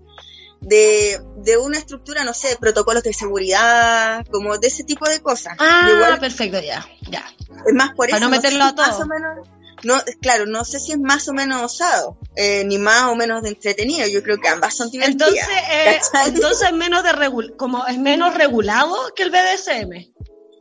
de, 0.61 1.19
de 1.37 1.57
una 1.57 1.77
estructura, 1.77 2.23
no 2.23 2.33
sé, 2.33 2.57
protocolos 2.59 3.03
de 3.03 3.13
seguridad, 3.13 4.25
como 4.31 4.57
de 4.57 4.67
ese 4.67 4.83
tipo 4.83 5.07
de 5.09 5.21
cosas. 5.21 5.55
Ah, 5.59 5.89
Igual, 5.95 6.19
perfecto, 6.19 6.59
ya, 6.59 6.85
ya. 7.09 7.25
Es 7.67 7.73
más 7.73 7.89
por 7.89 8.09
Para 8.09 8.17
eso. 8.17 8.25
no 8.25 8.29
meterlo 8.29 8.59
no 8.59 8.65
a 8.65 8.75
todo. 8.75 8.85
Más 8.87 8.99
o 9.01 9.05
menos, 9.05 9.47
no, 9.83 9.95
claro, 10.21 10.45
no 10.45 10.65
sé 10.65 10.79
si 10.79 10.91
es 10.91 10.99
más 10.99 11.27
o 11.27 11.33
menos 11.33 11.61
osado, 11.61 12.17
eh, 12.35 12.63
ni 12.65 12.77
más 12.77 13.03
o 13.03 13.15
menos 13.15 13.43
de 13.43 13.49
entretenido. 13.49 14.07
Yo 14.07 14.21
creo 14.23 14.37
que 14.39 14.49
ambas 14.49 14.75
son 14.75 14.89
divertidas. 14.89 15.29
Entonces, 15.29 15.63
eh, 15.71 15.99
entonces 16.27 16.73
menos 16.73 17.03
de 17.03 17.13
regul 17.13 17.55
como 17.57 17.85
es 17.87 17.97
menos 17.97 18.33
regulado 18.35 18.95
que 19.15 19.23
el 19.23 19.31
BDSM. 19.31 20.13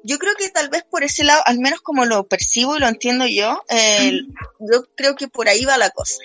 Yo 0.04 0.18
creo 0.18 0.34
que 0.36 0.48
tal 0.48 0.68
vez 0.68 0.84
por 0.88 1.02
ese 1.02 1.24
lado, 1.24 1.42
al 1.44 1.58
menos 1.58 1.80
como 1.80 2.04
lo 2.04 2.26
percibo 2.28 2.76
y 2.76 2.80
lo 2.80 2.86
entiendo 2.86 3.26
yo, 3.26 3.62
eh, 3.68 4.20
yo 4.60 4.84
creo 4.96 5.16
que 5.16 5.28
por 5.28 5.48
ahí 5.48 5.64
va 5.64 5.76
la 5.76 5.90
cosa. 5.90 6.18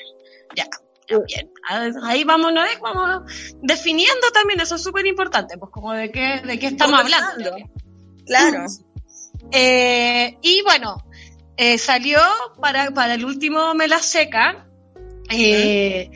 Ya, 0.55 0.67
bien. 1.07 1.51
Ahí 2.03 2.23
vamos, 2.23 2.53
¿no? 2.53 2.61
vamos 2.81 3.31
definiendo 3.61 4.27
también, 4.33 4.59
eso 4.59 4.75
es 4.75 4.83
súper 4.83 5.05
importante, 5.05 5.57
pues 5.57 5.71
como 5.71 5.93
de 5.93 6.11
qué, 6.11 6.41
de 6.45 6.59
qué 6.59 6.67
estamos 6.67 6.99
hablando. 6.99 7.55
Claro. 8.25 8.65
Eh, 9.51 10.37
y 10.41 10.61
bueno, 10.63 10.97
eh, 11.57 11.77
salió 11.77 12.19
para, 12.59 12.91
para 12.91 13.15
el 13.15 13.25
último 13.25 13.73
Me 13.75 13.87
la 13.87 13.99
seca, 13.99 14.67
eh, 15.29 16.09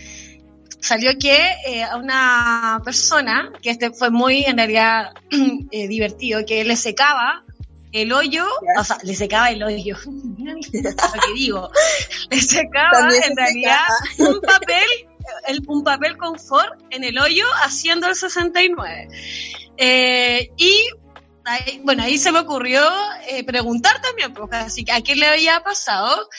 salió 0.79 1.11
que 1.19 1.83
a 1.83 1.97
una 1.97 2.81
persona, 2.83 3.51
que 3.61 3.69
este 3.69 3.91
fue 3.91 4.09
muy 4.09 4.43
en 4.43 4.57
realidad 4.57 5.13
divertido, 5.71 6.45
que 6.45 6.63
le 6.63 6.75
secaba 6.75 7.43
el 8.01 8.13
hoyo, 8.13 8.45
o 8.77 8.83
sea, 8.83 8.97
le 9.03 9.15
secaba 9.15 9.51
el 9.51 9.63
hoyo, 9.63 9.97
lo 10.05 11.21
que 11.21 11.33
digo, 11.35 11.69
le 12.29 12.41
secaba 12.41 13.09
en 13.15 13.35
realidad 13.35 13.85
un 14.19 14.39
papel, 14.41 14.87
el, 15.47 15.63
un 15.67 15.83
papel 15.83 16.17
confort 16.17 16.79
en 16.91 17.03
el 17.03 17.17
hoyo 17.17 17.45
haciendo 17.63 18.07
el 18.07 18.15
69. 18.15 19.09
Eh, 19.77 20.51
y 20.57 20.87
ahí, 21.45 21.81
bueno, 21.83 22.03
ahí 22.03 22.17
se 22.17 22.31
me 22.31 22.39
ocurrió 22.39 22.81
eh, 23.29 23.43
preguntar 23.43 24.01
también, 24.01 24.33
pues, 24.33 24.49
así 24.51 24.83
que 24.83 24.91
a 24.91 25.01
qué 25.01 25.15
le 25.15 25.27
había 25.27 25.63
pasado. 25.63 26.29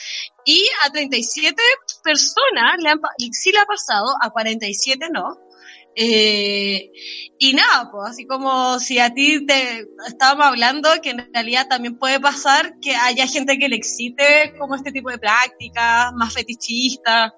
Y 0.45 0.65
a 0.85 0.91
37 0.91 1.61
personas 2.03 2.77
le 2.79 2.89
han, 2.89 2.99
sí 3.31 3.51
le 3.51 3.59
ha 3.59 3.65
pasado, 3.65 4.07
a 4.21 4.29
47 4.29 5.07
no. 5.11 5.37
Eh, 5.95 6.91
y 7.37 7.53
nada, 7.53 7.89
pues 7.91 8.11
así 8.11 8.25
como 8.25 8.79
si 8.79 8.99
a 8.99 9.13
ti 9.13 9.45
te 9.45 9.85
estábamos 10.07 10.45
hablando 10.45 10.89
que 11.01 11.11
en 11.11 11.29
realidad 11.33 11.67
también 11.67 11.97
puede 11.97 12.19
pasar 12.19 12.79
que 12.79 12.95
haya 12.95 13.27
gente 13.27 13.57
que 13.57 13.69
le 13.69 13.75
excite 13.75 14.53
como 14.57 14.75
este 14.75 14.91
tipo 14.91 15.09
de 15.09 15.17
prácticas, 15.17 16.11
más 16.13 16.33
fetichistas. 16.33 17.31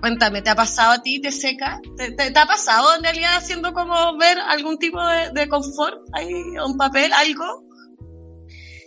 Cuéntame, 0.00 0.42
¿te 0.42 0.50
ha 0.50 0.54
pasado 0.54 0.92
a 0.92 1.02
ti? 1.02 1.20
¿Te 1.20 1.30
seca? 1.30 1.80
¿Te, 1.96 2.12
te, 2.12 2.30
te 2.30 2.38
ha 2.38 2.46
pasado 2.46 2.94
en 2.94 3.02
realidad 3.02 3.36
haciendo 3.36 3.72
como 3.72 4.18
ver 4.18 4.38
algún 4.38 4.78
tipo 4.78 5.02
de, 5.02 5.30
de 5.30 5.48
confort 5.48 6.02
ahí, 6.12 6.34
un 6.64 6.76
papel, 6.76 7.10
algo? 7.14 7.63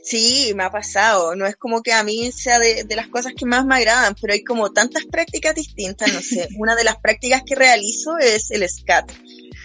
Sí, 0.09 0.53
me 0.55 0.63
ha 0.63 0.71
pasado. 0.71 1.35
No 1.35 1.45
es 1.45 1.57
como 1.57 1.81
que 1.81 1.91
a 1.91 2.01
mí 2.01 2.31
sea 2.31 2.59
de, 2.59 2.85
de, 2.85 2.95
las 2.95 3.09
cosas 3.09 3.33
que 3.37 3.45
más 3.45 3.65
me 3.65 3.75
agradan, 3.75 4.15
pero 4.19 4.31
hay 4.31 4.41
como 4.41 4.71
tantas 4.71 5.03
prácticas 5.05 5.53
distintas. 5.53 6.13
No 6.13 6.21
sé, 6.21 6.47
una 6.57 6.77
de 6.77 6.85
las 6.85 6.95
prácticas 6.97 7.43
que 7.45 7.55
realizo 7.55 8.17
es 8.17 8.49
el 8.51 8.67
SCAT. 8.67 9.11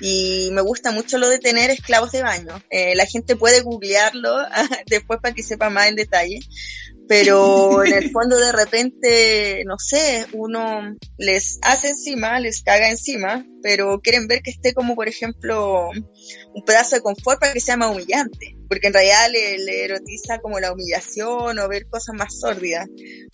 Y 0.01 0.49
me 0.51 0.63
gusta 0.63 0.91
mucho 0.91 1.17
lo 1.19 1.29
de 1.29 1.39
tener 1.39 1.71
esclavos 1.71 2.11
de 2.11 2.23
baño. 2.23 2.61
Eh, 2.71 2.97
la 2.97 3.07
gente 3.07 3.37
puede 3.37 3.61
googlearlo 3.61 4.37
después 4.87 5.21
para 5.23 5.33
que 5.33 5.45
sepa 5.45 5.71
más 5.71 5.89
en 5.89 5.95
detalle. 5.95 6.41
Pero 7.09 7.85
en 7.85 7.95
el 7.95 8.11
fondo 8.11 8.37
de 8.37 8.53
repente, 8.53 9.63
no 9.67 9.77
sé, 9.79 10.27
uno 10.33 10.97
les 11.19 11.59
hace 11.63 11.89
encima, 11.89 12.41
les 12.41 12.63
caga 12.63 12.91
encima, 12.91 13.45
pero 13.63 14.01
quieren 14.01 14.27
ver 14.27 14.43
que 14.43 14.51
esté 14.51 14.75
como, 14.75 14.95
por 14.95 15.09
ejemplo, 15.09 15.91
un 16.55 16.65
pedazo 16.65 16.97
de 16.97 17.03
confort 17.03 17.41
para 17.41 17.53
que 17.53 17.61
sea 17.61 17.77
más 17.77 17.91
humillante 17.91 18.57
porque 18.73 18.87
en 18.87 18.95
realidad 18.95 19.31
le, 19.31 19.59
le, 19.59 19.85
erotiza 19.85 20.39
como 20.39 20.59
la 20.59 20.73
humillación 20.73 21.59
o 21.59 21.69
ver 21.69 21.87
cosas 21.91 22.15
más 22.15 22.41
sórdidas. 22.41 22.89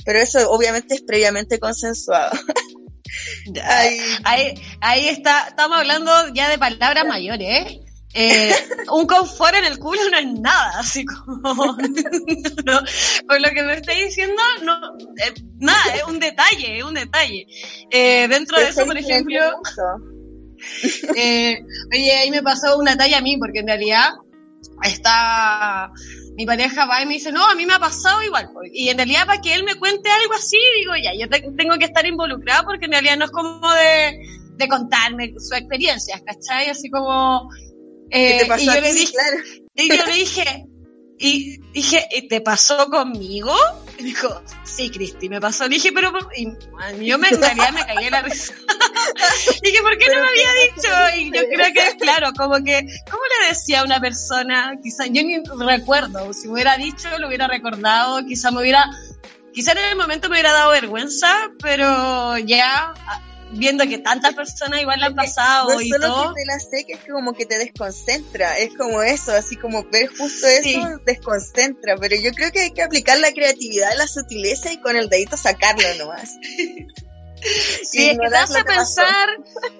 Pero 0.04 0.18
eso 0.18 0.50
obviamente 0.50 0.96
es 0.96 1.02
previamente 1.02 1.60
consensuado. 1.60 2.36
ahí, 3.62 4.00
ahí, 4.24 4.54
ahí, 4.80 5.08
está, 5.08 5.46
estamos 5.46 5.78
hablando 5.78 6.10
ya 6.34 6.48
de 6.48 6.58
palabras 6.58 7.06
mayores, 7.06 7.48
¿eh? 7.48 7.80
Eh, 8.20 8.52
un 8.90 9.06
confort 9.06 9.54
en 9.54 9.64
el 9.64 9.78
culo 9.78 10.00
no 10.10 10.18
es 10.18 10.26
nada, 10.26 10.72
así 10.80 11.04
como, 11.04 11.38
no, 12.64 12.80
por 13.28 13.40
lo 13.40 13.50
que 13.54 13.62
me 13.62 13.74
estoy 13.74 14.06
diciendo, 14.06 14.42
no, 14.64 14.74
eh, 14.96 15.34
nada, 15.58 15.94
es 15.94 16.02
un 16.02 16.18
detalle, 16.18 16.78
es 16.78 16.84
un 16.84 16.94
detalle. 16.94 17.46
Eh, 17.90 18.26
dentro 18.26 18.58
de 18.58 18.70
eso, 18.70 18.84
por 18.86 18.98
ejemplo, 18.98 19.38
oye, 21.12 22.12
ahí 22.20 22.30
me 22.32 22.42
pasó 22.42 22.76
una 22.76 22.96
talla 22.96 23.18
a 23.18 23.22
mí, 23.22 23.36
porque 23.38 23.60
en 23.60 23.68
realidad 23.68 24.14
está 24.82 25.92
mi 26.36 26.44
pareja 26.44 26.86
va 26.86 27.00
y 27.02 27.06
me 27.06 27.14
dice, 27.14 27.30
no, 27.30 27.48
a 27.48 27.54
mí 27.54 27.66
me 27.66 27.74
ha 27.74 27.78
pasado 27.78 28.20
igual. 28.22 28.50
Y 28.72 28.88
en 28.88 28.96
realidad 28.96 29.26
para 29.26 29.40
que 29.40 29.54
él 29.54 29.62
me 29.62 29.76
cuente 29.76 30.10
algo 30.10 30.34
así, 30.34 30.58
digo, 30.80 30.94
ya, 30.96 31.12
yo 31.14 31.28
tengo 31.28 31.76
que 31.78 31.84
estar 31.84 32.04
involucrada 32.04 32.64
porque 32.64 32.86
en 32.86 32.92
realidad 32.92 33.16
no 33.16 33.26
es 33.26 33.30
como 33.30 33.72
de, 33.72 34.20
de 34.56 34.68
contarme 34.68 35.34
su 35.38 35.54
experiencia, 35.54 36.20
¿cachai? 36.26 36.68
Así 36.70 36.90
como... 36.90 37.48
Eh, 38.10 38.48
y 38.58 38.66
yo 38.66 38.80
le 38.80 38.92
dije, 38.92 39.14
y 39.74 39.88
yo 39.88 40.06
le 40.06 40.12
dije, 40.12 40.68
y 41.18 41.58
dije, 41.72 42.06
¿te 42.28 42.40
pasó 42.40 42.88
conmigo? 42.88 43.54
Y 43.98 44.04
dijo, 44.04 44.42
sí, 44.62 44.88
Cristi, 44.90 45.28
me 45.28 45.40
pasó. 45.40 45.64
Le 45.64 45.74
dije, 45.74 45.90
pero 45.92 46.12
y, 46.36 46.44
yo 47.04 47.18
me, 47.18 47.28
en 47.28 47.40
realidad 47.40 47.72
me 47.72 48.04
en 48.04 48.10
la 48.12 48.22
risa. 48.22 48.54
dije, 49.62 49.82
¿por 49.82 49.98
qué 49.98 50.06
no 50.06 50.20
me 50.20 50.28
había 50.28 50.50
dicho? 50.64 50.88
Y 51.16 51.36
yo 51.36 51.42
creo 51.52 51.72
que, 51.74 51.96
claro, 51.96 52.32
como 52.36 52.62
que, 52.62 52.86
¿cómo 53.10 53.22
le 53.40 53.48
decía 53.48 53.80
a 53.80 53.84
una 53.84 54.00
persona? 54.00 54.78
Quizá, 54.82 55.06
yo 55.06 55.22
ni 55.24 55.42
recuerdo, 55.66 56.32
si 56.32 56.46
me 56.46 56.54
hubiera 56.54 56.76
dicho, 56.76 57.08
lo 57.18 57.26
hubiera 57.26 57.48
recordado, 57.48 58.24
quizá 58.24 58.52
me 58.52 58.60
hubiera, 58.60 58.84
quizá 59.52 59.72
en 59.72 59.78
el 59.78 59.96
momento 59.96 60.28
me 60.28 60.34
hubiera 60.34 60.52
dado 60.52 60.70
vergüenza, 60.70 61.50
pero 61.60 62.38
ya 62.38 62.94
viendo 63.52 63.84
que 63.84 63.98
tantas 63.98 64.34
personas 64.34 64.80
igual 64.80 65.00
la 65.00 65.06
han 65.06 65.14
pasado 65.14 65.70
no 65.70 65.80
y 65.80 65.88
solo 65.88 66.06
todo. 66.06 66.34
que 66.34 66.40
te 66.40 66.46
la 66.46 66.58
sé, 66.58 66.84
que 66.84 66.92
es 66.94 67.00
como 67.10 67.32
que 67.32 67.46
te 67.46 67.58
desconcentra, 67.58 68.58
es 68.58 68.74
como 68.76 69.02
eso, 69.02 69.32
así 69.32 69.56
como 69.56 69.84
ver 69.84 70.08
justo 70.08 70.46
eso 70.46 71.00
desconcentra, 71.06 71.96
pero 71.96 72.16
yo 72.16 72.32
creo 72.32 72.50
que 72.50 72.60
hay 72.60 72.70
que 72.72 72.82
aplicar 72.82 73.18
la 73.18 73.32
creatividad, 73.32 73.90
la 73.96 74.06
sutileza 74.06 74.72
y 74.72 74.80
con 74.80 74.96
el 74.96 75.08
dedito 75.08 75.36
sacarlo 75.36 75.86
nomás. 75.98 76.36
Sí, 77.84 78.10
es 78.10 78.18
que 78.18 78.28
te 78.28 78.36
hace 78.36 78.64
pensar, 78.64 79.28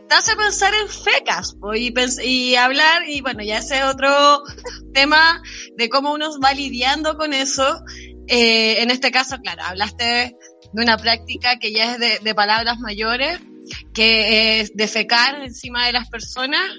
te 0.09 0.15
hace 0.15 0.37
pensar 0.37 0.73
en 0.75 0.89
fecas 0.89 1.57
y, 1.75 1.93
y 2.23 2.57
hablar, 2.57 3.09
y 3.09 3.21
bueno, 3.21 3.43
ya 3.43 3.59
ese 3.59 3.79
es 3.79 3.85
otro 3.85 4.43
tema 4.95 5.43
de 5.77 5.89
cómo 5.89 6.13
uno 6.13 6.31
va 6.41 6.53
lidiando 6.53 7.17
con 7.17 7.33
eso. 7.33 7.83
Eh, 8.27 8.83
en 8.83 8.91
este 8.91 9.11
caso, 9.11 9.39
claro, 9.39 9.63
hablaste 9.65 10.37
de 10.73 10.83
una 10.83 10.99
práctica 10.99 11.59
que 11.59 11.73
ya 11.73 11.93
es 11.93 11.99
de, 11.99 12.19
de 12.19 12.35
palabras 12.35 12.79
mayores, 12.79 13.39
que 13.93 14.61
es 14.61 14.73
defecar 14.75 15.43
encima 15.43 15.87
de 15.87 15.93
las 15.93 16.09
personas. 16.09 16.77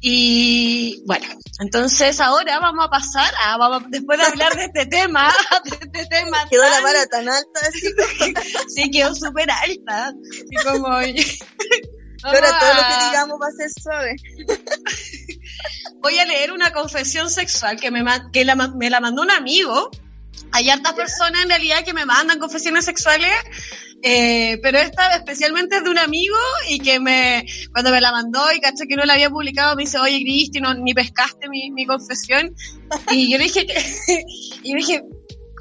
Y 0.00 1.02
bueno, 1.06 1.26
entonces 1.60 2.18
ahora 2.18 2.58
vamos 2.58 2.84
a 2.84 2.90
pasar 2.90 3.32
a, 3.44 3.56
vamos, 3.56 3.84
después 3.88 4.18
de 4.18 4.24
hablar 4.24 4.56
de 4.56 4.64
este 4.64 4.86
tema, 4.90 5.32
de 5.64 5.70
este 5.70 6.06
tema. 6.06 6.48
Quedó 6.50 6.62
la 6.62 6.80
vara 6.80 7.06
tan 7.06 7.28
alta, 7.28 7.60
así 7.60 7.86
Sí, 8.74 8.90
quedó 8.90 9.14
súper 9.14 9.50
alta. 9.50 10.08
Así 10.08 10.68
como... 10.68 10.88
Ahora 12.24 12.56
todo 12.58 12.74
lo 12.74 12.82
que 12.82 13.04
digamos 13.06 13.40
va 13.40 13.48
a 13.48 13.50
ser 13.50 13.70
suave. 13.82 14.14
Voy 16.00 16.18
a 16.20 16.24
leer 16.24 16.52
una 16.52 16.72
confesión 16.72 17.28
sexual 17.28 17.80
que 17.80 17.90
me, 17.90 18.04
que 18.32 18.44
la, 18.44 18.54
me 18.54 18.90
la 18.90 19.00
mandó 19.00 19.22
un 19.22 19.30
amigo 19.32 19.90
hay 20.52 20.70
hartas 20.70 20.92
personas 20.92 21.42
en 21.42 21.48
realidad 21.48 21.84
que 21.84 21.94
me 21.94 22.06
mandan 22.06 22.38
confesiones 22.38 22.84
sexuales, 22.84 23.32
eh, 24.02 24.58
pero 24.62 24.78
esta 24.78 25.14
especialmente 25.16 25.76
es 25.76 25.84
de 25.84 25.90
un 25.90 25.98
amigo 25.98 26.36
y 26.68 26.80
que 26.80 27.00
me, 27.00 27.46
cuando 27.72 27.90
me 27.90 28.00
la 28.00 28.12
mandó 28.12 28.40
y 28.52 28.60
caché 28.60 28.86
que 28.86 28.96
no 28.96 29.04
la 29.04 29.14
había 29.14 29.30
publicado, 29.30 29.76
me 29.76 29.84
dice, 29.84 29.98
oye 29.98 30.20
Cristi, 30.22 30.60
no, 30.60 30.74
ni 30.74 30.92
pescaste 30.92 31.48
mi, 31.48 31.70
mi 31.70 31.86
confesión. 31.86 32.54
Y 33.10 33.30
yo 33.30 33.38
le 33.38 33.44
dije, 33.44 33.66
y 34.62 34.70
yo 34.70 34.76
dije, 34.76 35.02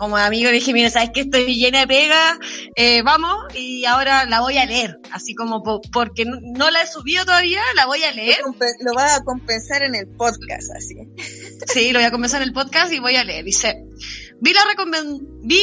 como 0.02 0.18
amigo 0.18 0.50
le 0.50 0.56
dije, 0.56 0.74
mira, 0.74 0.90
sabes 0.90 1.12
que 1.14 1.22
estoy 1.22 1.56
llena 1.58 1.82
de 1.82 1.88
pega, 1.88 2.40
eh, 2.76 3.04
vamos, 3.04 3.36
y 3.54 3.86
ahora 3.86 4.26
la 4.26 4.42
voy 4.42 4.58
a 4.58 4.66
leer, 4.66 4.98
así 5.12 5.36
como 5.36 5.62
porque 5.62 6.26
no, 6.26 6.72
la 6.72 6.82
he 6.82 6.88
subido 6.88 7.24
todavía, 7.24 7.62
la 7.76 7.86
voy 7.86 8.04
a 8.04 8.12
leer. 8.12 8.40
Lo 8.80 8.94
va 8.96 9.14
a 9.14 9.24
compensar 9.24 9.84
en 9.84 9.94
el 9.94 10.08
podcast, 10.08 10.72
así. 10.76 10.96
Sí, 11.68 11.92
lo 11.92 12.00
voy 12.00 12.08
a 12.08 12.10
compensar 12.10 12.42
en 12.42 12.48
el 12.48 12.54
podcast 12.56 12.92
y 12.92 12.98
voy 12.98 13.16
a 13.16 13.24
leer. 13.24 13.46
Dice, 13.46 13.84
Vi 14.44 14.54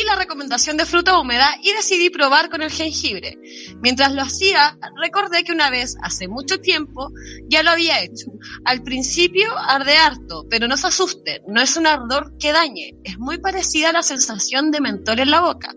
la, 0.05 0.15
recomendación 0.15 0.77
de 0.77 0.87
fruta 0.87 1.19
húmeda 1.19 1.59
y 1.65 1.73
decidí 1.73 2.11
probar 2.11 2.49
con 2.49 2.63
el 2.63 2.71
jengibre. 2.71 3.37
Mientras 3.83 4.13
lo 4.15 4.23
hacía, 4.23 4.79
recordé 5.03 5.43
que 5.43 5.51
una 5.51 5.69
vez, 5.69 5.97
hace 6.01 6.29
mucho 6.29 6.61
tiempo, 6.61 7.11
ya 7.49 7.65
lo 7.65 7.71
había 7.71 8.01
hecho. 8.01 8.31
Al 8.65 8.85
principio 8.85 9.51
arde 9.59 9.97
harto, 9.97 10.47
pero 10.49 10.69
no 10.69 10.77
se 10.77 10.87
asusten, 10.87 11.43
no 11.49 11.61
es 11.61 11.77
un 11.77 11.89
ardor 11.89 12.39
que 12.39 12.53
dañe, 12.53 12.95
es 13.03 13.19
muy 13.19 13.39
parecida 13.39 13.91
a 13.91 13.95
la 13.95 14.05
sensación 14.05 14.71
de 14.71 14.81
mentol 14.81 15.19
en 15.19 15.33
la 15.33 15.41
boca, 15.41 15.75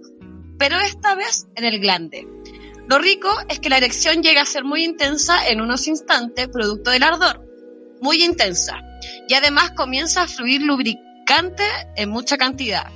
pero 0.60 0.80
esta 0.80 1.16
vez 1.16 1.47
en 1.56 1.66
el 1.66 1.80
glande. 1.80 2.28
Lo 2.88 2.99
rico 2.99 3.30
es 3.49 3.60
que 3.60 3.70
la 3.70 3.78
erección 3.78 4.22
llega 4.22 4.43
a 4.43 4.45
ser 4.45 4.64
muy 4.64 4.84
intensa 4.84 5.47
en 5.47 5.60
unos 5.62 5.88
instantes, 5.88 6.49
producto 6.49 6.91
del 6.91 7.02
ardor, 7.02 7.47
muy 7.99 8.24
intensa, 8.24 8.80
y 9.28 9.34
además 9.34 9.72
comienza 9.72 10.22
a 10.22 10.28
fluir 10.28 10.62
lubricante 10.62 11.11
en 11.95 12.09
mucha 12.09 12.38
cantidad. 12.38 12.91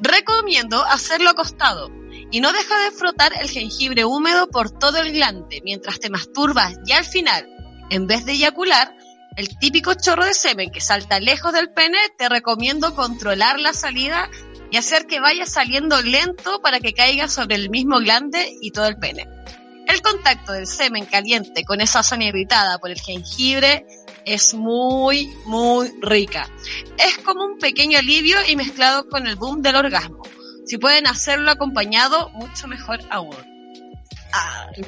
Recomiendo 0.00 0.82
hacerlo 0.84 1.30
acostado 1.30 1.90
y 2.30 2.40
no 2.40 2.52
deja 2.52 2.76
de 2.80 2.90
frotar 2.90 3.32
el 3.40 3.48
jengibre 3.48 4.04
húmedo 4.04 4.48
por 4.48 4.70
todo 4.70 4.98
el 4.98 5.12
glande 5.12 5.60
mientras 5.64 6.00
te 6.00 6.10
masturbas 6.10 6.74
y 6.84 6.92
al 6.92 7.04
final, 7.04 7.48
en 7.90 8.08
vez 8.08 8.24
de 8.24 8.32
eyacular, 8.32 8.96
el 9.36 9.56
típico 9.58 9.94
chorro 9.94 10.24
de 10.24 10.34
semen 10.34 10.70
que 10.70 10.80
salta 10.80 11.20
lejos 11.20 11.52
del 11.52 11.70
pene, 11.70 11.98
te 12.18 12.28
recomiendo 12.28 12.94
controlar 12.96 13.60
la 13.60 13.72
salida 13.72 14.28
y 14.72 14.76
hacer 14.76 15.06
que 15.06 15.20
vaya 15.20 15.46
saliendo 15.46 16.00
lento 16.02 16.60
para 16.62 16.80
que 16.80 16.94
caiga 16.94 17.28
sobre 17.28 17.54
el 17.54 17.70
mismo 17.70 17.98
glande 17.98 18.52
y 18.60 18.72
todo 18.72 18.86
el 18.86 18.96
pene. 18.96 19.28
El 19.86 20.02
contacto 20.02 20.52
del 20.52 20.66
semen 20.66 21.06
caliente 21.06 21.64
con 21.64 21.80
esa 21.80 22.02
zona 22.02 22.24
irritada 22.24 22.78
por 22.78 22.90
el 22.90 23.00
jengibre 23.00 23.86
es 24.26 24.54
muy, 24.54 25.26
muy 25.44 25.92
rica. 26.00 26.48
Es 26.98 27.18
como 27.18 27.44
un 27.44 27.58
pequeño 27.58 27.98
alivio 27.98 28.36
y 28.48 28.56
mezclado 28.56 29.08
con 29.08 29.26
el 29.26 29.36
boom 29.36 29.62
del 29.62 29.76
orgasmo. 29.76 30.22
Si 30.66 30.78
pueden 30.78 31.06
hacerlo 31.06 31.50
acompañado, 31.50 32.30
mucho 32.30 32.66
mejor 32.68 33.00
aún. 33.10 33.36
Ah, 34.32 34.66
mm, 34.76 34.82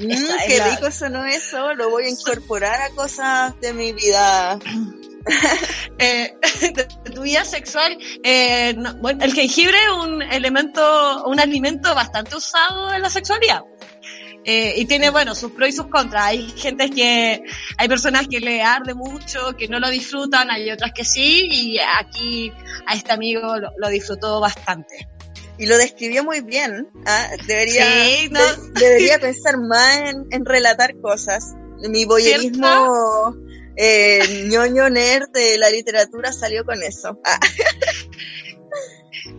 qué 0.49 0.64
rico 0.70 0.91
sonó 0.91 1.24
eso, 1.24 1.72
lo 1.74 1.91
voy 1.91 2.07
a 2.07 2.09
incorporar 2.09 2.80
a 2.80 2.91
cosas 2.91 3.59
de 3.61 3.72
mi 3.72 3.93
vida. 3.93 4.59
eh, 5.99 6.34
de, 6.74 6.84
tu 7.12 7.22
vida 7.22 7.45
sexual, 7.45 7.97
eh, 8.24 8.74
bueno, 9.01 9.24
el 9.24 9.32
jengibre 9.32 9.76
es 9.76 10.05
un 10.05 10.22
elemento, 10.22 11.24
un 11.26 11.39
alimento 11.39 11.95
bastante 11.95 12.37
usado 12.37 12.93
en 12.93 13.03
la 13.03 13.11
sexualidad. 13.11 13.62
Eh, 14.49 14.75
y 14.77 14.85
tiene, 14.85 15.11
bueno, 15.11 15.35
sus 15.35 15.51
pros 15.51 15.71
y 15.71 15.73
sus 15.73 15.89
contras. 15.89 16.27
Hay 16.27 16.49
gente 16.57 16.89
que, 16.89 17.43
hay 17.77 17.89
personas 17.89 18.29
que 18.29 18.39
le 18.39 18.63
arde 18.63 18.95
mucho, 18.95 19.57
que 19.59 19.67
no 19.67 19.81
lo 19.81 19.91
disfrutan, 19.91 20.53
hay 20.53 20.71
otras 20.71 20.93
que 20.95 21.05
sí, 21.05 21.49
y 21.51 21.79
aquí 21.81 22.53
a 22.87 22.95
este 22.95 23.13
amigo 23.13 23.57
lo, 23.77 23.89
disfrutó 23.89 24.41
bastante. 24.41 25.09
Y 25.59 25.67
lo 25.67 25.77
describió 25.77 26.23
muy 26.23 26.43
bien. 26.43 26.89
¿ah? 27.07 27.29
Debería, 27.49 27.87
debería 28.75 29.19
pensar 29.19 29.59
más 29.59 30.15
en, 30.31 30.45
relatar 30.45 30.95
cosas. 31.01 31.55
Mi 31.91 32.05
boyerismo 32.05 33.35
eh, 33.77 34.47
ñoño 34.49 34.89
nerd 34.91 35.29
de 35.33 35.59
la 35.59 35.71
literatura 35.71 36.33
salió 36.33 36.65
con 36.65 36.81
eso. 36.85 37.19
Ah. 37.25 37.41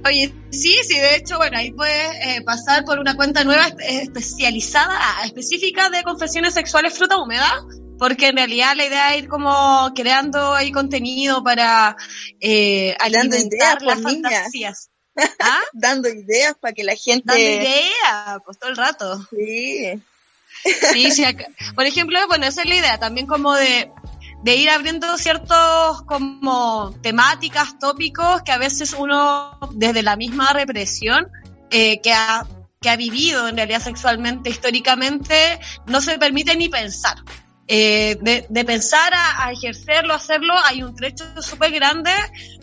Oye, 0.06 0.34
sí, 0.52 0.76
sí, 0.88 0.98
de 0.98 1.16
hecho, 1.16 1.38
bueno, 1.38 1.58
ahí 1.58 1.72
puedes 1.72 2.16
eh, 2.22 2.42
pasar 2.46 2.86
por 2.86 3.00
una 3.00 3.16
cuenta 3.16 3.44
nueva 3.44 3.68
especializada, 3.80 4.96
ah, 4.98 5.26
específica 5.26 5.90
de 5.90 6.04
confesiones 6.04 6.54
sexuales 6.54 6.98
fruta 6.98 7.18
húmeda, 7.18 7.66
porque 7.98 8.28
en 8.28 8.38
realidad 8.38 8.76
la 8.76 8.86
idea 8.86 9.16
es 9.16 9.24
ir 9.24 9.30
como 9.30 9.92
creando 9.96 10.54
ahí 10.54 10.72
contenido 10.72 11.44
para 11.44 11.98
eh, 12.40 12.96
alimentar 13.00 13.82
las 13.82 14.02
fantasías. 14.02 14.90
¿Ah? 15.40 15.62
Dando 15.74 16.10
ideas 16.10 16.56
para 16.60 16.74
que 16.74 16.84
la 16.84 16.96
gente... 16.96 17.24
Dando 17.26 17.42
ideas, 17.42 18.40
pues 18.46 18.60
todo 18.60 18.70
el 18.70 18.78
rato. 18.78 19.28
Sí. 19.32 20.02
Sí, 20.94 21.12
sí, 21.12 21.24
por 21.76 21.86
ejemplo, 21.86 22.20
bueno, 22.28 22.46
esa 22.46 22.62
es 22.62 22.70
la 22.70 22.76
idea, 22.76 23.00
también 23.00 23.28
como 23.28 23.54
de 23.54 23.92
de 24.48 24.56
ir 24.56 24.70
abriendo 24.70 25.18
ciertos 25.18 26.04
como 26.04 26.98
temáticas, 27.02 27.78
tópicos 27.80 28.44
que 28.44 28.54
a 28.54 28.58
veces 28.58 28.96
uno 28.98 29.60
desde 29.74 30.04
la 30.04 30.16
misma 30.16 30.54
represión 30.54 31.28
eh, 31.70 32.00
que, 32.00 32.14
ha, 32.14 32.48
que 32.80 32.90
ha 32.90 32.96
vivido 32.96 33.50
en 33.50 33.58
realidad 33.58 33.82
sexualmente 33.82 34.50
históricamente 34.50 35.60
no 35.86 36.00
se 36.00 36.18
permite 36.18 36.56
ni 36.56 36.70
pensar. 36.70 37.18
Eh, 37.68 38.18
de, 38.22 38.64
pensar 38.64 39.14
a, 39.14 39.48
a, 39.48 39.52
ejercerlo, 39.52 40.14
hacerlo, 40.14 40.54
hay 40.64 40.82
un 40.82 40.96
trecho 40.96 41.26
súper 41.42 41.72
grande, 41.72 42.14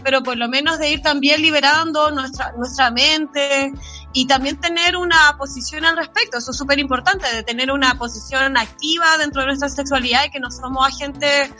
pero 0.03 0.23
por 0.23 0.39
lo 0.39 0.49
menos 0.49 0.79
de 0.79 0.89
ir 0.89 1.03
también 1.03 1.43
liberando 1.43 2.11
nuestra, 2.13 2.53
nuestra 2.57 2.91
mente 2.91 3.71
y 4.15 4.27
también 4.27 4.59
tener 4.59 4.97
una 4.97 5.37
posición 5.37 5.85
al 5.85 5.99
respecto. 5.99 6.39
Eso 6.39 6.53
es 6.53 6.57
súper 6.57 6.79
importante, 6.79 7.31
de 7.31 7.43
tener 7.43 7.71
una 7.71 7.99
posición 7.99 8.57
activa 8.57 9.19
dentro 9.19 9.43
de 9.43 9.49
nuestra 9.49 9.69
sexualidad 9.69 10.25
y 10.25 10.31
que 10.31 10.41
no 10.41 10.51
somos 10.51 10.89
agentes 10.89 11.53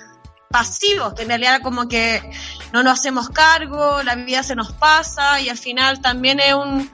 pasivos, 0.55 1.15
que 1.15 1.23
en 1.23 1.29
realidad 1.31 1.63
como 1.63 1.89
que 1.89 2.23
no 2.73 2.85
nos 2.85 3.01
hacemos 3.01 3.29
cargo, 3.29 4.05
la 4.05 4.15
vida 4.15 4.45
se 4.45 4.55
nos 4.55 4.73
pasa 4.73 5.41
y 5.41 5.49
al 5.49 5.59
final 5.59 6.01
también 6.01 6.39
es 6.39 6.55
un 6.55 6.89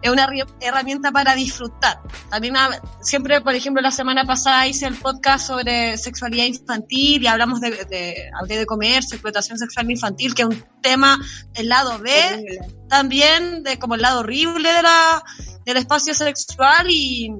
es 0.00 0.10
una 0.10 0.28
herramienta 0.60 1.10
para 1.10 1.34
disfrutar. 1.34 2.00
También 2.30 2.54
siempre, 3.02 3.40
por 3.40 3.56
ejemplo, 3.56 3.82
la 3.82 3.90
semana 3.90 4.24
pasada 4.24 4.68
hice 4.68 4.86
el 4.86 4.94
podcast 4.94 5.48
sobre 5.48 5.98
sexualidad 5.98 6.44
infantil 6.44 7.24
y 7.24 7.26
hablamos 7.26 7.60
de, 7.60 7.72
de, 7.84 8.30
de 8.46 8.66
comercio, 8.66 9.16
explotación 9.16 9.58
sexual 9.58 9.90
infantil, 9.90 10.32
que 10.32 10.42
es 10.42 10.48
un 10.48 10.64
tema, 10.80 11.18
el 11.54 11.68
lado 11.68 11.98
B, 11.98 12.60
también 12.88 13.64
de 13.64 13.76
como 13.80 13.96
el 13.96 14.02
lado 14.02 14.20
horrible 14.20 14.72
de 14.72 14.82
la, 14.82 15.24
del 15.64 15.78
espacio 15.78 16.14
sexual 16.14 16.86
y 16.88 17.34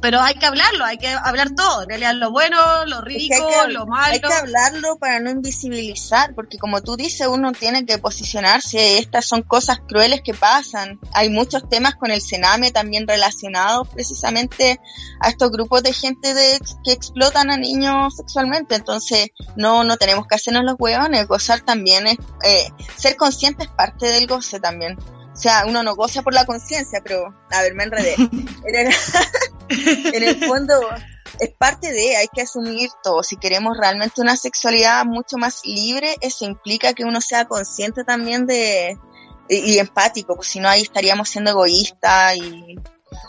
pero 0.00 0.20
hay 0.20 0.34
que 0.34 0.46
hablarlo, 0.46 0.84
hay 0.84 0.98
que 0.98 1.08
hablar 1.08 1.50
todo, 1.56 1.82
en 1.82 1.88
realidad 1.88 2.14
lo 2.14 2.30
bueno, 2.30 2.56
lo 2.86 3.00
rico, 3.00 3.34
lo 3.68 3.86
malo. 3.86 4.12
Hay 4.12 4.20
que 4.20 4.32
hablarlo 4.32 4.96
para 4.98 5.20
no 5.20 5.30
invisibilizar, 5.30 6.34
porque 6.34 6.58
como 6.58 6.82
tú 6.82 6.96
dices, 6.96 7.26
uno 7.26 7.52
tiene 7.52 7.84
que 7.84 7.98
posicionarse, 7.98 8.98
estas 8.98 9.26
son 9.26 9.42
cosas 9.42 9.80
crueles 9.88 10.20
que 10.22 10.34
pasan. 10.34 10.98
Hay 11.12 11.30
muchos 11.30 11.68
temas 11.68 11.96
con 11.96 12.10
el 12.10 12.20
Sename 12.20 12.70
también 12.70 13.08
relacionados 13.08 13.88
precisamente 13.88 14.80
a 15.20 15.28
estos 15.28 15.50
grupos 15.50 15.82
de 15.82 15.92
gente 15.92 16.34
de, 16.34 16.58
que 16.84 16.92
explotan 16.92 17.50
a 17.50 17.56
niños 17.56 18.16
sexualmente, 18.16 18.76
entonces 18.76 19.30
no, 19.56 19.84
no 19.84 19.96
tenemos 19.96 20.26
que 20.26 20.36
hacernos 20.36 20.64
los 20.64 20.76
hueones, 20.78 21.26
gozar 21.26 21.60
también 21.60 22.06
es, 22.06 22.18
eh, 22.44 22.68
ser 22.96 23.16
consciente 23.16 23.64
es 23.64 23.70
parte 23.70 24.06
del 24.06 24.26
goce 24.26 24.60
también. 24.60 24.96
O 25.32 25.40
sea, 25.40 25.64
uno 25.66 25.84
no 25.84 25.94
goza 25.94 26.22
por 26.22 26.34
la 26.34 26.44
conciencia, 26.44 27.00
pero, 27.04 27.32
a 27.52 27.62
ver, 27.62 27.74
me 27.74 27.84
enredé. 27.84 28.16
en 29.68 30.22
el 30.22 30.44
fondo, 30.44 30.74
es 31.40 31.50
parte 31.58 31.92
de, 31.92 32.16
hay 32.16 32.28
que 32.34 32.42
asumir 32.42 32.90
todo. 33.02 33.22
Si 33.22 33.36
queremos 33.36 33.76
realmente 33.76 34.20
una 34.20 34.36
sexualidad 34.36 35.04
mucho 35.04 35.36
más 35.36 35.60
libre, 35.64 36.16
eso 36.20 36.44
implica 36.44 36.92
que 36.94 37.04
uno 37.04 37.20
sea 37.20 37.46
consciente 37.46 38.04
también 38.04 38.46
de, 38.46 38.98
y, 39.48 39.78
empático, 39.78 40.36
pues 40.36 40.48
si 40.48 40.60
no 40.60 40.68
ahí 40.68 40.82
estaríamos 40.82 41.28
siendo 41.28 41.50
egoístas 41.50 42.36
y 42.36 42.76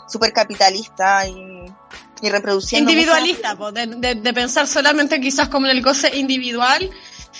súper 0.08 0.32
capitalistas 0.32 1.28
y, 1.28 2.26
y, 2.26 2.30
reproduciendo. 2.30 2.90
Individualista, 2.90 3.56
pues, 3.56 3.74
de, 3.74 4.14
de, 4.14 4.32
pensar 4.34 4.66
solamente 4.66 5.20
quizás 5.20 5.48
como 5.48 5.66
en 5.66 5.76
el 5.76 5.82
goce 5.82 6.14
individual 6.16 6.90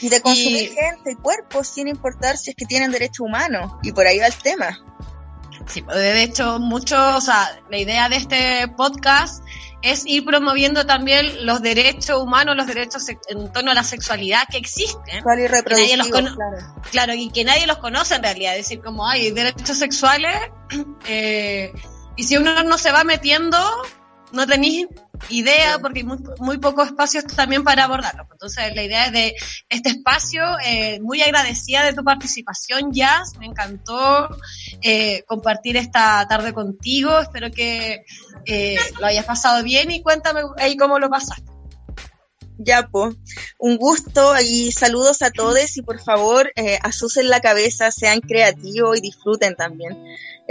y 0.01 0.09
de 0.09 0.21
consumir 0.21 0.73
gente 0.73 1.13
y 1.13 1.15
cuerpos 1.17 1.69
sin 1.69 1.89
importar 1.89 2.39
si 2.39 2.51
es 2.51 2.57
que 2.57 2.65
tienen 2.65 2.91
derecho 2.91 3.25
humano. 3.25 3.79
Y 3.83 3.93
por 3.93 4.07
ahí 4.07 4.19
va 4.19 4.27
el 4.27 4.35
tema. 4.35 4.79
Sí, 5.71 5.83
pues, 5.83 5.97
de 5.97 6.23
hecho, 6.23 6.59
mucho, 6.59 7.17
o 7.17 7.21
sea, 7.21 7.61
la 7.71 7.79
idea 7.79 8.09
de 8.09 8.17
este 8.17 8.69
podcast 8.77 9.45
es 9.83 10.05
ir 10.05 10.25
promoviendo 10.25 10.85
también 10.85 11.47
los 11.47 11.63
derechos 11.63 12.23
humanos, 12.23 12.57
los 12.57 12.67
derechos 12.67 13.09
en 13.09 13.53
torno 13.53 13.71
a 13.71 13.75
la 13.75 13.85
sexualidad 13.85 14.43
que 14.51 14.59
existen. 14.59 15.23
claro. 16.35 16.75
claro. 16.91 17.15
y 17.15 17.31
que 17.31 17.45
nadie 17.45 17.67
los 17.67 17.79
conoce 17.79 18.17
en 18.17 18.23
realidad. 18.23 18.57
Es 18.57 18.67
decir, 18.67 18.83
como 18.83 19.09
hay 19.09 19.31
derechos 19.31 19.79
sexuales, 19.79 20.37
eh, 21.07 21.73
y 22.17 22.25
si 22.25 22.37
uno 22.37 22.63
no 22.65 22.77
se 22.77 22.93
va 22.93 23.05
metiendo, 23.05 23.59
no 24.33 24.47
tenéis 24.47 24.87
idea 25.29 25.79
porque 25.79 26.01
hay 26.01 26.05
muy, 26.05 26.19
muy 26.39 26.59
pocos 26.59 26.89
espacios 26.89 27.25
también 27.25 27.63
para 27.65 27.85
abordarlo. 27.85 28.27
Entonces, 28.31 28.75
la 28.75 28.83
idea 28.83 29.07
es 29.07 29.13
de 29.13 29.35
este 29.69 29.91
espacio, 29.91 30.43
eh, 30.65 30.99
muy 31.01 31.21
agradecida 31.23 31.85
de 31.85 31.93
tu 31.93 32.03
participación, 32.03 32.93
Jazz. 32.93 33.37
Me 33.39 33.47
encantó 33.47 34.29
eh, 34.83 35.23
compartir 35.27 35.77
esta 35.77 36.27
tarde 36.29 36.53
contigo. 36.53 37.19
Espero 37.19 37.51
que 37.51 38.05
eh, 38.47 38.77
lo 38.99 39.07
hayas 39.07 39.25
pasado 39.25 39.63
bien 39.63 39.91
y 39.91 40.03
cuéntame 40.03 40.41
ahí 40.59 40.77
cómo 40.77 40.99
lo 40.99 41.11
pasaste. 41.11 41.51
Ya, 42.63 42.89
pues, 42.89 43.17
un 43.59 43.79
gusto 43.79 44.35
y 44.39 44.71
saludos 44.71 45.23
a 45.23 45.31
todos 45.31 45.79
y 45.79 45.83
por 45.83 45.99
favor, 45.99 46.53
eh, 46.57 46.79
asusen 46.83 47.31
la 47.31 47.41
cabeza, 47.41 47.91
sean 47.91 48.21
creativos 48.21 48.99
y 48.99 49.01
disfruten 49.01 49.55
también. 49.57 49.97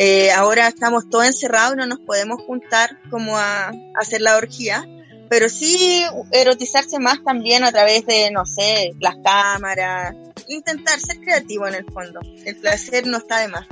Eh, 0.01 0.31
ahora 0.31 0.69
estamos 0.69 1.09
todos 1.09 1.25
encerrados 1.25 1.73
y 1.73 1.77
no 1.77 1.85
nos 1.85 1.99
podemos 1.99 2.41
juntar 2.43 2.97
como 3.09 3.37
a, 3.37 3.73
hacer 3.99 4.21
la 4.21 4.37
orgía, 4.37 4.87
pero 5.29 5.49
sí 5.49 6.01
erotizarse 6.31 6.99
más 6.99 7.21
también 7.21 7.65
a 7.65 7.71
través 7.73 8.05
de, 8.05 8.31
no 8.31 8.45
sé, 8.45 8.93
las 9.01 9.17
cámaras, 9.21 10.15
intentar 10.47 10.97
ser 11.01 11.19
creativo 11.19 11.67
en 11.67 11.75
el 11.75 11.85
fondo. 11.91 12.21
El 12.45 12.55
placer 12.55 13.07
no 13.07 13.17
está 13.17 13.39
de 13.39 13.49
más. 13.49 13.67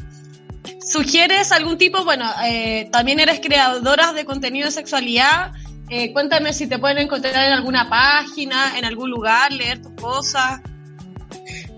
¿Sugieres 0.82 1.54
algún 1.54 1.78
tipo? 1.78 2.04
Bueno, 2.04 2.30
eh, 2.44 2.90
también 2.92 3.22
eres 3.22 3.40
creadora 3.40 4.12
de 4.12 4.26
contenido 4.26 4.66
de 4.66 4.72
sexualidad. 4.74 5.54
Eh, 5.90 6.12
cuéntame 6.12 6.52
si 6.52 6.68
te 6.68 6.78
pueden 6.78 6.98
encontrar 6.98 7.36
en 7.36 7.54
alguna 7.54 7.90
página, 7.90 8.78
en 8.78 8.84
algún 8.84 9.10
lugar, 9.10 9.54
leer 9.54 9.82
tus 9.82 9.94
cosas. 9.94 10.60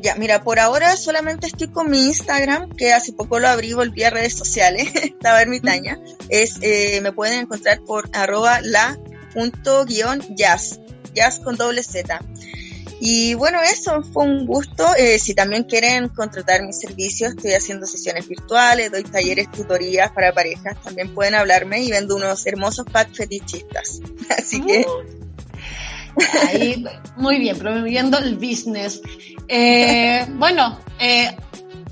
Ya, 0.01 0.15
mira, 0.15 0.43
por 0.43 0.59
ahora 0.59 0.95
solamente 0.95 1.47
estoy 1.47 1.67
con 1.67 1.89
mi 1.89 2.05
Instagram, 2.05 2.69
que 2.75 2.93
hace 2.93 3.11
poco 3.11 3.37
lo 3.39 3.49
abrí, 3.49 3.73
volví 3.73 4.03
a 4.03 4.09
redes 4.09 4.33
sociales, 4.33 4.89
estaba 4.95 5.41
ermitaña. 5.41 5.99
Es, 6.29 6.57
eh, 6.61 7.01
me 7.01 7.11
pueden 7.11 7.41
encontrar 7.41 7.81
por 7.81 8.09
arroba 8.13 8.61
la 8.61 8.97
punto 9.33 9.85
guion 9.85 10.21
jazz, 10.35 10.79
jazz 11.13 11.39
con 11.39 11.57
doble 11.57 11.83
Z. 11.83 12.19
Y 13.01 13.33
bueno, 13.33 13.61
eso 13.61 14.03
fue 14.03 14.25
un 14.25 14.45
gusto. 14.45 14.85
Eh, 14.97 15.19
si 15.19 15.33
también 15.33 15.63
quieren 15.63 16.09
contratar 16.09 16.63
mis 16.63 16.79
servicios, 16.79 17.31
estoy 17.31 17.53
haciendo 17.53 17.85
sesiones 17.85 18.27
virtuales, 18.27 18.91
doy 18.91 19.03
talleres, 19.03 19.49
tutorías 19.51 20.11
para 20.11 20.33
parejas. 20.33 20.81
También 20.83 21.13
pueden 21.13 21.35
hablarme 21.35 21.81
y 21.81 21.91
vendo 21.91 22.15
unos 22.15 22.45
hermosos 22.45 22.85
packs 22.91 23.17
fetichistas. 23.17 24.01
Así 24.37 24.61
que. 24.61 24.85
Ahí, 26.47 26.85
muy 27.15 27.39
bien, 27.39 27.57
promoviendo 27.57 28.17
el 28.17 28.35
business. 28.35 29.01
Eh, 29.47 30.25
bueno, 30.35 30.79
eh, 30.99 31.35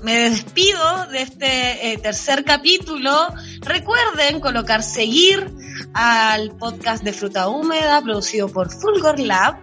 me 0.02 0.30
despido 0.30 1.06
de 1.06 1.22
este 1.22 1.98
tercer 2.02 2.44
capítulo. 2.44 3.28
Recuerden 3.60 4.40
colocar 4.40 4.82
seguir 4.82 5.50
al 5.94 6.50
podcast 6.52 7.02
de 7.02 7.12
Fruta 7.12 7.48
Húmeda 7.48 8.00
producido 8.02 8.48
por 8.48 8.70
Fulgor 8.70 9.18
Lab 9.18 9.58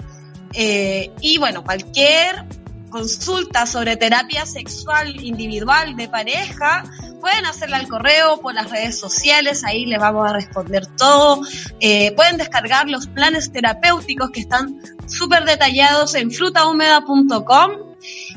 eh, 0.54 1.12
y 1.22 1.38
bueno, 1.38 1.64
cualquier 1.64 2.46
consulta 2.96 3.66
sobre 3.66 3.98
terapia 3.98 4.46
sexual 4.46 5.22
individual 5.22 5.98
de 5.98 6.08
pareja, 6.08 6.86
pueden 7.20 7.46
hacerla 7.46 7.76
al 7.76 7.90
correo, 7.90 8.40
por 8.40 8.54
las 8.54 8.72
redes 8.72 8.98
sociales, 8.98 9.66
ahí 9.66 9.86
les 9.86 10.00
vamos 10.00 10.30
a 10.30 10.32
responder 10.32 10.88
todo. 10.96 11.42
Eh, 11.82 12.14
pueden 12.16 12.38
descargar 12.38 12.88
los 12.88 13.08
planes 13.08 13.52
terapéuticos 13.52 14.30
que 14.32 14.40
están 14.40 14.80
súper 15.08 15.44
detallados 15.44 16.16
en 16.16 16.32
frutahúmeda.com 16.32 17.85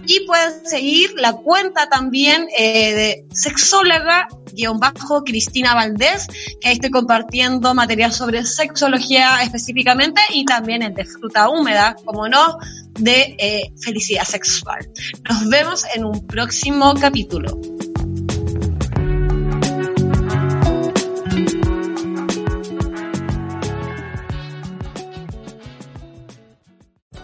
y 0.07 0.27
pueden 0.27 0.67
seguir 0.67 1.13
la 1.17 1.33
cuenta 1.33 1.89
también 1.89 2.49
eh, 2.57 2.95
de 2.95 3.27
sexóloga 3.35 4.29
guion 4.53 4.79
bajo 4.81 5.23
Cristina 5.25 5.75
Valdés, 5.75 6.27
que 6.61 6.69
ahí 6.69 6.75
estoy 6.75 6.91
compartiendo 6.91 7.75
material 7.75 8.13
sobre 8.13 8.45
sexología 8.45 9.43
específicamente 9.43 10.21
y 10.33 10.45
también 10.45 10.83
el 10.83 10.95
de 10.95 11.05
fruta 11.05 11.49
húmeda, 11.49 11.97
como 12.05 12.29
no, 12.29 12.59
de 12.99 13.37
eh, 13.39 13.73
felicidad 13.81 14.25
sexual. 14.25 14.89
Nos 15.29 15.49
vemos 15.49 15.85
en 15.95 16.05
un 16.05 16.27
próximo 16.27 16.95
capítulo. 16.95 17.61